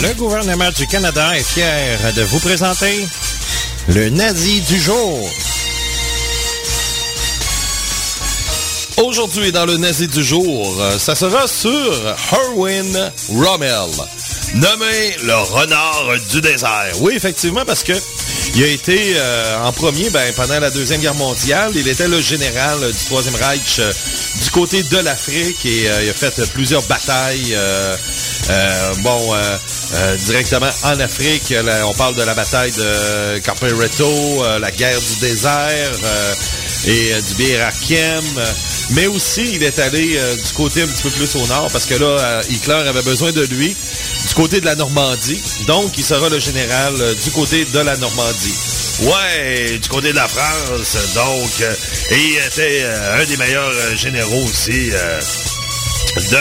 Le 0.03 0.14
gouvernement 0.14 0.70
du 0.70 0.86
Canada 0.86 1.36
est 1.36 1.42
fier 1.42 1.99
de 2.14 2.22
vous 2.22 2.38
présenter 2.38 3.07
le 3.88 4.11
nazi 4.11 4.61
du 4.62 4.78
jour. 4.80 5.28
Aujourd'hui, 8.99 9.51
dans 9.51 9.66
le 9.66 9.76
nazi 9.76 10.07
du 10.07 10.22
jour, 10.22 10.76
euh, 10.80 10.99
ça 10.99 11.14
sera 11.14 11.46
sur 11.49 11.70
Herwin 12.32 13.12
Rommel, 13.28 13.90
nommé 14.55 15.16
le 15.24 15.34
renard 15.34 16.07
du 16.30 16.40
désert. 16.40 16.92
Oui, 17.01 17.14
effectivement, 17.16 17.64
parce 17.64 17.82
que 17.82 17.92
il 18.55 18.64
a 18.64 18.66
été 18.66 19.14
euh, 19.16 19.64
en 19.64 19.72
premier 19.72 20.11
ben, 20.11 20.32
pendant 20.34 20.59
la 20.59 20.70
Deuxième 20.70 21.01
Guerre 21.01 21.14
mondiale. 21.14 21.72
Il 21.74 21.86
était 21.86 22.09
le 22.09 22.20
général 22.20 22.78
du 22.80 23.05
Troisième 23.07 23.34
Reich 23.36 23.78
euh, 23.78 23.92
du 24.42 24.51
côté 24.51 24.82
de 24.82 24.99
l'Afrique 24.99 25.64
et 25.66 25.84
il 26.03 26.11
a 26.11 26.14
fait 26.14 26.51
plusieurs 26.53 26.82
batailles. 26.82 27.57
Euh, 28.51 28.94
bon, 29.03 29.34
euh, 29.34 29.59
euh, 29.94 30.16
directement 30.16 30.70
en 30.84 30.99
Afrique, 31.01 31.53
on 31.86 31.94
parle 31.94 32.14
de 32.14 32.22
la 32.22 32.34
bataille 32.34 32.72
de 32.72 33.38
Caporetto, 33.38 34.05
euh, 34.44 34.59
la 34.59 34.70
guerre 34.70 34.99
du 35.01 35.16
désert 35.20 35.92
et 36.86 37.12
du 37.28 37.34
Bir 37.34 37.66
Hakeim. 37.66 38.22
Euh, 38.38 38.46
Mais 38.90 39.07
aussi, 39.07 39.55
il 39.55 39.62
est 39.62 39.78
allé 39.78 40.18
du 40.46 40.53
côté 40.55 40.82
un 40.82 40.86
petit 40.86 41.03
peu 41.03 41.11
plus 41.11 41.36
au 41.36 41.46
nord 41.46 41.68
parce 41.70 41.84
que 41.84 41.94
là, 41.94 42.40
Hitler 42.49 42.74
avait 42.88 43.03
besoin 43.03 43.32
de 43.32 43.42
lui 43.42 43.76
du 44.28 44.34
côté 44.34 44.61
de 44.61 44.66
la 44.66 44.76
Normandie. 44.76 45.40
Donc, 45.66 45.92
il 45.99 46.05
sera 46.05 46.28
le 46.30 46.38
général 46.38 46.94
du 47.22 47.30
côté 47.32 47.66
de 47.66 47.78
la 47.80 47.96
Normandie. 47.99 48.55
Ouais, 49.03 49.78
du 49.78 49.88
côté 49.88 50.11
de 50.11 50.16
la 50.16 50.26
France, 50.26 50.96
donc, 51.14 51.61
et 52.11 52.16
il 52.16 52.38
était 52.46 52.84
un 53.20 53.24
des 53.24 53.36
meilleurs 53.36 53.96
généraux 53.96 54.42
aussi 54.44 54.90
de 56.16 56.38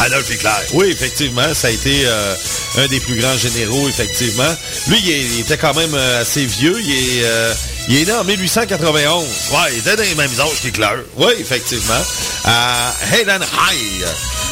Adolf 0.00 0.30
Hitler. 0.30 0.50
Oui, 0.74 0.90
effectivement, 0.90 1.52
ça 1.54 1.68
a 1.68 1.70
été 1.70 2.02
euh, 2.06 2.34
un 2.78 2.86
des 2.86 3.00
plus 3.00 3.20
grands 3.20 3.36
généraux, 3.36 3.88
effectivement. 3.88 4.54
Lui, 4.88 4.98
il, 5.04 5.10
est- 5.10 5.24
il 5.24 5.40
était 5.40 5.56
quand 5.58 5.74
même 5.74 5.92
euh, 5.94 6.22
assez 6.22 6.46
vieux. 6.46 6.76
Il 6.80 6.90
est, 6.92 7.24
euh, 7.24 7.52
il 7.88 7.96
est 8.02 8.04
né 8.06 8.12
en 8.12 8.24
1891. 8.24 9.24
Ouais, 9.50 9.58
il 9.72 9.78
était 9.78 9.96
dans 9.96 10.02
les 10.02 10.14
mêmes 10.14 10.40
âges 10.40 10.60
qu'Hitler. 10.62 10.86
Oui, 11.16 11.32
effectivement. 11.40 12.00
À 12.44 12.94
Heidenheim, 13.12 13.46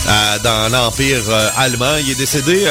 euh, 0.09 0.38
dans 0.42 0.68
l'Empire 0.72 1.22
allemand. 1.57 1.97
Il 2.05 2.11
est 2.11 2.14
décédé 2.16 2.66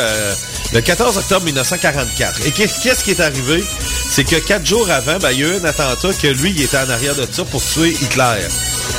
le 0.74 0.82
14 0.82 1.18
octobre 1.18 1.46
1944. 1.46 2.46
Et 2.46 2.52
qu'est- 2.52 2.70
qu'est-ce 2.84 3.04
qui 3.04 3.12
est 3.12 3.20
arrivé? 3.22 3.64
C'est 4.12 4.24
que 4.26 4.36
quatre 4.36 4.66
jours 4.66 4.90
avant, 4.92 5.18
ben, 5.18 5.32
il 5.32 5.40
y 5.40 5.44
a 5.44 5.48
eu 5.48 5.56
un 5.60 5.66
attentat 5.66 6.10
que 6.14 6.28
lui, 6.28 6.52
il 6.56 6.62
était 6.62 6.78
en 6.78 6.90
arrière 6.90 7.16
de 7.16 7.28
ça 7.32 7.44
pour 7.46 7.62
tuer 7.64 7.90
Hitler. 8.02 8.42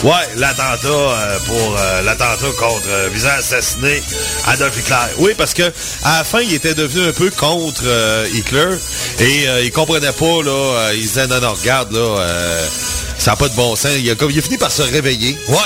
Ouais, 0.04 0.12
l'attentat 0.36 0.88
euh, 0.88 1.38
pour 1.46 1.76
euh, 1.78 2.02
l'attentat 2.02 2.46
contre 2.58 2.86
euh, 2.88 3.08
visant 3.12 3.30
à 3.30 3.34
assassiner 3.38 4.02
Adolf 4.46 4.78
Hitler. 4.78 4.96
Oui, 5.18 5.32
parce 5.36 5.54
que 5.54 5.62
à 6.04 6.18
la 6.18 6.24
fin, 6.24 6.40
il 6.42 6.52
était 6.54 6.74
devenu 6.74 7.08
un 7.08 7.12
peu 7.12 7.30
contre 7.30 7.82
Hitler 8.32 8.76
et 9.20 9.46
il 9.64 9.72
comprenait 9.72 10.12
pas, 10.12 10.42
là, 10.44 10.90
il 10.94 11.00
disait, 11.00 11.26
non, 11.26 11.40
non, 11.40 11.54
regarde, 11.54 11.92
là, 11.92 12.22
ça 13.18 13.32
n'a 13.32 13.36
pas 13.36 13.48
de 13.48 13.54
bon 13.54 13.74
sens. 13.74 13.92
Il 13.98 14.08
a, 14.10 14.14
comme- 14.14 14.30
il 14.30 14.38
a 14.38 14.42
fini 14.42 14.58
par 14.58 14.70
se 14.70 14.82
réveiller. 14.82 15.36
Ouais, 15.48 15.56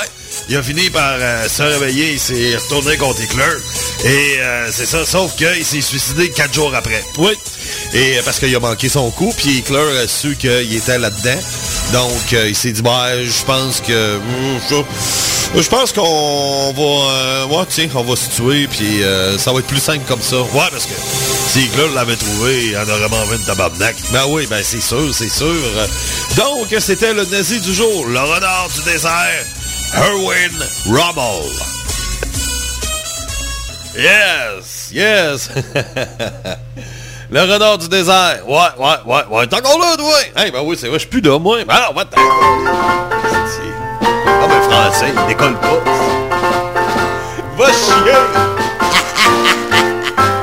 il 0.49 0.55
a 0.57 0.63
fini 0.63 0.89
par 0.89 1.13
se 1.49 1.61
réveiller, 1.61 2.13
il 2.13 2.19
s'est 2.19 2.55
retourné 2.55 2.97
contre 2.97 3.21
Hitler. 3.21 3.43
Et 4.05 4.39
c'est 4.71 4.85
ça, 4.87 5.05
sauf 5.05 5.35
qu'il 5.35 5.65
s'est 5.65 5.81
suicidé 5.81 6.29
quatre 6.31 6.53
jours 6.53 6.73
après. 6.73 7.03
Oui. 7.17 7.33
Et 7.93 8.15
parce 8.23 8.39
qu'il 8.39 8.55
a 8.55 8.59
manqué 8.59 8.87
son 8.89 9.11
coup, 9.11 9.33
puis 9.37 9.57
Hitler 9.57 9.99
a 10.03 10.07
su 10.07 10.35
qu'il 10.37 10.73
était 10.75 10.97
là-dedans. 10.97 11.39
Donc, 11.93 12.33
euh, 12.33 12.47
il 12.47 12.55
s'est 12.55 12.71
dit, 12.71 12.81
bah, 12.81 13.21
je 13.23 13.43
pense 13.45 13.81
que... 13.81 14.15
hum, 14.15 14.59
Je, 15.61 15.67
pense 15.69 15.91
qu'on 15.91 16.71
va... 16.73 16.81
euh, 17.11 17.45
ouais, 17.47 17.65
tiens, 17.67 17.89
on 17.95 18.03
va 18.03 18.15
se 18.15 18.29
tuer, 18.29 18.67
puis 18.67 19.03
euh, 19.03 19.37
ça 19.37 19.51
va 19.51 19.59
être 19.59 19.67
plus 19.67 19.81
simple 19.81 20.05
comme 20.07 20.21
ça. 20.21 20.37
Ouais, 20.37 20.69
parce 20.71 20.85
que 20.85 20.93
si 21.49 21.63
Hitler 21.65 21.87
l'avait 21.93 22.15
trouvé, 22.15 22.67
il 22.67 22.77
en 22.77 22.83
aurait 22.83 23.09
mangé 23.09 23.35
une 23.35 23.43
tabarnak. 23.43 23.95
Ben 24.13 24.23
oui, 24.29 24.47
ben 24.49 24.61
c'est 24.63 24.79
sûr, 24.81 25.13
c'est 25.13 25.27
sûr. 25.29 25.53
Donc, 26.37 26.73
c'était 26.79 27.13
le 27.13 27.25
nazi 27.25 27.59
du 27.59 27.73
jour. 27.73 28.05
Le 28.07 28.19
renard 28.19 28.69
du 28.73 28.83
désert, 28.89 29.45
Erwin 29.95 30.65
Rommel. 30.85 31.51
Yes! 33.97 34.89
Yes! 34.93 35.49
le 37.31 37.41
renard 37.41 37.77
du 37.77 37.87
désert. 37.87 38.43
Ouais, 38.47 38.57
ouais, 38.77 38.95
ouais, 39.05 39.21
ouais. 39.29 39.47
T'es 39.47 39.55
encore 39.55 39.79
là, 39.79 39.95
toi? 39.97 40.13
Hey, 40.35 40.51
ben 40.51 40.59
oui, 40.63 40.75
c'est 40.77 40.87
vrai, 40.87 40.99
je 40.99 41.07
suis 41.07 41.09
plus 41.09 41.21
là, 41.21 41.39
moi. 41.39 41.63
Ben 41.65 41.73
non, 41.73 41.93
va 41.95 42.05
t'en... 42.05 42.21
Ah 44.25 44.47
ben 44.47 44.61
français, 44.69 45.13
il 45.15 45.27
décolle 45.27 45.57
pas. 45.59 45.79
Va 47.57 47.67
chier! 47.67 48.11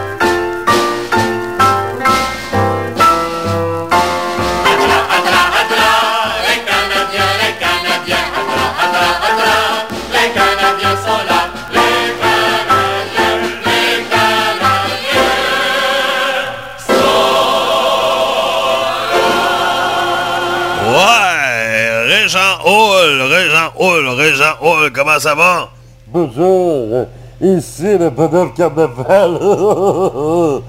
Régent 23.68 23.72
Hall, 23.76 24.08
Régent 24.08 24.54
Hall, 24.60 24.92
comment 24.92 25.18
ça 25.18 25.34
va? 25.34 25.68
Bonjour, 26.06 27.06
ici 27.40 27.98
le 27.98 28.10
bonhomme 28.10 28.52
carnaval. 28.54 29.32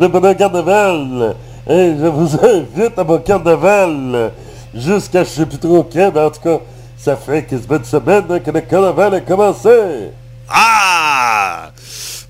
le 0.00 0.08
bonhomme 0.08 0.34
carnaval. 0.36 1.34
Et 1.68 1.94
je 1.98 2.06
vous 2.06 2.36
invite 2.44 2.98
à 2.98 3.04
mon 3.04 3.18
carnaval 3.18 4.32
jusqu'à 4.74 5.24
je 5.24 5.28
sais 5.30 5.46
plus 5.46 5.58
trop 5.58 5.82
quand, 5.82 6.12
mais 6.14 6.20
en 6.20 6.30
tout 6.30 6.40
cas, 6.40 6.58
ça 6.96 7.16
fait 7.16 7.44
quasiment 7.44 7.76
une 7.76 7.84
semaine 7.84 8.40
que 8.40 8.50
le 8.50 8.60
carnaval 8.60 9.14
a 9.14 9.20
commencé. 9.20 10.10
Ah! 10.48 11.70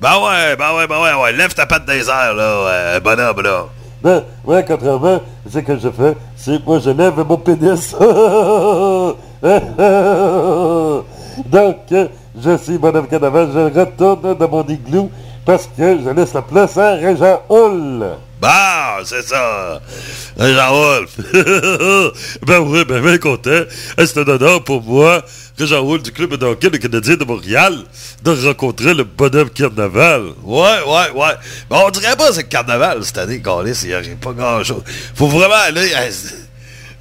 Ben 0.00 0.12
ouais, 0.16 0.56
ben 0.56 0.76
ouais, 0.76 0.86
ben 0.86 1.02
ouais, 1.02 1.22
ouais. 1.22 1.32
Lève 1.32 1.54
ta 1.54 1.66
patte 1.66 1.86
des 1.86 2.08
airs, 2.08 2.34
là, 2.34 2.42
euh, 2.42 3.00
bonhomme, 3.00 3.42
là. 3.42 3.66
Ben, 4.02 4.22
ouais, 4.44 4.64
contrairement, 4.66 5.20
ce 5.50 5.58
que 5.60 5.78
je 5.78 5.88
fais, 5.88 6.14
c'est 6.36 6.62
que 6.62 6.66
moi 6.66 6.78
je 6.78 6.90
lève 6.90 7.24
mon 7.26 7.36
pénis. 7.38 7.94
Donc, 11.46 11.76
je 11.90 12.56
suis 12.56 12.78
bonhomme 12.78 13.06
carnaval, 13.08 13.50
je 13.52 13.78
retourne 13.78 14.34
dans 14.38 14.48
mon 14.48 14.64
igloo 14.66 15.10
parce 15.44 15.68
que 15.76 15.98
je 16.02 16.08
laisse 16.10 16.32
la 16.32 16.40
place 16.40 16.78
à 16.78 16.94
Régent 16.94 17.42
Hull. 17.50 18.06
Bah, 18.40 19.00
c'est 19.04 19.22
ça. 19.22 19.82
Régent 20.38 20.74
Hall. 20.74 21.06
ben 22.46 22.58
oui, 22.60 22.84
ben 22.86 23.02
bien 23.02 23.18
content. 23.18 23.64
C'est 23.98 24.16
un 24.18 24.26
honneur 24.28 24.64
pour 24.64 24.82
moi, 24.82 25.22
Régent 25.58 25.80
Hall 25.86 26.00
du 26.00 26.10
Club 26.10 26.36
de 26.36 26.46
hockey 26.46 26.70
le 26.70 26.78
Canadien 26.78 27.16
de 27.16 27.24
Montréal, 27.24 27.74
de 28.22 28.46
rencontrer 28.46 28.94
le 28.94 29.04
bonhomme 29.04 29.50
carnaval. 29.50 30.22
Ouais, 30.42 30.78
ouais, 30.86 31.10
ouais. 31.14 31.34
Ben, 31.68 31.82
on 31.86 31.90
dirait 31.90 32.16
pas 32.16 32.28
que 32.28 32.34
c'est 32.34 32.44
carnaval 32.48 33.04
cette 33.04 33.18
année, 33.18 33.42
Calis, 33.42 33.78
il 33.82 33.88
n'y 33.90 33.94
aurait 33.94 34.16
pas 34.20 34.32
grand-chose. 34.32 34.82
Faut 35.14 35.28
vraiment 35.28 35.54
aller... 35.66 35.92
à- 35.92 36.08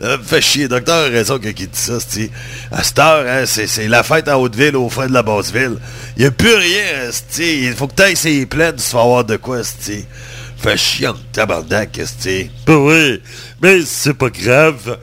Me 0.04 0.18
fait 0.18 0.42
chier, 0.42 0.68
docteur 0.68 1.06
a 1.06 1.10
raison 1.10 1.40
quand 1.42 1.48
il 1.58 1.70
dit 1.70 1.70
ça, 1.72 1.98
c'ti. 1.98 2.30
À 2.72 2.84
cette 2.84 3.00
heure, 3.00 3.26
hein, 3.26 3.46
c'est, 3.46 3.88
la 3.88 4.04
fête 4.04 4.28
en 4.28 4.36
Haute-Ville, 4.36 4.76
aux 4.76 4.90
frais 4.90 5.08
de 5.08 5.14
la 5.14 5.24
Basse-Ville. 5.24 5.78
Il 6.18 6.24
n'y 6.24 6.26
a 6.26 6.32
plus 6.32 6.54
rien, 6.54 7.10
c'ti. 7.10 7.64
Il 7.64 7.74
faut 7.74 7.88
que 7.88 7.94
t'ailles 7.94 8.18
ses 8.18 8.46
plaines, 8.46 8.76
tu 8.76 8.96
vas 8.96 9.02
avoir 9.02 9.24
de 9.24 9.38
quoi, 9.38 9.64
c'ti. 9.64 10.06
Fait 10.58 10.76
chiant, 10.76 11.16
tabarnak, 11.32 11.98
c'ti. 12.04 12.52
Ben 12.68 12.76
oui, 12.76 13.22
mais 13.62 13.82
c'est 13.86 14.14
pas 14.14 14.30
grave. 14.30 14.98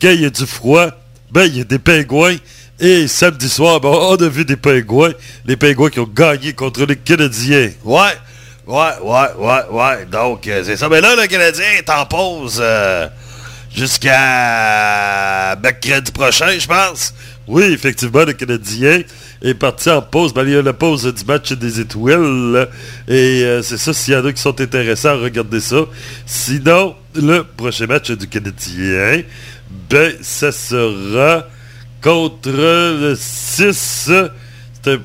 Quand 0.00 0.10
il 0.10 0.22
y 0.22 0.24
a 0.24 0.30
du 0.30 0.46
froid, 0.46 0.86
ben 1.32 1.46
il 1.46 1.58
y 1.58 1.60
a 1.60 1.64
des 1.64 1.80
pingouins. 1.80 2.36
Et 2.78 3.08
samedi 3.08 3.48
soir, 3.48 3.80
ben, 3.80 3.88
on 3.88 4.14
a 4.14 4.28
vu 4.28 4.44
des 4.44 4.56
pingouins. 4.56 5.14
Les 5.46 5.56
pingouins 5.56 5.90
qui 5.90 5.98
ont 5.98 6.10
gagné 6.12 6.52
contre 6.52 6.84
les 6.84 6.96
Canadiens. 6.96 7.70
Ouais, 7.82 8.00
ouais, 8.68 8.90
ouais, 9.02 9.28
ouais, 9.36 9.62
ouais. 9.70 10.06
Donc, 10.06 10.46
euh, 10.46 10.62
c'est 10.64 10.76
ça. 10.76 10.88
Mais 10.88 11.00
là, 11.00 11.16
le 11.16 11.26
Canadien 11.26 11.66
est 11.76 11.90
en 11.90 12.06
pause 12.06 12.58
euh, 12.60 13.08
jusqu'à 13.74 15.56
mercredi 15.62 16.12
prochain, 16.12 16.58
je 16.58 16.66
pense. 16.66 17.14
Oui, 17.46 17.64
effectivement, 17.64 18.24
le 18.24 18.32
Canadien 18.32 19.02
est 19.42 19.54
parti 19.54 19.90
en 19.90 20.00
pause. 20.00 20.32
Ben, 20.32 20.44
il 20.46 20.54
y 20.54 20.56
a 20.56 20.62
la 20.62 20.72
pause 20.72 21.04
du 21.12 21.24
match 21.26 21.52
des 21.52 21.80
étoiles. 21.80 22.68
Et 23.06 23.42
euh, 23.44 23.62
c'est 23.62 23.76
ça, 23.76 23.92
s'il 23.92 24.14
y 24.14 24.16
en 24.16 24.24
a 24.24 24.32
qui 24.32 24.40
sont 24.40 24.58
intéressés 24.60 25.08
à 25.08 25.14
regarder 25.14 25.60
ça. 25.60 25.84
Sinon, 26.24 26.96
le 27.14 27.42
prochain 27.42 27.86
match 27.86 28.10
du 28.12 28.26
Canadien, 28.28 29.22
ben, 29.90 30.12
ça 30.22 30.52
sera 30.52 31.46
contre 32.00 32.48
le 32.50 33.14
6. 33.18 33.72
C'est 34.82 34.90
un- 34.92 35.00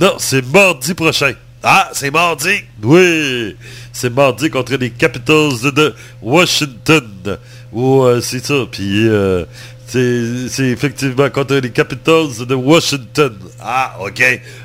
Non, 0.00 0.14
c'est 0.18 0.44
mardi 0.52 0.94
prochain. 0.94 1.32
Ah, 1.62 1.90
c'est 1.92 2.10
mardi? 2.12 2.54
Oui, 2.82 3.56
c'est 3.92 4.10
mardi 4.10 4.48
contre 4.50 4.74
les 4.76 4.90
Capitals 4.90 5.72
de 5.74 5.94
Washington. 6.22 7.38
Ouais, 7.72 8.20
c'est 8.22 8.44
ça. 8.44 8.64
Puis, 8.70 9.08
euh, 9.08 9.44
c'est 9.86 10.68
effectivement 10.68 11.30
contre 11.30 11.56
les 11.56 11.70
Capitals 11.70 12.46
de 12.46 12.54
Washington. 12.54 13.36
Ah, 13.60 13.96
OK. 14.00 14.22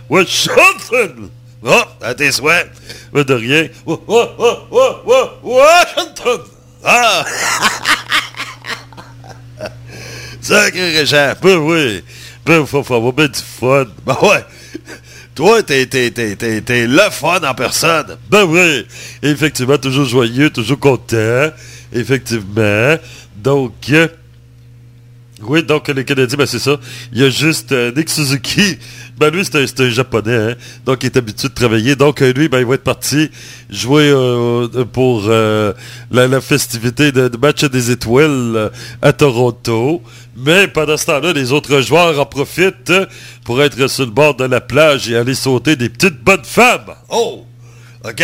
Washington! 0.10 1.30
Oh, 1.66 1.82
à 2.02 2.14
tes 2.14 2.32
souhaits. 2.32 2.70
Ouais, 3.14 3.24
de 3.24 3.34
rien. 3.34 3.68
Oh, 3.86 4.02
oh, 4.08 4.28
oh, 4.72 5.30
Washington. 5.44 6.42
Ah! 6.84 7.24
Sacré 10.42 10.98
Régent. 10.98 11.34
Ben 11.42 11.58
oui. 11.58 12.04
Ben, 12.46 12.66
faut, 12.66 12.84
faut 12.84 12.96
avoir 12.96 13.14
bien 13.14 13.28
du 13.28 13.40
fun. 13.40 13.86
Ben 14.06 14.18
ouais. 14.22 14.44
Toi, 15.36 15.64
t'es 15.64 15.88
le 15.88 17.10
fun 17.10 17.40
en 17.44 17.56
personne. 17.56 18.18
Ben 18.30 18.44
oui. 18.44 18.86
Effectivement, 19.22 19.78
toujours 19.78 20.06
joyeux, 20.06 20.50
toujours 20.50 20.80
content. 20.80 21.50
Effectivement. 21.94 22.98
Donc, 23.36 23.74
euh, 23.90 24.08
oui, 25.44 25.64
donc 25.64 25.88
les 25.90 26.06
Canadiens, 26.06 26.38
ben 26.38 26.46
c'est 26.46 26.60
ça. 26.60 26.80
Il 27.12 27.22
y 27.22 27.24
a 27.24 27.30
juste 27.30 27.72
euh, 27.72 27.92
Nick 27.96 28.10
Suzuki. 28.10 28.78
Ben 29.16 29.30
lui, 29.30 29.46
c'est 29.46 29.80
un, 29.80 29.90
japonais, 29.92 30.36
hein. 30.36 30.56
Donc 30.88 31.04
il 31.04 31.06
est 31.06 31.18
habitué 31.18 31.48
de 31.48 31.54
travailler. 31.54 31.96
Donc 31.96 32.24
euh, 32.24 32.34
lui, 32.34 32.50
ben 32.50 32.58
il 32.58 32.66
va 32.66 32.74
être 32.74 32.84
parti 32.84 33.30
jouer 33.70 34.12
pour 34.92 35.30
la, 35.30 36.42
festivité 36.42 37.12
de, 37.12 37.28
de 37.28 37.38
match 37.38 37.64
des 37.66 37.92
étoiles 37.92 38.72
à 39.04 39.14
Toronto. 39.14 40.02
Mais 40.36 40.68
pendant 40.68 40.98
ce 40.98 41.06
temps-là, 41.06 41.32
les 41.32 41.52
autres 41.52 41.82
joueurs 41.82 42.20
en 42.20 42.26
profitent 42.26 42.92
pour 43.44 43.62
être 43.62 43.88
sur 43.88 44.06
le 44.06 44.12
bord 44.12 44.36
de 44.36 44.46
la 44.46 44.62
plage 44.62 45.08
et 45.12 45.16
aller 45.16 45.36
sauter 45.36 45.76
des 45.76 45.90
petites 45.90 46.20
bonnes 46.24 46.44
femmes. 46.44 46.96
Oh! 47.10 47.46
OK. 48.04 48.24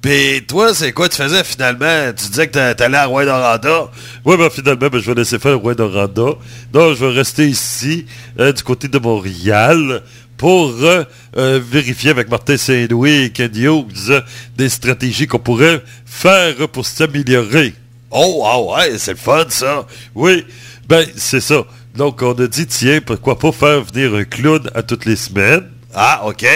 Puis 0.00 0.44
toi, 0.46 0.72
c'est 0.74 0.92
quoi 0.92 1.08
tu 1.08 1.16
faisais 1.16 1.42
finalement? 1.42 2.12
Tu 2.16 2.28
disais 2.28 2.46
que 2.46 2.52
t'a- 2.52 2.74
t'allais 2.74 2.98
à 2.98 3.06
Rouen-Noranda. 3.06 3.90
Oui, 4.24 4.36
ben 4.36 4.48
finalement, 4.48 4.88
ben, 4.88 5.00
je 5.00 5.10
vais 5.10 5.14
laisser 5.14 5.38
faire 5.40 5.58
Rouen-Noranda. 5.58 6.34
Donc, 6.72 6.96
je 6.96 7.04
vais 7.04 7.12
rester 7.12 7.48
ici, 7.48 8.06
euh, 8.38 8.52
du 8.52 8.62
côté 8.62 8.86
de 8.86 8.98
Montréal, 8.98 10.02
pour 10.36 10.72
euh, 10.84 11.02
euh, 11.36 11.60
vérifier 11.60 12.10
avec 12.10 12.30
Martin 12.30 12.56
Saint-Louis 12.56 13.24
et 13.24 13.30
Ken 13.30 13.50
Hughes 13.52 14.22
des 14.56 14.68
stratégies 14.68 15.26
qu'on 15.26 15.40
pourrait 15.40 15.82
faire 16.06 16.68
pour 16.68 16.86
s'améliorer. 16.86 17.74
Oh, 18.12 18.44
ah 18.46 18.60
ouais, 18.62 18.98
c'est 18.98 19.10
le 19.12 19.16
fun, 19.16 19.46
ça. 19.48 19.84
Oui, 20.14 20.46
ben, 20.88 21.04
c'est 21.16 21.40
ça. 21.40 21.64
Donc, 21.96 22.22
on 22.22 22.34
a 22.34 22.46
dit, 22.46 22.66
tiens, 22.68 23.00
pourquoi 23.04 23.36
pas 23.36 23.50
faire 23.50 23.82
venir 23.82 24.14
un 24.14 24.22
clown 24.24 24.70
à 24.76 24.82
toutes 24.84 25.06
les 25.06 25.16
semaines? 25.16 25.64
Ah, 25.92 26.22
OK. 26.24 26.46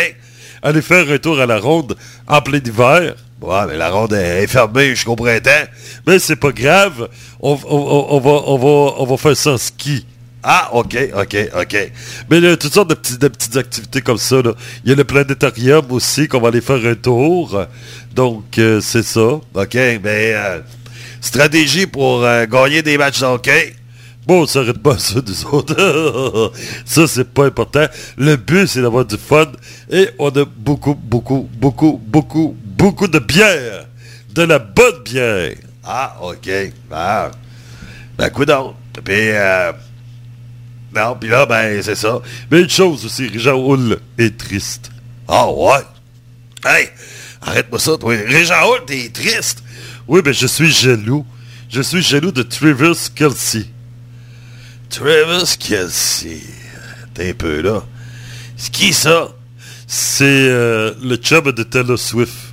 Aller 0.62 0.80
faire 0.80 1.10
un 1.10 1.18
tour 1.18 1.40
à 1.40 1.46
la 1.46 1.58
ronde 1.58 1.96
en 2.28 2.40
plein 2.40 2.60
hiver. 2.64 3.16
Ouais, 3.42 3.66
mais 3.68 3.76
la 3.76 3.90
ronde 3.90 4.12
est 4.12 4.46
fermée 4.46 4.90
jusqu'au 4.90 5.16
printemps. 5.16 5.50
Mais 6.06 6.18
c'est 6.18 6.36
pas 6.36 6.52
grave. 6.52 7.08
On, 7.40 7.52
on- 7.52 7.76
on- 7.76 8.06
on 8.16 8.20
va, 8.20 8.42
on, 8.46 8.56
va, 8.58 8.94
on 8.98 9.04
va 9.06 9.16
faire 9.16 9.36
ça 9.36 9.52
en 9.52 9.58
ski. 9.58 10.06
Ah, 10.44 10.70
OK, 10.72 10.96
OK, 11.16 11.36
OK. 11.60 11.92
Mais 12.28 12.38
il 12.38 12.44
y 12.44 12.48
a 12.48 12.56
toutes 12.56 12.74
sortes 12.74 12.90
de, 12.90 13.16
de 13.16 13.28
petites 13.28 13.56
activités 13.56 14.00
comme 14.00 14.18
ça. 14.18 14.36
Il 14.84 14.90
y 14.90 14.92
a 14.92 14.96
le 14.96 15.04
planétarium 15.04 15.84
aussi 15.90 16.26
qu'on 16.26 16.40
va 16.40 16.48
aller 16.48 16.60
faire 16.60 16.84
un 16.84 16.94
tour. 16.96 17.62
Donc, 18.14 18.58
euh, 18.58 18.80
c'est 18.80 19.04
ça. 19.04 19.20
OK, 19.22 19.74
mais 19.74 20.32
euh, 20.34 20.58
stratégie 21.20 21.86
pour 21.86 22.24
euh, 22.24 22.46
gagner 22.46 22.82
des 22.82 22.98
matchs 22.98 23.20
de 23.20 23.26
hockey. 23.26 23.74
Bon, 24.26 24.46
ça 24.46 24.60
arrête 24.60 24.78
pas 24.78 24.98
ça, 24.98 25.16
nous 25.26 25.46
autres. 25.52 26.52
ça, 26.84 27.06
c'est 27.08 27.28
pas 27.32 27.46
important. 27.46 27.86
Le 28.16 28.36
but, 28.36 28.66
c'est 28.68 28.80
d'avoir 28.82 29.04
du 29.04 29.16
fun. 29.16 29.46
Et 29.90 30.08
on 30.18 30.28
a 30.30 30.44
beaucoup, 30.44 30.94
beaucoup, 30.94 31.48
beaucoup, 31.54 32.00
beaucoup, 32.04 32.56
beaucoup 32.82 33.06
de 33.06 33.20
bière. 33.20 33.86
De 34.30 34.42
la 34.42 34.58
bonne 34.58 35.04
bière. 35.04 35.54
Ah, 35.84 36.16
OK. 36.20 36.50
Ben, 36.90 37.30
ben 38.18 38.30
coudonc. 38.30 38.74
Puis, 39.04 39.30
euh, 39.30 39.72
non, 40.92 41.16
puis 41.18 41.28
là, 41.28 41.46
ben, 41.46 41.80
c'est 41.80 41.94
ça. 41.94 42.20
Mais 42.50 42.62
une 42.62 42.68
chose 42.68 43.04
aussi, 43.04 43.28
Régent 43.28 43.56
Hull 43.56 43.98
est 44.18 44.36
triste. 44.36 44.90
Ah, 45.28 45.48
ouais? 45.48 45.84
Hey, 46.64 46.88
arrête-moi 47.40 47.78
ça, 47.78 47.96
toi. 47.96 48.16
Régent 48.16 48.60
Hull, 48.68 48.84
t'es 48.84 49.10
triste? 49.10 49.62
Oui, 50.08 50.20
ben, 50.20 50.34
je 50.34 50.48
suis 50.48 50.72
jaloux. 50.72 51.24
Je 51.68 51.82
suis 51.82 52.02
jaloux 52.02 52.32
de 52.32 52.42
Travis 52.42 53.10
Kelsey. 53.14 53.66
Travis 54.90 55.56
Kelsey. 55.56 56.40
T'es 57.14 57.30
un 57.30 57.34
peu 57.34 57.60
là. 57.60 57.84
C'est 58.56 58.72
qui 58.72 58.92
ça? 58.92 59.28
C'est 59.86 60.24
euh, 60.24 60.94
le 61.00 61.14
chum 61.16 61.52
de 61.52 61.62
Taylor 61.62 61.98
Swift. 61.98 62.51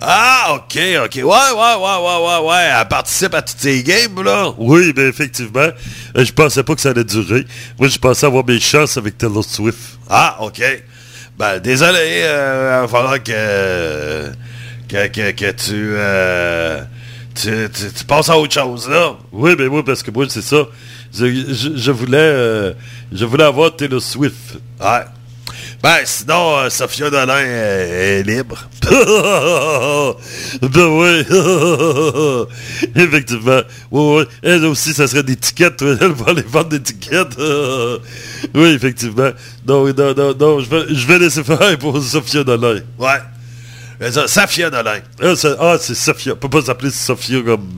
Ah, 0.00 0.54
ok, 0.56 0.78
ok. 1.04 1.14
Ouais, 1.16 1.22
ouais, 1.24 1.24
ouais, 1.24 1.96
ouais, 2.04 2.26
ouais, 2.26 2.48
ouais. 2.48 2.70
Elle 2.80 2.88
participe 2.88 3.34
à 3.34 3.42
toutes 3.42 3.58
ces 3.58 3.82
games, 3.82 4.22
là. 4.22 4.52
Oui, 4.58 4.92
ben 4.92 5.08
effectivement. 5.08 5.68
Euh, 6.16 6.24
je 6.24 6.32
pensais 6.32 6.62
pas 6.62 6.74
que 6.74 6.80
ça 6.80 6.90
allait 6.90 7.04
durer. 7.04 7.46
Moi, 7.78 7.88
je 7.88 7.98
pensais 7.98 8.26
avoir 8.26 8.44
mes 8.44 8.60
chances 8.60 8.96
avec 8.98 9.16
Taylor 9.16 9.42
Swift. 9.44 9.78
Ah, 10.08 10.36
ok. 10.40 10.62
Ben, 11.38 11.58
désolé. 11.60 11.98
Euh, 12.24 12.78
il 12.78 12.82
va 12.82 12.88
falloir 12.88 13.22
que, 13.22 14.32
que, 14.88 15.06
que, 15.08 15.30
que 15.32 15.50
tu, 15.52 15.72
euh, 15.96 16.82
tu, 17.34 17.50
tu, 17.72 17.92
tu 17.92 18.04
passes 18.04 18.28
à 18.28 18.36
autre 18.38 18.52
chose, 18.52 18.88
là. 18.90 19.14
Oui, 19.32 19.56
ben 19.56 19.68
oui, 19.68 19.82
parce 19.82 20.02
que 20.02 20.10
moi, 20.10 20.26
c'est 20.28 20.42
ça. 20.42 20.64
Je, 21.14 21.26
je- 21.54 21.76
je 21.76 21.90
voulais, 21.90 22.18
euh, 22.18 22.72
je 23.12 23.24
voulais 23.24 23.44
avoir 23.44 23.74
Taylor 23.74 24.02
Swift. 24.02 24.58
Ouais. 24.80 25.04
Ben, 25.86 26.04
sinon, 26.04 26.56
euh, 26.56 26.68
Sophia 26.68 27.10
Dolin 27.10 27.38
est, 27.38 28.18
est 28.18 28.22
libre. 28.24 28.58
ben 30.60 30.86
oui. 30.88 31.22
Effectivement. 32.96 33.60
Oui, 33.92 34.16
oui. 34.18 34.24
Elle 34.42 34.64
aussi, 34.64 34.92
ça 34.92 35.06
serait 35.06 35.22
des 35.22 35.36
tickets. 35.36 35.80
Elle 35.82 36.10
va 36.10 36.32
aller 36.32 36.42
vendre 36.42 36.70
des 36.70 36.82
tickets. 36.82 37.36
oui, 38.56 38.70
effectivement. 38.70 39.30
Non, 39.64 39.86
non, 39.86 40.12
non, 40.12 40.34
non. 40.34 40.58
Je 40.58 40.68
vais, 40.68 40.86
je 40.92 41.06
vais 41.06 41.20
laisser 41.20 41.44
faire 41.44 41.78
pour 41.78 42.02
Sophia 42.02 42.42
Dolin. 42.42 42.80
Ouais. 42.98 44.10
Sophia 44.26 44.70
Dolin. 44.70 44.98
Ah, 45.22 45.36
c'est, 45.36 45.54
ah, 45.56 45.76
c'est 45.78 45.94
Sophia. 45.94 46.32
On 46.32 46.36
peut 46.36 46.48
pas 46.48 46.62
s'appeler 46.62 46.90
Sophia 46.90 47.42
comme 47.42 47.68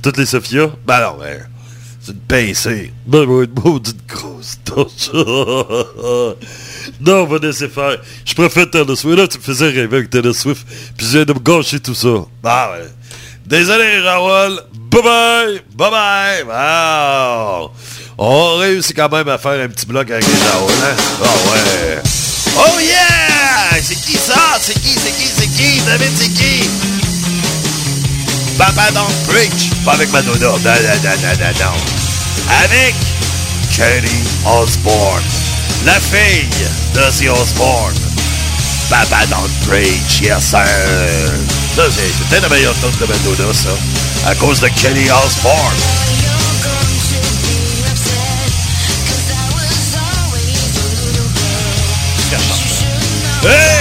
toutes 0.00 0.18
les 0.18 0.26
Sophia. 0.26 0.70
Ben 0.86 1.00
non, 1.00 1.16
mais... 1.20 1.40
C'est 2.06 2.12
une 2.12 2.18
pincée. 2.20 2.92
Ben 3.04 3.24
oui, 3.26 3.46
une 3.46 3.64
maudite 3.64 4.06
grosse 4.06 4.60
torche. 4.64 5.10
Non, 7.00 7.22
on 7.22 7.26
va 7.26 7.38
laisser 7.38 7.68
faire. 7.68 7.98
Je 8.24 8.34
préfère 8.34 8.70
Taylor 8.70 8.96
Swift. 8.96 9.18
Là, 9.18 9.28
tu 9.28 9.38
me 9.38 9.42
faisais 9.42 9.66
rêver 9.66 9.96
avec 9.96 10.10
Taylor 10.10 10.34
Swift. 10.34 10.66
Puis 10.96 11.06
je 11.06 11.12
viens 11.12 11.24
de 11.24 11.32
me 11.32 11.38
gâcher 11.38 11.80
tout 11.80 11.94
ça. 11.94 12.08
Ah 12.44 12.70
ouais. 12.72 12.86
Désolé, 13.44 14.00
Raoul. 14.00 14.60
Bye 14.72 15.02
bye. 15.02 15.62
Bye 15.74 15.90
bye. 15.90 16.42
Wow. 16.44 17.70
On 18.18 18.56
réussit 18.56 18.96
quand 18.96 19.10
même 19.10 19.28
à 19.28 19.38
faire 19.38 19.62
un 19.64 19.68
petit 19.68 19.86
bloc 19.86 20.10
avec 20.10 20.24
les 20.26 20.50
Raoul, 20.50 20.72
hein? 20.82 20.96
Ah 21.22 21.26
ouais. 21.52 22.02
Oh 22.58 22.80
yeah! 22.80 23.80
C'est 23.82 23.94
qui 23.94 24.16
ça? 24.16 24.58
C'est 24.60 24.80
qui? 24.80 24.94
C'est 24.94 25.12
qui? 25.12 25.26
C'est 25.26 25.48
qui? 25.48 25.80
David, 25.84 26.10
c'est 26.16 26.32
qui? 26.32 26.68
Papa 28.56 28.90
Don't 28.92 29.12
Preach. 29.28 29.70
Pas 29.84 29.92
avec 29.92 30.10
Madonna. 30.10 30.46
Non, 30.46 30.56
non, 30.56 30.58
non, 30.58 31.16
non, 31.22 31.52
non. 31.60 31.74
Avec 32.64 32.94
Kelly 33.76 34.24
Osbourne. 34.46 35.45
La 35.84 36.00
fille 36.00 36.48
d'Ozzy 36.94 37.28
Osbourne. 37.28 37.94
Papa 38.88 39.26
Don't 39.26 39.50
Preach, 39.66 40.20
yes 40.20 40.44
sir. 40.44 40.66
Ça, 41.76 41.82
peut-être 42.28 42.42
la 42.42 42.48
meilleure 42.48 42.74
tune 42.80 42.90
de 43.00 43.06
Madonna, 43.06 43.52
ça. 43.52 43.70
À 44.26 44.34
cause 44.34 44.60
de 44.60 44.68
Kelly 44.68 45.08
Osbourne. 45.10 45.76
Hey! 53.48 53.75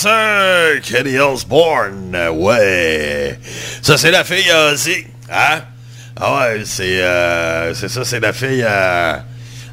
Sir! 0.00 0.80
Kelly 0.82 1.18
Osbourne, 1.18 2.14
euh, 2.14 2.30
ouais. 2.30 3.38
Ça, 3.82 3.98
c'est 3.98 4.10
la 4.10 4.24
fille 4.24 4.50
à 4.50 4.72
Ozzy, 4.72 5.04
hein? 5.30 5.60
Ah 6.18 6.38
ouais, 6.38 6.62
c'est 6.64 7.02
euh, 7.02 7.74
c'est 7.74 7.90
ça, 7.90 8.02
c'est 8.02 8.18
la 8.18 8.32
fille 8.32 8.62
à... 8.62 9.26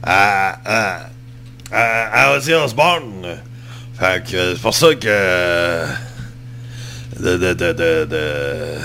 à... 0.04 0.60
à... 0.66 1.00
à, 1.72 2.24
à 2.26 2.36
Ozzy 2.36 2.54
Osbourne. 2.54 3.38
Fait 3.98 4.22
que 4.30 4.54
c'est 4.54 4.62
pour 4.62 4.76
ça 4.76 4.88
que... 4.96 5.86
De... 7.22 7.38
de... 7.38 7.54
de... 7.54 7.72
de, 7.72 8.76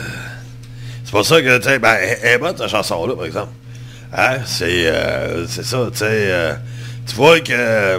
C'est 1.05 1.11
pour 1.11 1.27
ça 1.27 1.43
que, 1.43 1.59
tu 1.59 1.65
sais, 1.65 1.81
ben, 1.81 1.97
elle 2.23 2.35
est 2.35 2.39
bonne, 2.39 2.57
cette 2.57 2.69
chanson-là, 2.69 3.17
par 3.17 3.25
exemple. 3.25 3.53
Hein? 4.17 4.37
C'est... 4.47 4.87
euh, 4.87 5.45
c'est 5.49 5.65
ça, 5.65 5.89
tu 5.91 5.99
sais... 5.99 6.07
euh, 6.09 6.55
tu 7.05 7.17
vois 7.17 7.41
que... 7.41 7.99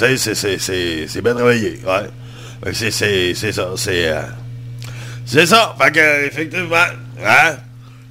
Sais, 0.00 0.16
c'est- 0.16 1.20
bien 1.20 1.34
travaillé, 1.34 1.78
ouais. 1.86 2.72
C'est- 2.72 2.90
ça, 2.90 3.64
c'est... 3.76 4.08
euh, 4.08 4.22
c'est 5.26 5.44
ça, 5.44 5.74
fait 5.78 5.92
que, 5.92 6.26
effectivement, 6.26 6.76
hein? 7.22 7.56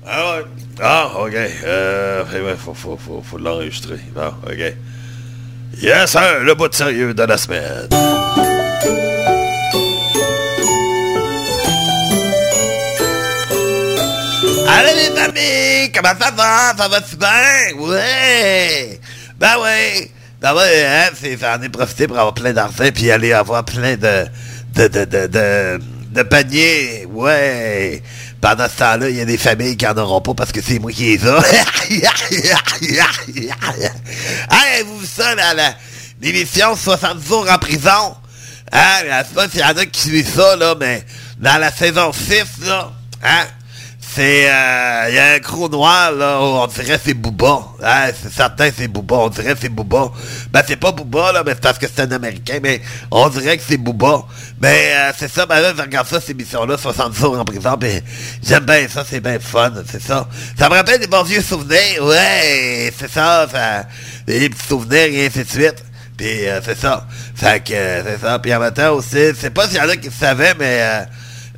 Ah 0.06 0.36
ouais. 0.38 0.44
Ah, 0.82 1.12
ok. 1.18 1.34
Euh, 1.66 2.24
faut, 2.64 2.74
faut, 2.76 2.96
faut, 2.98 3.24
faut 3.28 3.38
l'enregistrer. 3.40 3.98
Bon, 4.14 4.32
ok. 4.46 4.74
Yes, 5.82 6.12
sir, 6.12 6.42
le 6.44 6.54
bout 6.54 6.68
de 6.68 6.76
sérieux 6.76 7.14
de 7.16 7.24
la 7.24 7.38
semaine. 7.38 7.88
Allez 14.68 14.94
les 15.10 15.20
amis, 15.20 15.92
comment 15.94 16.14
ça 16.20 16.32
va? 16.32 16.74
Ça 16.78 16.88
va 16.88 17.02
super? 17.04 17.76
Ouais! 17.80 19.00
Ben 19.38 19.58
ouais! 19.62 20.12
Ben 20.42 20.56
ouais, 20.56 20.86
hein, 20.86 21.10
c'est, 21.20 21.38
j'en 21.38 21.62
ai 21.62 21.68
profité 21.68 22.08
pour 22.08 22.18
avoir 22.18 22.34
plein 22.34 22.54
d'argent 22.54 22.86
puis 22.94 23.12
aller 23.12 23.34
avoir 23.34 23.66
plein 23.66 23.98
de, 23.98 24.26
de, 24.74 24.88
de, 24.88 25.04
de, 25.04 25.28
de, 25.28 25.82
de 26.12 26.24
paniers. 26.24 27.06
Ouais! 27.08 28.02
Pendant 28.40 28.70
ce 28.70 28.78
temps-là, 28.78 29.10
il 29.10 29.18
y 29.18 29.22
a 29.22 29.26
des 29.26 29.38
familles 29.38 29.76
qui 29.76 29.86
en 29.86 29.98
auront 29.98 30.22
pas 30.22 30.34
parce 30.34 30.54
que 30.54 30.62
c'est 30.62 30.80
moi 30.80 30.94
qui 30.94 31.18
les 31.18 31.28
ai. 31.28 31.30
hey, 34.50 34.84
vous 34.86 35.06
ça, 35.06 35.36
là, 35.36 35.54
la, 35.54 35.76
l'émission 36.22 36.74
60 36.74 37.22
jours 37.28 37.46
en 37.52 37.58
prison? 37.58 38.16
Hein, 38.72 39.00
je 39.04 39.10
sais 39.28 39.34
pas 39.36 39.50
s'il 39.50 39.60
y 39.60 39.64
en 39.64 39.76
a 39.76 39.86
qui 39.86 40.00
suivent 40.00 40.34
ça, 40.34 40.56
là, 40.56 40.74
mais 40.80 41.04
dans 41.40 41.60
la 41.60 41.70
saison 41.70 42.14
6, 42.14 42.66
là, 42.66 42.94
hein, 43.24 43.46
c'est, 44.16 44.50
euh, 44.50 45.06
il 45.10 45.16
y 45.16 45.20
a 45.20 45.34
un 45.34 45.40
gros 45.40 45.70
noir, 45.70 46.12
là, 46.12 46.40
on 46.42 46.66
dirait 46.66 47.00
c'est 47.04 47.14
Booba. 47.14 47.64
Hein, 47.84 48.10
c'est 48.20 48.34
certain, 48.34 48.70
c'est 48.76 48.88
Booba. 48.88 49.16
On 49.18 49.30
dirait 49.30 49.54
c'est 49.60 49.70
Booba. 49.70 50.12
Ben, 50.52 50.64
c'est 50.68 50.78
pas 50.78 50.92
Booba, 50.92 51.32
là, 51.32 51.44
mais 51.46 51.52
c'est 51.54 51.62
parce 51.62 51.78
que 51.78 51.86
c'est 51.88 52.02
un 52.02 52.12
Américain, 52.12 52.58
mais 52.62 52.82
on 53.12 53.30
dirait 53.30 53.58
que 53.58 53.64
c'est 53.68 53.78
Booba. 53.78 54.24
Mais, 54.60 54.94
euh, 54.94 55.12
c'est 55.16 55.32
ça, 55.32 55.46
ben 55.46 55.60
là, 55.60 55.74
je 55.78 55.82
regarde 55.82 56.08
ça, 56.08 56.20
ces 56.20 56.32
émissions-là, 56.32 56.78
60 56.78 57.16
jours 57.16 57.40
en 57.40 57.46
prison, 57.46 57.76
ben, 57.80 58.02
j'aime 58.42 58.66
bien 58.66 58.88
ça, 58.88 59.06
c'est 59.08 59.20
bien 59.20 59.40
fun, 59.40 59.74
c'est 59.90 60.02
ça. 60.02 60.28
Ça 60.58 60.70
me 60.70 60.74
rappelle 60.74 61.00
des 61.00 61.08
bons 61.08 61.24
vieux 61.24 61.42
souvenirs, 61.44 62.04
ouais, 62.04 62.92
c'est 62.98 63.12
ça, 63.12 63.48
ça, 63.52 63.86
des 64.26 64.50
petits 64.50 64.68
souvenirs 64.68 65.08
et 65.08 65.28
ainsi 65.28 65.44
de 65.44 65.50
suite. 65.50 65.84
Puis, 66.18 66.48
euh, 66.48 66.60
c'est 66.66 66.78
ça. 66.78 67.06
Fait 67.36 67.64
que, 67.64 67.74
euh, 67.74 68.04
c'est 68.06 68.26
ça. 68.26 68.40
Puis 68.40 68.54
en 68.54 68.60
même 68.60 68.74
temps 68.74 68.94
aussi, 68.94 69.34
sais 69.36 69.52
pas 69.52 69.68
s'il 69.68 69.78
y 69.78 69.80
en 69.80 69.88
a 69.88 69.96
qui 69.96 70.08
le 70.08 70.14
savaient, 70.14 70.56
mais 70.60 71.06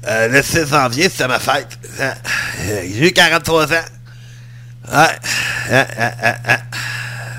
euh, 0.07 0.27
le 0.27 0.41
6 0.41 0.67
janvier, 0.67 1.09
c'était 1.09 1.27
ma 1.27 1.39
fête. 1.39 1.77
Euh, 1.99 2.11
J'ai 2.65 3.07
eu 3.07 3.11
43 3.11 3.65
ans. 3.65 3.75
Ouais. 4.91 4.97
Hein, 5.71 5.85
hein. 6.47 6.57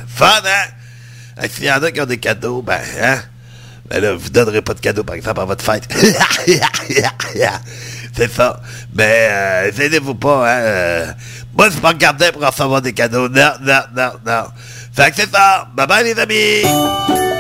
Fun, 0.07 0.27
hein? 0.45 1.47
S'il 1.49 1.65
y 1.65 1.73
en 1.73 1.83
a 1.83 1.91
qui 1.91 2.01
ont 2.01 2.07
des 2.07 2.19
cadeaux, 2.19 2.63
ben, 2.63 2.81
hein? 3.01 3.19
Ben 3.91 4.01
là, 4.01 4.15
vous 4.15 4.31
donnerez 4.31 4.63
pas 4.63 4.75
de 4.75 4.81
cadeaux, 4.81 5.03
par 5.03 5.17
exemple, 5.17 5.41
à 5.41 5.45
votre 5.45 5.65
fête. 5.65 5.89
c'est 8.17 8.33
ça. 8.33 8.61
Mais, 8.95 9.29
euh, 9.31 9.73
aidez-vous 9.77 10.15
pas, 10.15 10.49
hein? 10.49 11.15
moi, 11.57 11.69
je 11.69 12.31
pour 12.31 12.43
recevoir 12.47 12.81
des 12.81 12.93
cadeaux. 12.93 13.29
Non, 13.29 13.53
non, 13.61 13.81
non, 13.97 14.13
non. 14.25 14.45
Fait 14.95 15.11
que 15.11 15.17
c'est 15.17 15.31
ça. 15.31 15.67
Bye 15.75 15.87
bye, 15.87 16.05
les 16.05 16.19
amis! 16.19 17.32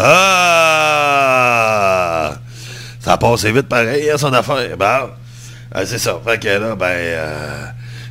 Ah! 0.00 1.18
Ça 3.00 3.12
a 3.14 3.16
passé 3.18 3.52
vite 3.52 3.68
pareil, 3.68 4.10
hein, 4.10 4.18
son 4.18 4.32
affaire. 4.32 4.76
Bon. 4.76 5.10
Ah, 5.72 5.84
c'est 5.84 5.98
ça. 5.98 6.18
Fait 6.24 6.38
que 6.38 6.48
là, 6.48 6.74
ben, 6.74 6.86
euh, 6.86 7.66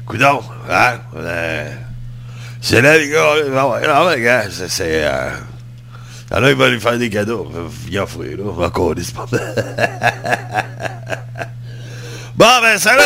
coudon, 0.05 0.41
hein? 0.69 0.99
euh, 1.15 1.71
c'est 2.61 2.81
là, 2.81 2.97
les 2.97 3.09
gars. 3.09 3.33
Ouais, 3.35 3.81
ah 3.87 4.05
ouais, 4.05 4.21
gars, 4.21 4.43
c'est, 4.49 4.69
c'est, 4.69 5.05
euh, 5.05 5.29
y 6.31 6.35
en 6.35 6.43
a 6.43 6.53
qui 6.53 6.71
lui 6.71 6.79
faire 6.79 6.97
des 6.97 7.09
cadeaux. 7.09 7.51
Viens 7.87 8.03
offrir, 8.03 8.37
là. 8.37 8.43
Encore, 8.65 8.93
c'est 9.01 9.15
pas 9.15 9.25
Bon, 12.35 12.45
ben, 12.61 12.77
salut! 12.77 13.01